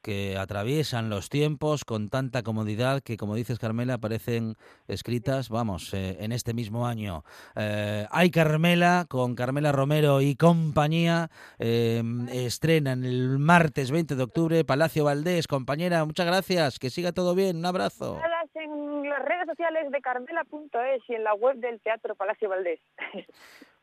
que 0.05 0.37
atraviesan 0.37 1.09
los 1.09 1.29
tiempos 1.29 1.83
con 1.83 2.09
tanta 2.09 2.43
comodidad 2.43 3.01
que, 3.01 3.17
como 3.17 3.33
dices 3.33 3.57
Carmela, 3.57 3.97
parecen 3.97 4.53
escritas, 4.87 5.49
vamos, 5.49 5.95
eh, 5.95 6.17
en 6.19 6.31
este 6.31 6.53
mismo 6.53 6.85
año. 6.85 7.23
Eh, 7.55 8.05
hay 8.11 8.29
Carmela, 8.29 9.07
con 9.09 9.33
Carmela 9.33 9.71
Romero 9.71 10.21
y 10.21 10.35
compañía, 10.35 11.29
eh, 11.57 12.03
estrenan 12.31 13.03
el 13.03 13.39
martes 13.39 13.89
20 13.89 14.13
de 14.13 14.21
octubre, 14.21 14.63
Palacio 14.63 15.05
Valdés. 15.05 15.47
Compañera, 15.47 16.05
muchas 16.05 16.27
gracias, 16.27 16.77
que 16.77 16.91
siga 16.91 17.11
todo 17.11 17.33
bien, 17.33 17.57
un 17.57 17.65
abrazo. 17.65 18.21
En 18.53 19.09
las 19.09 19.25
redes 19.25 19.47
sociales 19.47 19.89
de 19.89 20.01
carmela.es 20.01 21.01
y 21.07 21.15
en 21.15 21.23
la 21.23 21.33
web 21.33 21.57
del 21.57 21.81
Teatro 21.81 22.13
Palacio 22.13 22.47
Valdés. 22.47 22.79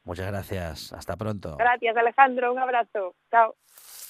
Muchas 0.05 0.29
gracias, 0.29 0.93
hasta 0.93 1.17
pronto. 1.17 1.57
Gracias, 1.57 1.97
Alejandro. 1.97 2.53
Un 2.53 2.61
abrazo. 2.61 3.17
Chao. 3.29 3.57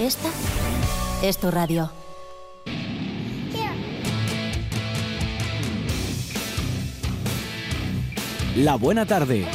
Esta 0.00 0.30
es 1.22 1.36
tu 1.36 1.50
radio. 1.50 1.90
La 8.56 8.76
buena 8.76 9.04
tarde. 9.04 9.46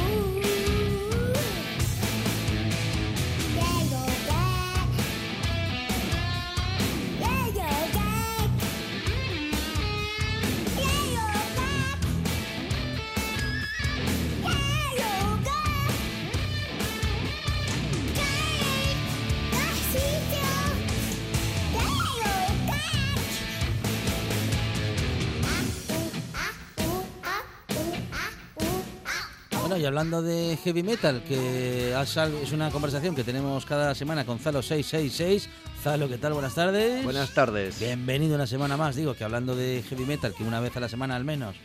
Y 29.85 29.87
hablando 29.87 30.23
de 30.23 30.57
heavy 30.63 30.81
metal, 30.81 31.21
que 31.27 31.93
es 31.93 32.51
una 32.51 32.71
conversación 32.71 33.13
que 33.13 33.23
tenemos 33.23 33.67
cada 33.67 33.93
semana 33.93 34.25
con 34.25 34.39
Zalo666. 34.39 35.47
Zalo, 35.83 36.09
¿qué 36.09 36.17
tal? 36.17 36.33
Buenas 36.33 36.55
tardes. 36.55 37.03
Buenas 37.03 37.35
tardes. 37.35 37.79
Bienvenido 37.79 38.33
una 38.33 38.47
semana 38.47 38.77
más. 38.77 38.95
Digo 38.95 39.13
que 39.13 39.23
hablando 39.23 39.55
de 39.55 39.83
heavy 39.87 40.05
metal, 40.05 40.33
que 40.35 40.43
una 40.43 40.59
vez 40.59 40.75
a 40.75 40.79
la 40.79 40.89
semana 40.89 41.15
al 41.15 41.23
menos 41.23 41.55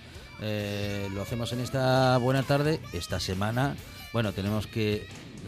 eh, 0.42 1.08
lo 1.14 1.22
hacemos 1.22 1.50
en 1.54 1.60
esta 1.60 2.18
buena 2.18 2.42
tarde, 2.42 2.78
esta 2.92 3.20
semana, 3.20 3.74
bueno, 4.12 4.34
tenemos 4.34 4.66
que 4.66 5.06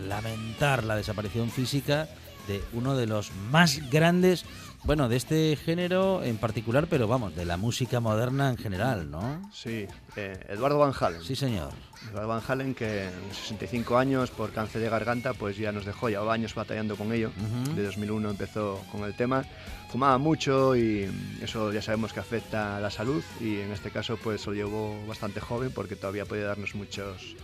lamentar 0.08 0.82
la 0.84 0.96
desaparición 0.96 1.50
física 1.50 2.08
de 2.48 2.62
uno 2.72 2.96
de 2.96 3.06
los 3.06 3.32
más 3.50 3.90
grandes, 3.90 4.46
bueno, 4.84 5.08
de 5.08 5.16
este 5.16 5.56
género 5.56 6.22
en 6.24 6.38
particular, 6.38 6.86
pero 6.88 7.06
vamos, 7.06 7.34
de 7.36 7.44
la 7.44 7.56
música 7.56 8.00
moderna 8.00 8.50
en 8.50 8.56
general, 8.56 9.10
¿no? 9.10 9.50
Sí, 9.52 9.86
eh, 10.16 10.46
Eduardo 10.48 10.78
Van 10.78 10.92
Halen. 10.98 11.22
Sí, 11.22 11.36
señor. 11.36 11.70
Eduardo 12.10 12.28
Van 12.28 12.42
Halen, 12.46 12.74
que 12.74 13.04
en 13.04 13.34
65 13.34 13.96
años 13.96 14.30
por 14.30 14.50
cáncer 14.50 14.82
de 14.82 14.88
garganta, 14.88 15.34
pues 15.34 15.56
ya 15.56 15.70
nos 15.70 15.84
dejó, 15.84 16.08
llevaba 16.08 16.34
años 16.34 16.54
batallando 16.54 16.96
con 16.96 17.12
ello. 17.12 17.30
De 17.76 17.82
2001 17.84 18.30
empezó 18.30 18.80
con 18.90 19.04
el 19.04 19.14
tema. 19.14 19.44
Fumaba 19.90 20.18
mucho 20.18 20.74
y 20.74 21.08
eso 21.42 21.72
ya 21.72 21.82
sabemos 21.82 22.12
que 22.12 22.20
afecta 22.20 22.78
a 22.78 22.80
la 22.80 22.90
salud 22.90 23.22
y 23.40 23.60
en 23.60 23.70
este 23.72 23.90
caso 23.90 24.16
pues 24.16 24.46
lo 24.46 24.54
llevó 24.54 24.96
bastante 25.06 25.38
joven 25.38 25.70
porque 25.72 25.96
todavía 25.96 26.24
puede 26.24 26.42
darnos 26.42 26.74
muchos 26.74 27.36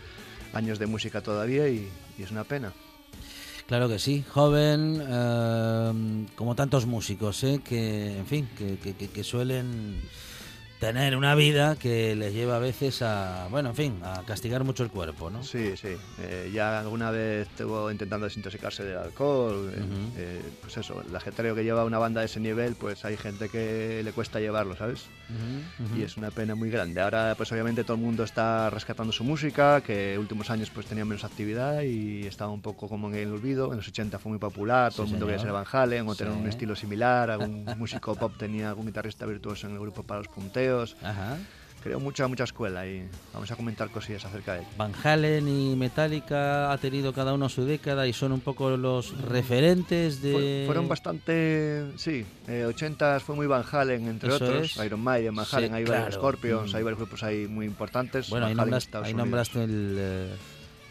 años 0.54 0.78
de 0.78 0.86
música 0.86 1.20
todavía 1.20 1.68
y, 1.68 1.88
y 2.18 2.22
es 2.22 2.30
una 2.30 2.44
pena. 2.44 2.72
Claro 3.68 3.86
que 3.88 3.98
sí, 3.98 4.24
joven, 4.30 5.02
eh, 5.06 6.26
como 6.36 6.54
tantos 6.54 6.86
músicos, 6.86 7.44
¿eh? 7.44 7.60
que, 7.62 8.16
en 8.18 8.26
fin, 8.26 8.48
que, 8.56 8.78
que- 8.78 8.94
que- 8.94 9.08
que 9.08 9.22
suelen 9.24 10.00
tener 10.80 11.16
una 11.16 11.34
vida 11.34 11.74
que 11.76 12.14
les 12.14 12.32
lleva 12.32 12.56
a 12.56 12.58
veces 12.60 13.02
a, 13.02 13.48
bueno, 13.50 13.70
en 13.70 13.74
fin, 13.74 14.00
a 14.04 14.22
castigar 14.24 14.62
mucho 14.62 14.84
el 14.84 14.90
cuerpo, 14.90 15.28
¿no? 15.28 15.42
Sí, 15.42 15.76
sí. 15.76 15.96
Eh, 16.20 16.50
ya 16.54 16.78
alguna 16.78 17.10
vez 17.10 17.48
estuvo 17.48 17.90
intentando 17.90 18.26
desintoxicarse 18.26 18.84
del 18.84 18.98
alcohol. 18.98 19.72
eh, 19.74 19.80
eh, 20.16 20.42
pues 20.60 20.76
eso, 20.76 21.02
el 21.06 21.14
ajetreo 21.14 21.54
que 21.54 21.64
lleva 21.64 21.84
una 21.84 21.98
banda 21.98 22.20
de 22.20 22.26
ese 22.26 22.38
nivel, 22.38 22.74
pues 22.76 23.04
hay 23.04 23.16
gente 23.16 23.48
que 23.48 24.02
le 24.04 24.12
cuesta 24.12 24.38
llevarlo, 24.38 24.76
¿sabes? 24.76 25.06
Y 25.96 26.02
es 26.02 26.16
una 26.16 26.30
pena 26.30 26.54
muy 26.54 26.70
grande. 26.70 27.00
Ahora, 27.00 27.34
pues 27.36 27.50
obviamente 27.52 27.82
todo 27.84 27.96
el 27.96 28.02
mundo 28.02 28.24
está 28.24 28.70
rescatando 28.70 29.12
su 29.12 29.24
música, 29.24 29.80
que 29.82 30.16
últimos 30.18 30.48
años 30.50 30.70
pues 30.70 30.86
tenía 30.86 31.04
menos 31.04 31.24
actividad 31.24 31.82
y 31.82 32.26
estaba 32.26 32.50
un 32.52 32.62
poco 32.62 32.88
como 32.88 33.08
en 33.08 33.16
el 33.16 33.32
olvido. 33.32 33.70
En 33.72 33.76
los 33.76 33.88
80 33.88 34.18
fue 34.18 34.30
muy 34.30 34.38
popular, 34.38 34.92
todo 34.92 35.06
Sí, 35.06 35.08
el 35.08 35.18
mundo 35.18 35.26
quería 35.26 35.42
ser. 35.42 35.52
Van 35.52 35.66
Halen 35.70 36.08
o 36.08 36.12
Sí. 36.12 36.18
tener 36.18 36.32
un 36.32 36.46
estilo 36.46 36.74
similar. 36.76 37.30
Algún 37.30 37.64
músico 37.76 38.14
pop 38.14 38.32
tenía 38.38 38.68
algún 38.70 38.86
guitarrista 38.86 39.26
virtuoso 39.26 39.66
en 39.66 39.74
el 39.74 39.80
grupo 39.80 40.02
para 40.02 40.18
los 40.20 40.28
Ajá. 41.02 41.36
Creo 41.80 42.00
mucha, 42.00 42.26
mucha 42.26 42.42
escuela 42.42 42.84
y 42.88 43.08
vamos 43.32 43.48
a 43.52 43.54
comentar 43.56 43.88
cosillas 43.90 44.24
acerca 44.24 44.54
de 44.54 44.60
él. 44.60 44.66
Van 44.76 44.92
Halen 45.04 45.46
y 45.48 45.76
Metallica 45.76 46.72
ha 46.72 46.78
tenido 46.78 47.12
cada 47.12 47.32
uno 47.34 47.48
su 47.48 47.64
década 47.64 48.04
y 48.08 48.12
son 48.12 48.32
un 48.32 48.40
poco 48.40 48.76
los 48.76 49.16
referentes 49.22 50.20
de... 50.20 50.32
Fue- 50.32 50.62
fueron 50.66 50.88
bastante, 50.88 51.84
sí, 51.96 52.26
eh, 52.48 52.64
80 52.66 53.20
fue 53.20 53.36
muy 53.36 53.46
Van 53.46 53.62
Halen, 53.70 54.08
entre 54.08 54.28
Eso 54.34 54.44
otros, 54.44 54.76
es. 54.76 54.84
Iron 54.84 55.00
Maiden, 55.00 55.36
Van 55.36 55.46
Sí, 55.46 55.54
Halen, 55.56 55.74
hay 55.74 55.84
varios. 55.84 56.14
Scorpions, 56.16 56.72
Mm. 56.72 56.76
hay 56.76 56.82
varios 56.82 56.98
grupos 56.98 57.22
ahí 57.22 57.46
muy 57.46 57.64
importantes. 57.66 58.28
Bueno, 58.28 58.46
ahí 58.46 58.54
Van 58.54 58.66
nombraste, 58.70 58.98
ahí 58.98 59.12
el... 59.62 59.96
eh, 59.98 60.34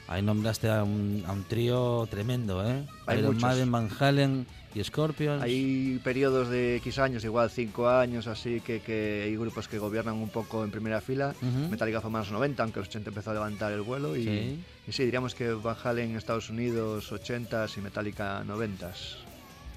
Ahí 0.09 0.21
nombraste 0.21 0.69
a 0.69 0.83
un, 0.85 1.21
a 1.27 1.33
un 1.33 1.43
trío 1.43 2.07
tremendo, 2.09 2.65
¿eh? 2.65 2.85
Hay 3.07 3.19
Iron 3.19 3.33
muchos. 3.33 3.43
Maiden, 3.43 3.71
Van 3.73 3.89
Halen 3.99 4.47
Scorpions. 4.83 5.41
Hay 5.43 5.99
periodos 6.03 6.49
de 6.49 6.77
X 6.77 6.99
años, 6.99 7.23
igual 7.23 7.49
5 7.49 7.89
años, 7.89 8.27
así 8.27 8.61
que, 8.61 8.79
que 8.81 9.23
hay 9.25 9.35
grupos 9.35 9.67
que 9.67 9.79
gobiernan 9.79 10.15
un 10.15 10.29
poco 10.29 10.63
en 10.63 10.71
primera 10.71 11.01
fila. 11.01 11.33
Metallica 11.69 12.01
fue 12.01 12.09
más 12.09 12.25
los 12.27 12.33
90, 12.33 12.63
aunque 12.63 12.79
los 12.79 12.89
80 12.89 13.09
empezó 13.09 13.31
a 13.31 13.33
levantar 13.33 13.71
el 13.71 13.81
vuelo. 13.81 14.15
Y 14.15 14.23
Sí. 14.23 14.59
y 14.87 14.91
sí, 14.91 15.03
diríamos 15.05 15.35
que 15.35 15.51
Van 15.51 15.75
Halen 15.83 16.15
Estados 16.15 16.49
Unidos 16.49 17.11
80s 17.11 17.77
y 17.77 17.81
Metallica 17.81 18.43
90s. 18.45 19.17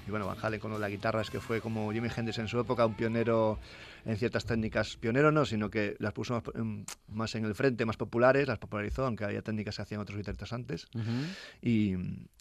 Y 0.07 0.09
bueno, 0.11 0.25
Van 0.25 0.37
Halen 0.41 0.59
con 0.59 0.79
la 0.79 0.89
guitarra 0.89 1.21
es 1.21 1.29
que 1.29 1.39
fue 1.39 1.61
como 1.61 1.91
Jimi 1.91 2.09
Hendrix 2.15 2.39
en 2.39 2.47
su 2.47 2.59
época, 2.59 2.85
un 2.85 2.95
pionero 2.95 3.59
en 4.05 4.17
ciertas 4.17 4.45
técnicas. 4.45 4.97
Pionero 4.97 5.31
no, 5.31 5.45
sino 5.45 5.69
que 5.69 5.95
las 5.99 6.13
puso 6.13 6.33
más, 6.33 6.43
em, 6.55 6.85
más 7.07 7.35
en 7.35 7.45
el 7.45 7.55
frente, 7.55 7.85
más 7.85 7.97
populares, 7.97 8.47
las 8.47 8.57
popularizó, 8.59 9.05
aunque 9.05 9.23
había 9.25 9.41
técnicas 9.41 9.75
que 9.75 9.81
hacían 9.81 10.01
otros 10.01 10.17
guitarristas 10.17 10.53
antes. 10.53 10.87
Ujú. 10.95 11.09
Y, 11.61 11.93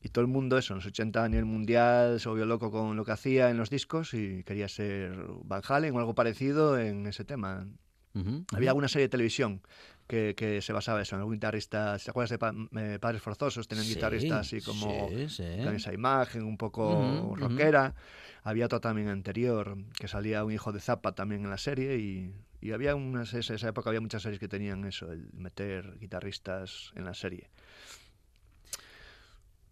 y 0.02 0.08
todo 0.10 0.22
el 0.22 0.28
mundo, 0.30 0.58
eso, 0.58 0.72
en 0.74 0.78
los 0.78 0.86
80 0.86 1.24
a 1.24 1.28
nivel 1.28 1.44
mundial, 1.44 2.20
se 2.20 2.28
volvió 2.28 2.46
loco 2.46 2.70
con 2.70 2.96
lo 2.96 3.04
que 3.04 3.12
hacía 3.12 3.50
en 3.50 3.56
los 3.56 3.70
discos 3.70 4.14
y 4.14 4.42
quería 4.44 4.68
ser 4.68 5.14
Van 5.44 5.62
Halen 5.66 5.94
o 5.94 5.98
algo 5.98 6.14
parecido 6.14 6.78
en 6.78 7.06
ese 7.06 7.24
tema. 7.24 7.66
Ujú, 8.14 8.44
Había 8.52 8.66
ujú. 8.66 8.68
alguna 8.70 8.88
serie 8.88 9.06
de 9.06 9.10
televisión 9.10 9.60
que, 10.08 10.34
que 10.36 10.60
se 10.62 10.72
basaba 10.72 11.00
eso, 11.00 11.14
en 11.14 11.20
algún 11.20 11.34
guitarrista. 11.34 11.96
¿Te 11.98 12.10
acuerdas 12.10 12.30
de 12.30 12.38
Pa- 12.38 12.52
eh, 12.76 12.98
Padres 13.00 13.22
Forzosos? 13.22 13.68
Tenían 13.68 13.86
Sí, 13.86 13.94
guitarristas 13.94 14.46
así 14.48 14.60
como 14.60 15.08
sí, 15.10 15.28
sí. 15.28 15.44
con 15.62 15.74
esa 15.76 15.92
imagen 15.94 16.42
un 16.42 16.56
poco 16.56 16.88
Ujú, 16.88 17.26
ujú. 17.26 17.36
rockera. 17.36 17.94
Había 18.42 18.66
otro 18.66 18.80
también 18.80 19.08
anterior, 19.08 19.76
que 19.98 20.08
salía 20.08 20.44
un 20.44 20.52
hijo 20.52 20.72
de 20.72 20.80
Zappa 20.80 21.12
también 21.12 21.44
en 21.44 21.50
la 21.50 21.58
serie 21.58 21.98
y, 21.98 22.34
y 22.60 22.72
había 22.72 22.94
unas, 22.94 23.34
esa, 23.34 23.54
esa 23.54 23.68
época 23.68 23.90
había 23.90 24.00
muchas 24.00 24.22
series 24.22 24.38
que 24.40 24.48
tenían 24.48 24.84
eso, 24.86 25.12
el 25.12 25.28
meter 25.34 25.98
guitarristas 25.98 26.92
en 26.96 27.04
la 27.04 27.14
serie. 27.14 27.50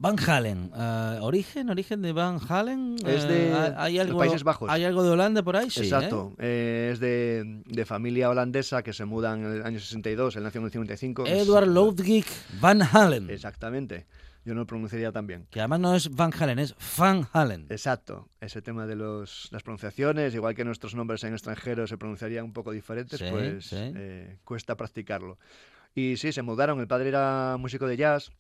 Van 0.00 0.14
Halen, 0.28 0.70
eh, 0.76 1.18
origen, 1.22 1.70
origen 1.70 2.02
de 2.02 2.12
Van 2.12 2.38
Halen. 2.48 2.94
Es 3.04 3.24
eh, 3.24 3.26
de 3.26 3.52
¿hay- 3.54 3.72
hay 3.76 3.98
algo, 3.98 4.18
Países 4.20 4.44
Bajos. 4.44 4.70
¿Hay 4.70 4.84
algo 4.84 5.02
de 5.02 5.10
Holanda 5.10 5.42
por 5.42 5.56
ahí? 5.56 5.70
Sí, 5.70 5.80
¿eh? 5.80 5.84
Exacto, 5.86 6.36
eh, 6.38 6.90
es 6.92 7.00
de, 7.00 7.62
de 7.66 7.84
familia 7.84 8.30
holandesa 8.30 8.84
que 8.84 8.92
se 8.92 9.04
muda 9.06 9.34
en 9.34 9.44
el 9.44 9.62
año 9.66 9.80
62, 9.80 10.36
él 10.36 10.44
nació 10.44 10.60
en 10.60 10.66
el 10.66 10.70
55. 10.70 11.26
es- 11.26 11.48
Edward 11.48 11.66
Ludwig 11.66 12.26
Van 12.60 12.80
Halen. 12.80 13.28
Exactamente, 13.28 14.06
yo 14.48 14.54
no 14.54 14.60
lo 14.62 14.66
pronunciaría 14.66 15.12
tan 15.12 15.26
bien. 15.26 15.46
Que 15.50 15.60
además 15.60 15.80
no 15.80 15.94
es 15.94 16.10
Van 16.14 16.32
Halen, 16.38 16.58
es 16.58 16.74
Van 16.98 17.28
Halen. 17.32 17.66
Exacto, 17.70 18.28
ese 18.40 18.62
tema 18.62 18.86
de 18.86 18.96
los, 18.96 19.48
las 19.52 19.62
pronunciaciones, 19.62 20.34
igual 20.34 20.54
que 20.54 20.64
nuestros 20.64 20.94
nombres 20.94 21.22
en 21.24 21.32
extranjero 21.34 21.86
se 21.86 21.96
pronunciarían 21.98 22.44
un 22.44 22.52
poco 22.52 22.72
diferentes, 22.72 23.18
Sí, 23.20 23.26
pues 23.30 23.66
sí. 23.66 23.76
eh, 23.94 24.38
cuesta 24.44 24.76
practicarlo. 24.76 25.38
Y 25.94 26.16
sí, 26.16 26.32
se 26.32 26.42
mudaron, 26.42 26.80
el 26.80 26.88
padre 26.88 27.08
era 27.08 27.56
músico 27.58 27.86
de 27.86 27.96
jazz, 27.96 28.30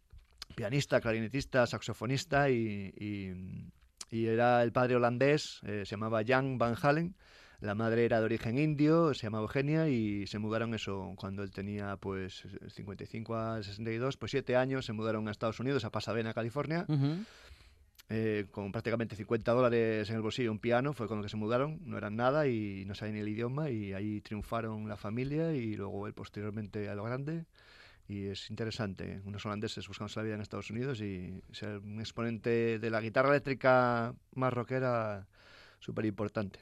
pianista, 0.54 1.00
clarinetista, 1.00 1.66
saxofonista 1.66 2.50
y, 2.50 2.92
y- 2.98 3.70
y 4.10 4.26
era 4.26 4.62
el 4.62 4.72
padre 4.72 4.96
holandés, 4.96 5.60
eh, 5.64 5.82
se 5.84 5.90
llamaba 5.90 6.22
Jan 6.26 6.56
Van 6.56 6.74
Halen, 6.80 7.14
la 7.60 7.74
madre 7.74 8.04
era 8.04 8.20
de 8.20 8.24
origen 8.24 8.58
indio, 8.58 9.14
se 9.14 9.24
llamaba 9.24 9.42
Eugenia 9.42 9.88
y 9.88 10.26
se 10.26 10.38
mudaron 10.38 10.74
eso 10.74 11.14
cuando 11.16 11.42
él 11.42 11.50
tenía 11.50 11.96
pues 11.96 12.44
55 12.68 13.36
a 13.36 13.62
62, 13.62 14.16
pues 14.16 14.30
7 14.30 14.56
años, 14.56 14.86
se 14.86 14.92
mudaron 14.92 15.26
a 15.28 15.30
Estados 15.30 15.58
Unidos, 15.58 15.84
a 15.84 15.90
Pasadena, 15.90 16.34
California 16.34 16.86
eh, 18.10 18.46
con 18.50 18.72
prácticamente 18.72 19.16
50 19.16 19.52
dólares 19.52 20.08
en 20.08 20.16
el 20.16 20.22
bolsillo, 20.22 20.50
un 20.50 20.58
piano, 20.58 20.94
fue 20.94 21.08
con 21.08 21.18
lo 21.18 21.22
que 21.22 21.28
se 21.28 21.36
mudaron, 21.36 21.80
no 21.84 21.98
eran 21.98 22.16
nada 22.16 22.46
y 22.46 22.84
no 22.86 22.94
sabían 22.94 23.16
ni 23.16 23.20
el 23.20 23.28
idioma 23.28 23.68
y 23.70 23.92
ahí 23.92 24.22
triunfaron 24.22 24.88
la 24.88 24.96
familia 24.96 25.52
y 25.52 25.74
luego 25.74 26.06
él 26.06 26.14
posteriormente 26.14 26.88
a 26.88 26.94
lo 26.94 27.04
grande. 27.04 27.44
Y 28.08 28.28
es 28.28 28.48
interesante, 28.48 29.20
unos 29.26 29.44
holandeses 29.44 29.86
buscándose 29.86 30.20
la 30.20 30.24
vida 30.24 30.34
en 30.36 30.40
Estados 30.40 30.70
Unidos 30.70 31.02
y 31.02 31.42
ser 31.52 31.78
un 31.80 32.00
exponente 32.00 32.78
de 32.78 32.90
la 32.90 33.02
guitarra 33.02 33.28
eléctrica 33.30 34.14
más 34.34 34.52
rockera 34.54 35.26
súper 35.78 36.06
importante. 36.06 36.60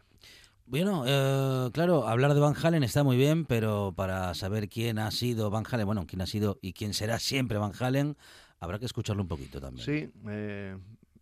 Bueno, 0.69 1.05
eh, 1.07 1.71
claro, 1.73 2.09
hablar 2.09 2.35
de 2.35 2.41
Van 2.41 2.55
Halen 2.61 2.83
está 2.83 3.05
muy 3.05 3.17
bien, 3.17 3.45
pero 3.45 3.93
para 3.97 4.35
saber 4.35 4.69
quién 4.69 4.99
ha 4.99 5.13
sido 5.13 5.49
Van 5.49 5.65
Halen, 5.71 5.87
bueno, 5.87 6.07
quién 6.09 6.21
ha 6.23 6.27
sido 6.27 6.59
y 6.61 6.73
quién 6.73 6.93
será 6.93 7.21
siempre 7.21 7.57
Van 7.57 7.73
Halen, 7.79 8.17
habrá 8.59 8.81
que 8.81 8.87
escucharlo 8.87 9.23
un 9.23 9.29
poquito 9.29 9.61
también. 9.61 9.87
Sí, 9.87 10.11
eh, 10.29 10.77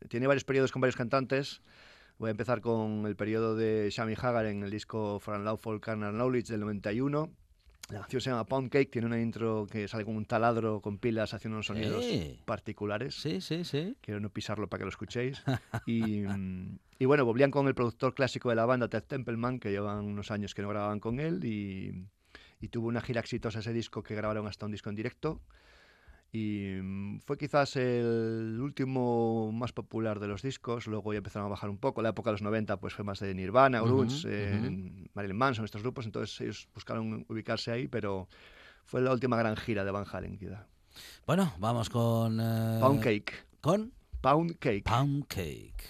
tiene 0.08 0.26
varios 0.26 0.44
periodos 0.44 0.72
con 0.72 0.80
varios 0.80 0.96
cantantes. 0.96 1.60
Voy 2.16 2.28
a 2.28 2.30
empezar 2.30 2.62
con 2.62 3.04
el 3.06 3.16
periodo 3.16 3.54
de 3.54 3.90
Sammy 3.90 4.14
Hagar 4.14 4.46
en 4.46 4.62
el 4.62 4.70
disco 4.70 5.18
For 5.20 5.34
Unlawful 5.34 5.78
Carnal 5.78 6.14
Knowledge 6.14 6.50
del 6.50 6.60
91. 6.60 7.30
La 7.90 8.00
canción 8.00 8.20
se 8.22 8.30
llama 8.30 8.46
Pound 8.46 8.70
Cake, 8.70 8.90
tiene 8.90 9.06
una 9.06 9.20
intro 9.20 9.66
que 9.70 9.86
sale 9.88 10.04
con 10.06 10.16
un 10.16 10.24
taladro 10.24 10.80
con 10.80 10.98
pilas 10.98 11.34
haciendo 11.34 11.56
unos 11.56 11.66
sonidos 11.66 12.02
Eh. 12.04 12.38
particulares. 12.44 13.14
Sí, 13.14 13.40
sí, 13.42 13.62
sí. 13.64 13.94
Quiero 14.00 14.20
no 14.20 14.30
pisarlo 14.30 14.68
para 14.68 14.78
que 14.80 14.84
lo 14.84 14.88
escuchéis. 14.90 15.42
Y, 15.84 16.22
mm, 16.22 16.78
y 16.98 17.04
bueno, 17.04 17.24
volvían 17.26 17.50
con 17.50 17.66
el 17.68 17.74
productor 17.74 18.14
clásico 18.14 18.48
de 18.48 18.54
la 18.56 18.64
banda, 18.64 18.88
Ted 18.88 19.02
Templeman, 19.02 19.60
que 19.60 19.70
llevan 19.70 20.04
unos 20.06 20.30
años 20.30 20.54
que 20.54 20.62
no 20.62 20.68
grababan 20.70 20.98
con 20.98 21.20
él. 21.20 21.44
Y, 21.44 22.06
y 22.60 22.68
tuvo 22.68 22.88
una 22.88 23.02
gira 23.02 23.20
exitosa 23.20 23.58
ese 23.58 23.72
disco 23.74 24.02
que 24.02 24.14
grabaron 24.14 24.46
hasta 24.46 24.64
un 24.64 24.72
disco 24.72 24.88
en 24.88 24.96
directo. 24.96 25.42
Y 26.34 26.80
mm, 26.82 27.20
fue 27.20 27.38
quizás 27.38 27.76
el 27.76 28.58
último 28.60 29.52
más 29.52 29.72
popular 29.72 30.18
de 30.18 30.26
los 30.26 30.42
discos. 30.42 30.88
Luego 30.88 31.12
ya 31.12 31.18
empezaron 31.18 31.46
a 31.46 31.50
bajar 31.50 31.70
un 31.70 31.78
poco. 31.78 32.02
La 32.02 32.08
época 32.08 32.30
de 32.30 32.32
los 32.32 32.42
90 32.42 32.80
pues 32.80 32.92
fue 32.92 33.04
más 33.04 33.20
de 33.20 33.32
Nirvana, 33.34 33.80
Grunge, 33.80 34.26
eh, 34.28 35.08
Marilyn 35.14 35.36
Manson, 35.36 35.64
estos 35.64 35.82
grupos. 35.82 36.06
Entonces 36.06 36.40
ellos 36.40 36.68
buscaron 36.74 37.24
ubicarse 37.28 37.70
ahí, 37.70 37.86
pero 37.86 38.28
fue 38.84 39.00
la 39.00 39.12
última 39.12 39.36
gran 39.36 39.56
gira 39.56 39.84
de 39.84 39.92
Van 39.92 40.06
Halen, 40.10 40.36
quizá. 40.36 40.66
Bueno, 41.24 41.52
vamos 41.60 41.88
con... 41.88 42.40
eh, 42.40 42.78
Pound 42.80 43.00
Cake. 43.00 43.32
¿Con? 43.60 43.92
Pound 44.20 44.58
Cake. 44.58 44.82
Pound 44.82 45.26
Cake. 45.28 45.84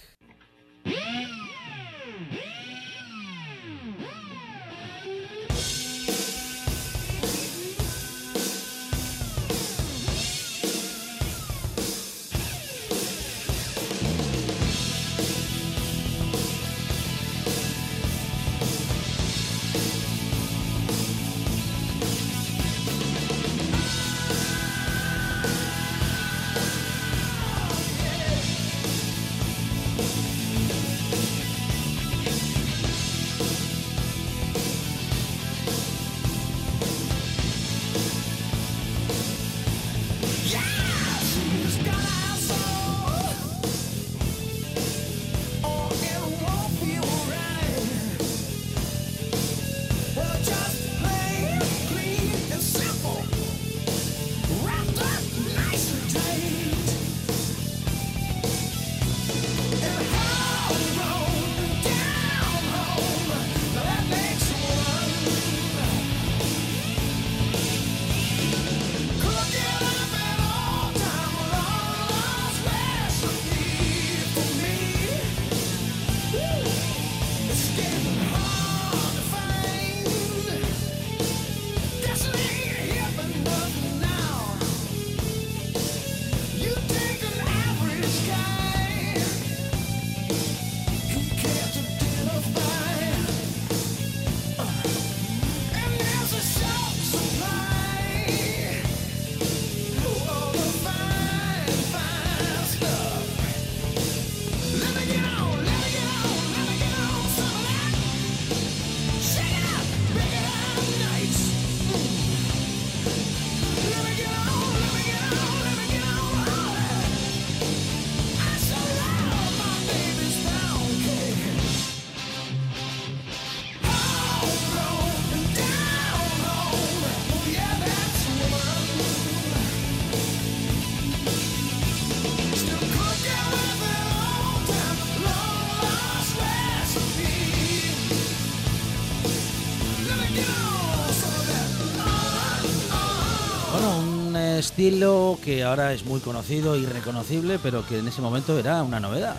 Estilo 144.75 145.39
que 145.41 145.63
ahora 145.63 145.93
es 145.93 146.03
muy 146.03 146.19
conocido 146.19 146.75
y 146.75 146.85
reconocible, 146.85 147.59
pero 147.63 147.87
que 147.87 147.99
en 147.99 148.09
ese 148.09 148.21
momento 148.21 148.59
era 148.59 148.83
una 148.83 148.99
novedad. 148.99 149.37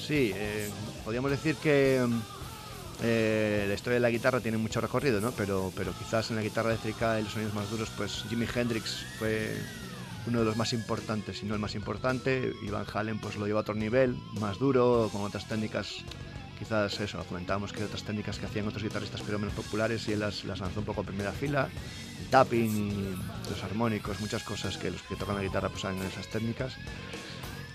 Sí, 0.00 0.30
eh, 0.32 0.70
podríamos 1.04 1.32
decir 1.32 1.56
que 1.56 2.06
mm, 2.06 2.20
eh, 3.02 3.64
la 3.66 3.74
historia 3.74 3.94
de 3.94 4.00
la 4.00 4.10
guitarra 4.10 4.38
tiene 4.38 4.58
mucho 4.58 4.80
recorrido, 4.80 5.20
¿no? 5.20 5.32
Pero, 5.32 5.72
pero 5.74 5.92
quizás 5.92 6.30
en 6.30 6.36
la 6.36 6.42
guitarra 6.42 6.70
eléctrica 6.70 7.18
y 7.18 7.24
los 7.24 7.32
sonidos 7.32 7.52
más 7.52 7.68
duros, 7.68 7.90
pues 7.96 8.26
Jimi 8.28 8.46
Hendrix 8.54 9.04
fue 9.18 9.56
uno 10.28 10.38
de 10.38 10.44
los 10.44 10.56
más 10.56 10.72
importantes, 10.72 11.38
si 11.38 11.46
no 11.46 11.54
el 11.54 11.60
más 11.60 11.74
importante. 11.74 12.52
Y 12.62 12.70
Van 12.70 12.86
Halen 12.94 13.18
pues 13.18 13.34
lo 13.34 13.46
llevó 13.46 13.58
a 13.58 13.62
otro 13.62 13.74
nivel, 13.74 14.16
más 14.38 14.60
duro, 14.60 15.10
con 15.10 15.22
otras 15.22 15.48
técnicas, 15.48 15.96
quizás 16.60 17.00
eso, 17.00 17.24
comentábamos 17.24 17.72
que 17.72 17.82
otras 17.82 18.04
técnicas 18.04 18.38
que 18.38 18.46
hacían 18.46 18.68
otros 18.68 18.84
guitarristas 18.84 19.20
pero 19.26 19.40
menos 19.40 19.54
populares 19.54 20.06
y 20.06 20.12
él 20.12 20.20
las, 20.20 20.44
las 20.44 20.60
lanzó 20.60 20.78
un 20.78 20.86
poco 20.86 21.00
a 21.00 21.04
primera 21.04 21.32
fila. 21.32 21.68
Tapping 22.26 22.76
y 22.76 23.50
los 23.50 23.62
armónicos, 23.62 24.20
muchas 24.20 24.42
cosas 24.42 24.76
que 24.78 24.90
los 24.90 25.02
que 25.02 25.16
tocan 25.16 25.36
la 25.36 25.42
guitarra 25.42 25.68
pues 25.68 25.82
saben 25.82 26.02
esas 26.02 26.26
técnicas 26.28 26.74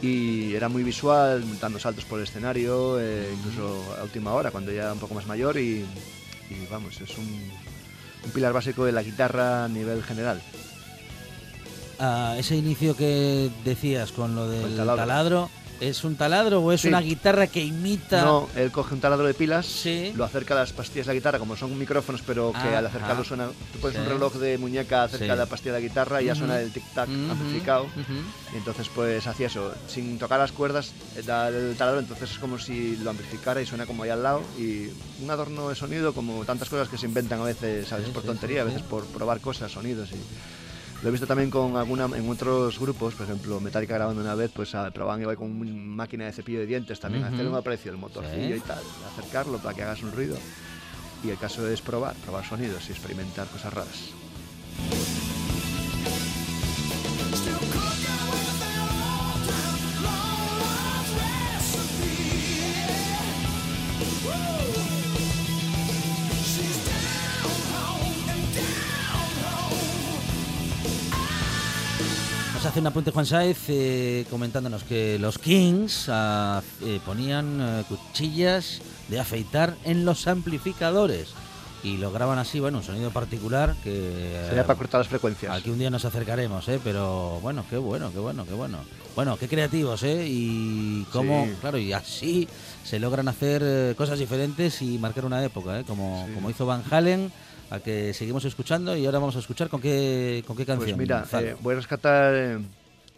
y 0.01 0.55
era 0.55 0.67
muy 0.67 0.83
visual, 0.83 1.43
dando 1.59 1.79
saltos 1.79 2.05
por 2.05 2.19
el 2.19 2.23
escenario, 2.25 2.99
eh, 2.99 3.29
incluso 3.37 3.95
a 3.99 4.03
última 4.03 4.33
hora, 4.33 4.49
cuando 4.49 4.71
ya 4.71 4.81
era 4.83 4.93
un 4.93 4.99
poco 4.99 5.13
más 5.13 5.27
mayor 5.27 5.57
y, 5.57 5.85
y 6.49 6.67
vamos, 6.71 6.99
es 7.01 7.17
un, 7.17 7.51
un 8.25 8.31
pilar 8.31 8.51
básico 8.51 8.83
de 8.85 8.91
la 8.93 9.03
guitarra 9.03 9.65
a 9.65 9.67
nivel 9.67 10.01
general. 10.03 10.41
Ah, 11.99 12.33
ese 12.37 12.55
inicio 12.55 12.95
que 12.95 13.51
decías 13.63 14.11
con 14.11 14.33
lo 14.35 14.49
del 14.49 14.71
El 14.71 14.77
taladro. 14.77 14.95
taladro, 15.01 15.49
¿es 15.81 16.03
un 16.03 16.15
taladro 16.15 16.61
o 16.61 16.71
es 16.71 16.81
Sí. 16.81 16.87
una 16.87 17.01
guitarra 17.01 17.47
que 17.47 17.61
imita? 17.63 18.23
No, 18.23 18.47
él 18.55 18.71
coge 18.71 18.93
un 18.93 19.01
taladro 19.01 19.25
de 19.25 19.33
pilas, 19.33 19.65
Sí. 19.65 20.13
lo 20.15 20.23
acerca 20.23 20.53
a 20.53 20.57
las 20.59 20.71
pastillas 20.71 21.07
de 21.07 21.13
la 21.13 21.15
guitarra, 21.15 21.39
como 21.39 21.57
son 21.57 21.77
micrófonos, 21.77 22.21
pero 22.25 22.53
que 22.53 22.59
Ah, 22.59 22.77
al 22.77 22.85
acercarlo 22.85 23.23
ah. 23.23 23.25
suena. 23.25 23.47
Tú 23.73 23.79
pones 23.79 23.97
un 23.97 24.05
reloj 24.05 24.35
de 24.35 24.57
muñeca 24.59 25.07
cerca 25.07 25.25
Sí. 25.25 25.31
de 25.31 25.35
la 25.35 25.45
pastilla 25.47 25.73
de 25.73 25.79
la 25.81 25.87
guitarra 25.87 26.21
y 26.21 26.25
ya 26.25 26.35
suena 26.35 26.59
el 26.61 26.71
tic-tac 26.71 27.09
amplificado. 27.31 27.87
Y 28.53 28.57
entonces, 28.57 28.87
pues 28.93 29.25
hacía 29.27 29.47
eso, 29.47 29.73
sin 29.87 30.19
tocar 30.19 30.39
las 30.39 30.51
cuerdas, 30.51 30.91
eh, 31.17 31.23
da 31.23 31.47
el 31.49 31.75
taladro, 31.75 31.99
entonces 31.99 32.31
es 32.31 32.37
como 32.37 32.59
si 32.59 32.95
lo 32.97 33.09
amplificara 33.09 33.61
y 33.61 33.65
suena 33.65 33.85
como 33.87 34.03
ahí 34.03 34.11
al 34.11 34.21
lado. 34.23 34.43
Y 34.59 34.87
un 35.23 35.29
adorno 35.31 35.67
de 35.69 35.75
sonido, 35.75 36.13
como 36.13 36.45
tantas 36.45 36.69
cosas 36.69 36.89
que 36.89 36.97
se 36.97 37.07
inventan 37.07 37.41
a 37.41 37.43
veces, 37.45 37.87
¿sabes? 37.87 38.05
Sí, 38.05 38.11
por 38.11 38.21
tontería, 38.23 38.61
a 38.61 38.65
veces 38.65 38.83
por 38.83 39.03
probar 39.07 39.39
cosas, 39.41 39.71
sonidos. 39.71 40.09
Y 40.11 40.15
lo 41.01 41.07
he 41.07 41.11
visto 41.11 41.25
también 41.25 41.49
con 41.49 41.75
alguna, 41.77 42.05
en 42.15 42.29
otros 42.29 42.79
grupos, 42.79 43.15
por 43.15 43.25
ejemplo, 43.25 43.59
Metallica 43.59 43.95
grabando 43.95 44.21
una 44.21 44.35
vez, 44.35 44.51
pues 44.53 44.75
a- 44.75 44.91
probaban 44.91 45.19
igual 45.21 45.35
con 45.35 45.49
una 45.51 45.71
máquina 45.71 46.25
de 46.25 46.31
cepillo 46.33 46.59
de 46.59 46.67
dientes 46.67 46.99
también, 46.99 47.23
Ujú. 47.25 47.33
hacer 47.33 47.47
un 47.47 47.55
aprecio, 47.55 47.91
el 47.91 47.97
motorcillo 47.97 48.55
Sí. 48.55 48.61
y 48.63 48.67
tal, 48.67 48.83
acercarlo 49.11 49.57
para 49.57 49.73
que 49.75 49.81
hagas 49.83 50.03
un 50.03 50.11
ruido. 50.11 50.37
Y 51.23 51.29
el 51.29 51.37
caso 51.37 51.67
es 51.67 51.81
probar, 51.81 52.15
probar 52.17 52.45
sonidos 52.45 52.87
y 52.89 52.91
experimentar 52.91 53.47
cosas 53.47 53.73
raras. 53.73 54.11
Un 72.81 72.87
apunte 72.87 73.11
Juan 73.11 73.27
Saez 73.27 73.69
eh, 73.69 74.25
comentándonos 74.31 74.83
que 74.83 75.19
los 75.19 75.37
Kings 75.37 76.07
ah, 76.09 76.63
eh, 76.81 76.99
ponían 77.05 77.59
eh, 77.61 77.83
cuchillas 77.87 78.81
de 79.07 79.19
afeitar 79.19 79.75
en 79.85 80.03
los 80.03 80.25
amplificadores 80.27 81.27
y 81.83 81.97
lograban 81.97 82.39
así, 82.39 82.59
bueno, 82.59 82.79
un 82.79 82.83
sonido 82.83 83.11
particular 83.11 83.75
que... 83.83 84.45
Sería 84.47 84.65
para 84.65 84.77
cortar 84.79 84.99
las 84.99 85.07
frecuencias. 85.07 85.55
Aquí 85.55 85.69
un 85.69 85.77
día 85.77 85.91
nos 85.91 86.05
acercaremos, 86.05 86.67
¿eh? 86.69 86.79
Pero 86.83 87.39
bueno, 87.41 87.63
qué 87.69 87.77
bueno, 87.77 88.11
qué 88.11 88.19
bueno, 88.19 88.45
qué 88.45 88.53
bueno. 88.53 88.79
Bueno, 89.15 89.37
qué 89.37 89.47
creativos, 89.47 90.01
¿eh? 90.01 90.25
Y 90.27 91.05
cómo, 91.11 91.45
Sí. 91.45 91.53
claro, 91.61 91.77
y 91.77 91.93
así 91.93 92.47
se 92.83 92.97
logran 92.99 93.27
hacer 93.27 93.61
eh, 93.63 93.93
cosas 93.95 94.17
diferentes 94.17 94.81
y 94.81 94.97
marcar 94.97 95.25
una 95.25 95.43
época, 95.43 95.79
¿eh? 95.79 95.83
Como, 95.85 96.25
Sí. 96.27 96.33
como 96.33 96.49
hizo 96.49 96.65
Van 96.65 96.83
Halen, 96.89 97.31
a 97.71 97.79
que 97.79 98.13
seguimos 98.13 98.45
escuchando 98.45 98.95
y 98.95 99.05
ahora 99.05 99.17
vamos 99.19 99.35
a 99.35 99.39
escuchar 99.39 99.69
con 99.69 99.81
qué, 99.81 100.43
con 100.45 100.55
qué 100.55 100.65
canción. 100.65 100.89
Pues 100.95 100.97
mira, 100.97 101.25
eh, 101.41 101.55
voy 101.61 101.73
a 101.73 101.77
rescatar. 101.77 102.33
eh, 102.35 102.59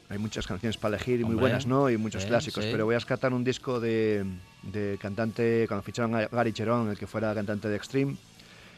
hay 0.10 0.18
muchas 0.20 0.45
canciones 0.45 0.78
para 0.78 0.95
elegir 0.95 1.22
y 1.22 1.24
muy 1.24 1.36
buenas, 1.36 1.66
¿no? 1.66 1.89
Y 1.89 1.97
muchos 1.97 2.24
clásicos. 2.26 2.64
sí. 2.64 2.70
Pero 2.72 2.86
voy 2.86 2.93
a 2.93 2.99
rescatar 2.99 3.34
un 3.34 3.43
disco 3.43 3.80
de, 3.80 4.24
de 4.62 4.97
cantante, 5.01 5.66
cuando 5.68 5.82
ficharon 5.82 6.14
a 6.16 6.28
Gary 6.28 6.54
Cherón, 6.54 6.89
el 6.89 6.97
que 6.97 7.08
fuera 7.08 7.34
cantante 7.34 7.68
de 7.68 7.76
Extreme. 7.76 8.16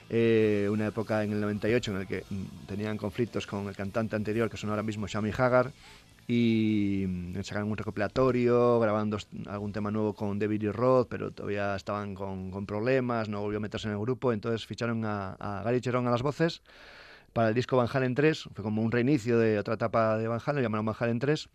eh, 0.10 0.70
una 0.72 0.88
época 0.88 1.24
en 1.24 1.34
el 1.34 1.42
98 1.42 1.92
en 1.92 1.98
el 1.98 2.08
que 2.08 2.24
mm, 2.30 2.44
tenían 2.68 2.96
conflictos 2.96 3.46
con 3.48 3.68
el 3.68 3.76
cantante 3.76 4.16
anterior, 4.16 4.50
que 4.50 4.56
son 4.56 4.70
ahora 4.70 4.84
mismo 4.84 5.08
Shami 5.08 5.32
Hagar. 5.38 5.72
Y 6.28 7.06
mm, 7.08 7.42
sacaron 7.44 7.70
un 7.70 7.78
recopilatorio, 7.78 8.80
grabando 8.80 9.18
algún 9.48 9.72
tema 9.72 9.92
nuevo 9.92 10.14
con 10.14 10.40
David 10.40 10.64
y 10.64 10.72
Roth, 10.72 11.08
pero 11.10 11.32
todavía 11.32 11.76
estaban 11.76 12.16
con, 12.16 12.52
con 12.52 12.66
problemas, 12.66 13.30
no 13.30 13.42
volvió 13.42 13.58
a 13.58 13.62
meterse 13.62 13.88
en 13.88 13.94
el 13.94 14.00
grupo. 14.00 14.34
Entonces 14.34 14.66
ficharon 14.66 15.06
a, 15.06 15.34
a 15.34 15.64
Gary 15.64 15.82
Cherón 15.82 16.08
a 16.08 16.12
las 16.12 16.22
voces 16.24 16.62
para 17.34 17.50
el 17.50 17.54
disco 17.54 17.78
Van 17.78 17.90
Halen 17.92 18.16
3. 18.16 18.50
Fue 18.54 18.64
como 18.64 18.82
un 18.82 18.92
reinicio 18.92 19.38
de 19.38 19.60
otra 19.60 19.76
etapa 19.76 20.18
de 20.18 20.28
Van 20.28 20.40
Halen, 20.44 20.64
llamaron 20.64 20.86
Van 20.86 20.96
Halen 20.98 21.20
3. 21.20 21.50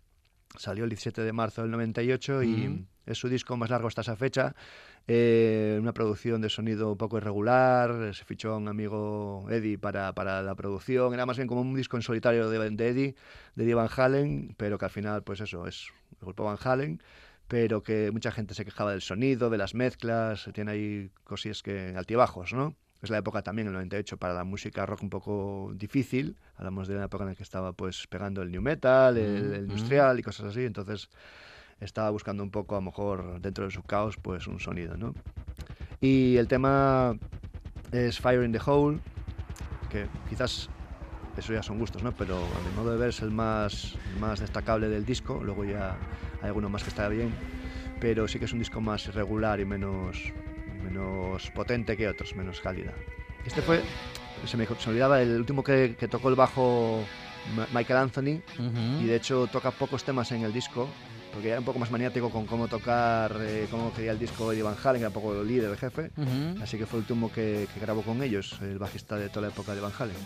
Salió 0.57 0.83
el 0.83 0.89
17 0.89 1.21
de 1.21 1.33
marzo 1.33 1.61
del 1.61 1.71
98 1.71 2.43
y 2.43 2.85
es 3.05 3.17
su 3.17 3.29
disco 3.29 3.57
más 3.57 3.69
largo 3.69 3.87
hasta 3.87 4.01
esa 4.01 4.15
fecha. 4.15 4.55
Eh, 5.07 5.77
una 5.81 5.93
producción 5.93 6.41
de 6.41 6.49
sonido 6.49 6.91
un 6.91 6.97
poco 6.97 7.17
irregular. 7.17 8.13
Se 8.13 8.25
fichó 8.25 8.53
a 8.53 8.57
un 8.57 8.67
amigo 8.67 9.45
Eddie 9.49 9.77
para, 9.77 10.13
para 10.13 10.41
la 10.41 10.55
producción. 10.55 11.13
Era 11.13 11.25
más 11.25 11.37
bien 11.37 11.47
como 11.47 11.61
un 11.61 11.73
disco 11.75 11.97
en 11.97 12.03
solitario 12.03 12.49
de, 12.49 12.69
de 12.69 12.87
Eddie, 12.87 13.15
de 13.55 13.63
Eddie 13.63 13.75
Van 13.75 13.89
Halen, 13.95 14.55
pero 14.57 14.77
que 14.77 14.85
al 14.85 14.91
final, 14.91 15.23
pues 15.23 15.39
eso, 15.41 15.67
es 15.67 15.87
el 16.19 16.25
grupo 16.25 16.43
Van 16.43 16.57
Halen 16.61 17.01
pero 17.47 17.83
que 17.83 18.11
mucha 18.11 18.31
gente 18.31 18.53
se 18.53 18.63
quejaba 18.63 18.91
del 18.91 19.01
sonido, 19.01 19.49
de 19.49 19.57
las 19.57 19.75
mezclas, 19.75 20.49
tiene 20.53 20.71
ahí 20.71 21.11
cosillas 21.25 21.61
que 21.61 21.93
altibajos, 21.97 22.53
¿no? 22.53 22.77
Es 23.01 23.09
la 23.09 23.17
época 23.17 23.41
también, 23.41 23.67
el 23.67 23.73
98, 23.73 24.17
para 24.17 24.33
la 24.33 24.43
música 24.43 24.85
rock 24.85 25.01
un 25.03 25.09
poco 25.09 25.71
difícil. 25.75 26.35
Hablamos 26.55 26.87
de 26.87 26.95
la 26.95 27.05
época 27.05 27.23
en 27.23 27.31
la 27.31 27.35
que 27.35 27.43
estaba 27.43 27.73
pues 27.73 28.05
pegando 28.07 28.41
el 28.41 28.51
new 28.51 28.61
metal, 28.61 29.17
el, 29.17 29.31
Mm, 29.31 29.53
el 29.53 29.61
mm. 29.61 29.71
industrial 29.71 30.19
y 30.19 30.23
cosas 30.23 30.47
así. 30.47 30.65
Entonces 30.65 31.09
estaba 31.79 32.11
buscando 32.11 32.43
un 32.43 32.51
poco, 32.51 32.75
a 32.75 32.79
lo 32.79 32.83
mejor, 32.83 33.41
dentro 33.41 33.65
de 33.65 33.71
su 33.71 33.81
caos, 33.83 34.17
pues 34.17 34.47
un 34.47 34.59
sonido, 34.59 34.97
¿no? 34.97 35.15
Y 35.99 36.37
el 36.37 36.47
tema 36.47 37.15
es 37.91 38.19
Fire 38.19 38.43
in 38.43 38.51
the 38.51 38.61
Hole, 38.63 38.99
que 39.89 40.05
quizás 40.29 40.69
eso 41.37 41.53
ya 41.53 41.63
son 41.63 41.79
gustos, 41.79 42.03
¿no? 42.03 42.11
Pero 42.11 42.35
a 42.35 42.69
mi 42.69 42.75
modo 42.75 42.91
de 42.91 42.97
ver 42.97 43.09
es 43.09 43.21
el 43.21 43.31
más, 43.31 43.95
más 44.19 44.39
destacable 44.39 44.89
del 44.89 45.05
disco. 45.05 45.41
Luego 45.43 45.65
ya 45.65 45.95
hay 46.41 46.47
alguno 46.47 46.69
más 46.69 46.83
que 46.83 46.89
está 46.89 47.07
bien, 47.07 47.33
pero 47.99 48.27
sí 48.27 48.37
que 48.39 48.45
es 48.45 48.53
un 48.53 48.59
disco 48.59 48.81
más 48.81 49.07
irregular 49.07 49.59
y 49.59 49.65
menos, 49.65 50.17
menos 50.81 51.49
potente 51.51 51.95
que 51.95 52.07
otros, 52.07 52.35
menos 52.35 52.59
cálida. 52.61 52.93
Este 53.45 53.61
fue, 53.61 53.81
se 54.45 54.57
me, 54.57 54.65
se 54.65 54.73
me 54.87 54.91
olvidaba, 54.91 55.21
el 55.21 55.37
último 55.37 55.63
que, 55.63 55.95
que 55.97 56.07
tocó 56.07 56.29
el 56.29 56.35
bajo 56.35 57.03
Michael 57.73 57.99
Anthony 57.99 58.41
Ujú. 58.59 59.01
y 59.01 59.05
de 59.05 59.15
hecho 59.15 59.47
toca 59.47 59.71
pocos 59.71 60.03
temas 60.03 60.31
en 60.31 60.43
el 60.43 60.53
disco. 60.53 60.87
Porque 61.33 61.47
era 61.47 61.59
un 61.59 61.63
poco 61.65 61.79
más 61.79 61.89
maniático 61.89 62.29
con 62.29 62.45
cómo 62.45 62.67
tocar, 62.67 63.33
eh, 63.39 63.65
cómo 63.71 63.93
quería 63.93 64.11
el 64.11 64.19
disco 64.19 64.51
Eddie 64.51 64.63
Van 64.63 64.75
Halen, 64.83 64.99
que 64.99 65.05
era 65.05 65.07
un 65.07 65.13
poco 65.13 65.39
el 65.39 65.47
líder, 65.47 65.69
el 65.71 65.77
jefe. 65.77 66.11
Ujú. 66.17 66.61
Así 66.61 66.77
que 66.77 66.85
fue 66.85 66.99
el 66.99 67.03
último 67.03 67.31
que, 67.31 67.69
que 67.73 67.79
grabó 67.79 68.01
con 68.01 68.21
ellos, 68.21 68.57
el 68.61 68.77
bajista 68.77 69.15
de 69.15 69.29
toda 69.29 69.43
la 69.43 69.47
época 69.47 69.73
de 69.73 69.79
Van 69.79 69.93
Halen. 69.97 70.17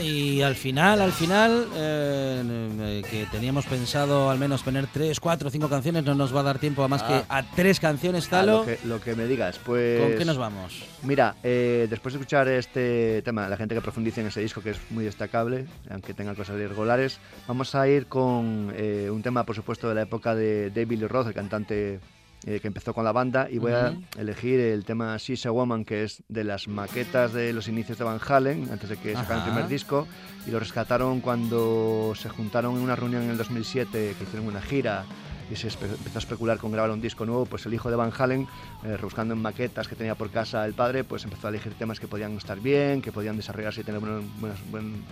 Y 0.00 0.42
al 0.42 0.54
final, 0.54 1.00
al 1.00 1.12
final, 1.12 1.66
eh, 1.74 2.42
eh, 2.80 3.02
que 3.10 3.26
teníamos 3.30 3.66
pensado 3.66 4.30
al 4.30 4.38
menos 4.38 4.62
poner 4.62 4.86
tres, 4.86 5.20
cuatro, 5.20 5.50
cinco 5.50 5.68
canciones, 5.68 6.04
no 6.04 6.14
nos 6.14 6.34
va 6.34 6.40
a 6.40 6.44
dar 6.44 6.58
tiempo 6.58 6.82
a 6.82 6.88
más 6.88 7.02
que 7.02 7.12
Ah. 7.14 7.38
a 7.38 7.42
tres 7.42 7.78
canciones, 7.80 8.26
Ah, 8.28 8.30
Talo. 8.30 8.58
lo, 8.60 8.64
que, 8.66 8.78
lo 8.84 9.00
que 9.00 9.14
me 9.14 9.26
digas, 9.26 9.58
pues... 9.64 10.00
¿Con 10.00 10.18
qué 10.18 10.24
nos 10.24 10.38
vamos? 10.38 10.82
Mira, 11.02 11.34
eh, 11.42 11.86
después 11.90 12.14
de 12.14 12.18
escuchar 12.20 12.48
este 12.48 13.22
tema, 13.22 13.48
la 13.48 13.56
gente 13.56 13.74
que 13.74 13.80
profundice 13.80 14.20
en 14.20 14.28
ese 14.28 14.40
disco, 14.40 14.62
que 14.62 14.70
es 14.70 14.78
muy 14.90 15.04
destacable, 15.04 15.66
aunque 15.90 16.14
tenga 16.14 16.34
cosas 16.34 16.58
irregulares, 16.60 17.18
vamos 17.46 17.74
a 17.74 17.86
ir 17.88 18.06
con 18.06 18.72
eh, 18.76 19.08
un 19.10 19.22
tema, 19.22 19.44
por 19.44 19.56
supuesto, 19.56 19.88
de 19.88 19.94
la 19.94 20.02
época 20.02 20.34
de 20.34 20.70
David 20.70 21.00
Lee 21.00 21.08
Roth, 21.08 21.26
el 21.28 21.34
cantante 21.34 22.00
eh, 22.46 22.60
que 22.60 22.68
empezó 22.68 22.94
con 22.94 23.04
la 23.04 23.12
banda, 23.12 23.48
y 23.50 23.58
voy 23.58 23.72
Ujú. 23.72 23.80
a 24.16 24.20
elegir 24.20 24.58
el 24.60 24.84
tema 24.84 25.16
She's 25.16 25.46
a 25.46 25.50
Woman, 25.50 25.84
que 25.84 26.04
es 26.04 26.22
de 26.28 26.44
las 26.44 26.68
maquetas 26.68 27.32
de 27.32 27.52
los 27.52 27.68
inicios 27.68 27.98
de 27.98 28.04
Van 28.04 28.20
Halen, 28.26 28.68
antes 28.70 28.90
de 28.90 28.96
que 28.96 29.14
sacaran 29.14 29.38
el 29.44 29.52
primer 29.52 29.68
disco, 29.68 30.06
y 30.46 30.50
lo 30.50 30.58
rescataron 30.58 31.20
cuando 31.20 32.12
se 32.16 32.28
juntaron 32.28 32.76
en 32.76 32.82
una 32.82 32.96
reunión 32.96 33.22
en 33.22 33.30
el 33.30 33.36
2007, 33.38 34.14
que 34.18 34.24
hicieron 34.24 34.46
una 34.46 34.60
gira, 34.60 35.04
y 35.50 35.56
se 35.56 35.68
empezó 35.68 36.16
a 36.16 36.18
especular 36.18 36.58
con 36.58 36.72
grabar 36.72 36.90
un 36.90 37.00
disco 37.00 37.26
nuevo, 37.26 37.44
pues 37.46 37.66
el 37.66 37.74
hijo 37.74 37.90
de 37.90 37.96
Van 37.96 38.12
Halen, 38.16 38.48
eh, 38.84 38.96
rebuscando 38.96 39.34
en 39.34 39.42
maquetas 39.42 39.86
que 39.86 39.94
tenía 39.96 40.14
por 40.14 40.30
casa 40.30 40.64
el 40.64 40.72
padre, 40.72 41.04
pues 41.04 41.24
empezó 41.24 41.48
a 41.48 41.50
elegir 41.50 41.74
temas 41.74 42.00
que 42.00 42.08
podían 42.08 42.36
estar 42.36 42.58
bien, 42.58 43.02
que 43.02 43.12
podían 43.12 43.36
desarrollarse 43.36 43.82
y 43.82 43.84
tener 43.84 44.00
buen, 44.00 44.30
buen, 44.70 45.04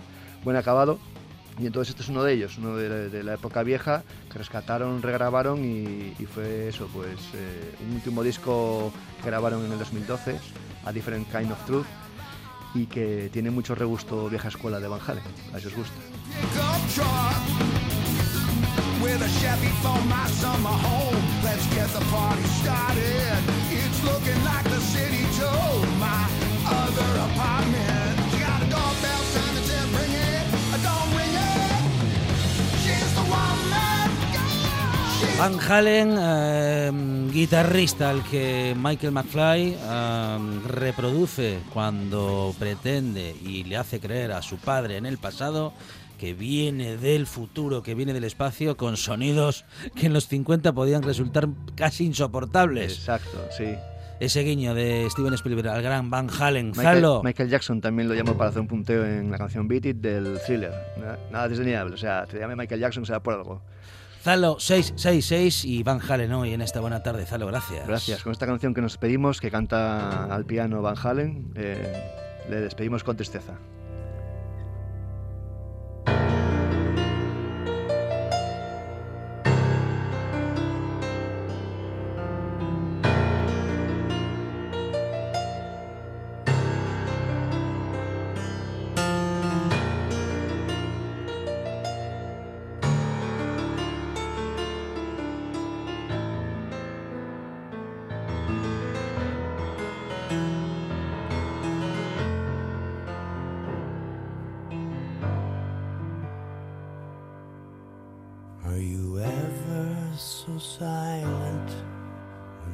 buen 0.43 0.57
acabado. 0.57 0.99
Y 1.59 1.67
entonces 1.67 1.91
este 1.91 2.03
es 2.03 2.09
uno 2.09 2.23
de 2.23 2.33
ellos, 2.33 2.57
uno 2.57 2.75
de, 2.75 3.23
la- 3.23 3.33
época 3.33 3.61
vieja, 3.63 4.03
que 4.31 4.37
rescataron, 4.37 5.01
regrabaron 5.01 5.63
y, 5.63 6.13
fue 6.33 6.69
eso, 6.69 6.87
pues 6.93 7.19
eh, 7.33 7.75
un 7.87 7.95
último 7.95 8.23
disco 8.23 8.91
que 9.21 9.27
grabaron 9.27 9.65
en 9.65 9.71
el 9.71 9.77
2012, 9.79 10.39
A 10.85 10.91
Different 10.91 11.27
Kind 11.31 11.51
of 11.51 11.63
Truth, 11.65 11.85
y 12.73 12.85
que 12.87 13.29
tiene 13.33 13.51
mucho 13.51 13.75
regusto 13.75 14.29
vieja 14.29 14.47
escuela 14.47 14.79
de 14.79 14.87
Van 14.87 15.01
Halen, 15.05 15.23
a 15.53 15.59
si 15.59 15.67
os 15.67 15.75
gusta. 15.75 15.95
Van 35.41 35.57
Halen, 35.59 36.15
eh, 36.19 36.91
guitarrista 37.33 38.11
al 38.11 38.23
que 38.23 38.75
Michael 38.77 39.11
McFly 39.11 39.75
eh, 39.75 40.37
reproduce 40.67 41.61
cuando 41.73 42.53
pretende 42.59 43.35
y 43.43 43.63
le 43.63 43.75
hace 43.75 43.99
creer 43.99 44.33
a 44.33 44.43
su 44.43 44.57
padre 44.57 44.97
en 44.97 45.07
el 45.07 45.17
pasado 45.17 45.73
que 46.19 46.35
viene 46.35 46.95
del 46.95 47.25
futuro, 47.25 47.81
que 47.81 47.95
viene 47.95 48.13
del 48.13 48.25
espacio, 48.25 48.77
con 48.77 48.97
sonidos 48.97 49.65
que 49.95 50.05
en 50.05 50.13
los 50.13 50.27
50 50.27 50.73
podían 50.73 51.01
resultar 51.01 51.49
casi 51.73 52.05
insoportables. 52.05 52.99
Exacto, 52.99 53.43
sí 53.57 53.73
ese 54.19 54.41
guiño 54.41 54.75
de 54.75 55.07
Steven 55.09 55.33
Spielberg 55.33 55.67
al 55.69 55.81
gran 55.81 56.11
Van 56.11 56.29
Halen. 56.29 56.73
Michael, 56.77 57.21
Michael 57.23 57.49
Jackson 57.49 57.81
también 57.81 58.07
lo 58.07 58.13
llamó 58.13 58.37
para 58.37 58.51
hacer 58.51 58.61
un 58.61 58.67
punteo 58.67 59.03
en 59.03 59.31
la 59.31 59.39
canción 59.39 59.67
Beat 59.67 59.85
It 59.87 59.97
del 59.97 60.39
thriller. 60.45 60.71
Nada, 60.99 61.17
nada 61.31 61.47
desdeñable, 61.47 61.95
o 61.95 61.97
sea, 61.97 62.27
te 62.27 62.37
llame 62.37 62.55
Michael 62.55 62.79
Jackson 62.79 63.03
será 63.03 63.19
por 63.23 63.33
algo. 63.33 63.63
Zalo 64.21 64.59
666 64.59 65.65
y 65.65 65.81
Van 65.81 65.99
Halen 65.99 66.31
hoy 66.33 66.53
en 66.53 66.61
esta 66.61 66.79
buena 66.79 67.01
tarde. 67.01 67.25
Zalo, 67.25 67.47
gracias. 67.47 67.87
Gracias. 67.87 68.21
Con 68.21 68.31
esta 68.31 68.45
canción 68.45 68.75
que 68.75 68.81
nos 68.81 68.97
pedimos, 68.97 69.41
que 69.41 69.49
canta 69.49 70.25
al 70.25 70.45
piano 70.45 70.83
Van 70.83 70.95
Halen, 70.95 71.51
eh, 71.55 71.91
le 72.47 72.61
despedimos 72.61 73.03
con 73.03 73.17
tristeza. 73.17 73.57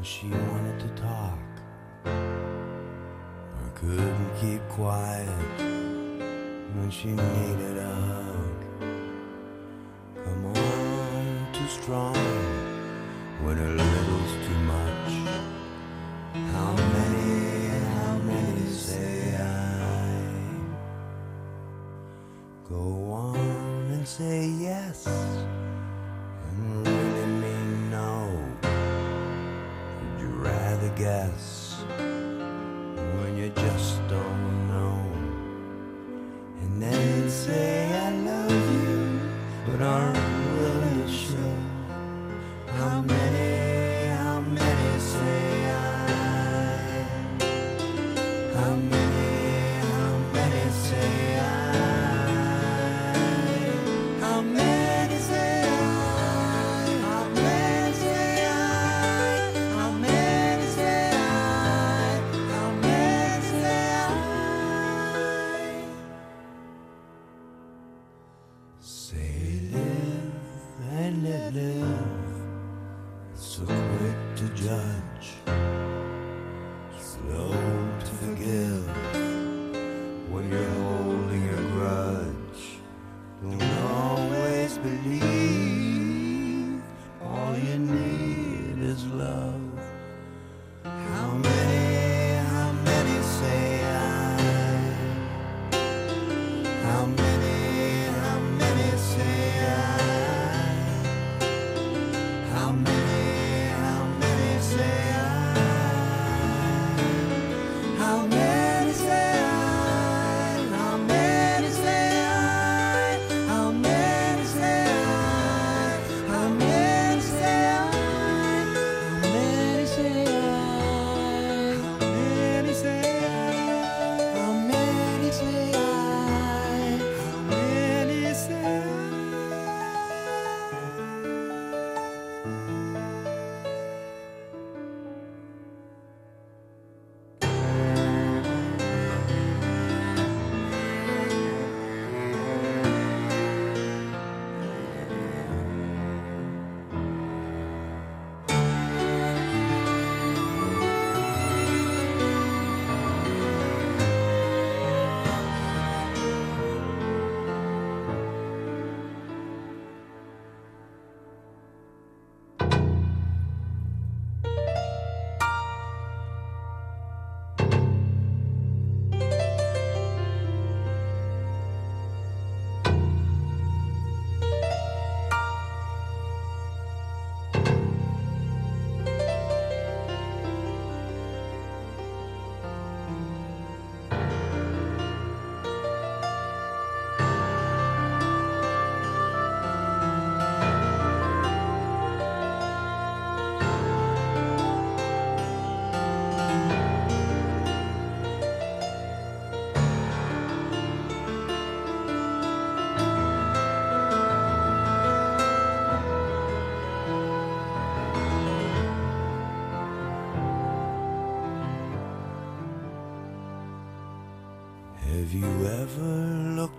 she 0.07 0.29
wanted 0.29 0.79
to 0.79 0.87
talk. 1.01 1.37
I 2.05 3.69
couldn't 3.75 4.31
keep 4.39 4.61
quiet 4.69 5.27
when 6.77 6.89
she 6.89 7.09
needed 7.09 7.77
a 7.77 7.93
hug. 7.93 8.63
I'm 10.25 10.45
on 10.45 11.47
too 11.51 11.67
strong 11.67 12.15
when 13.43 13.57
her 13.57 13.75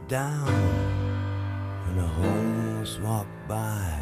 down 0.08 0.46
when 1.84 1.98
a 2.02 2.06
homeless 2.06 2.98
walked 2.98 3.46
by, 3.46 3.92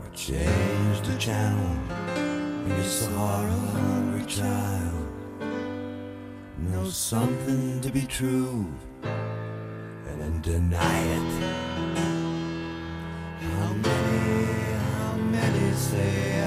or 0.00 0.08
change 0.14 1.00
the 1.02 1.16
channel 1.18 1.74
when 2.62 2.76
you 2.76 2.84
saw 2.84 3.42
a 3.42 3.50
hungry 3.50 4.24
child. 4.26 5.08
Know 6.56 6.88
something 6.88 7.80
to 7.80 7.90
be 7.90 8.02
true 8.02 8.72
and 9.02 10.22
then 10.22 10.40
deny 10.40 11.00
it. 11.00 11.32
How 13.40 13.72
many, 13.72 14.44
how 14.94 15.16
many 15.16 15.72
say? 15.72 16.43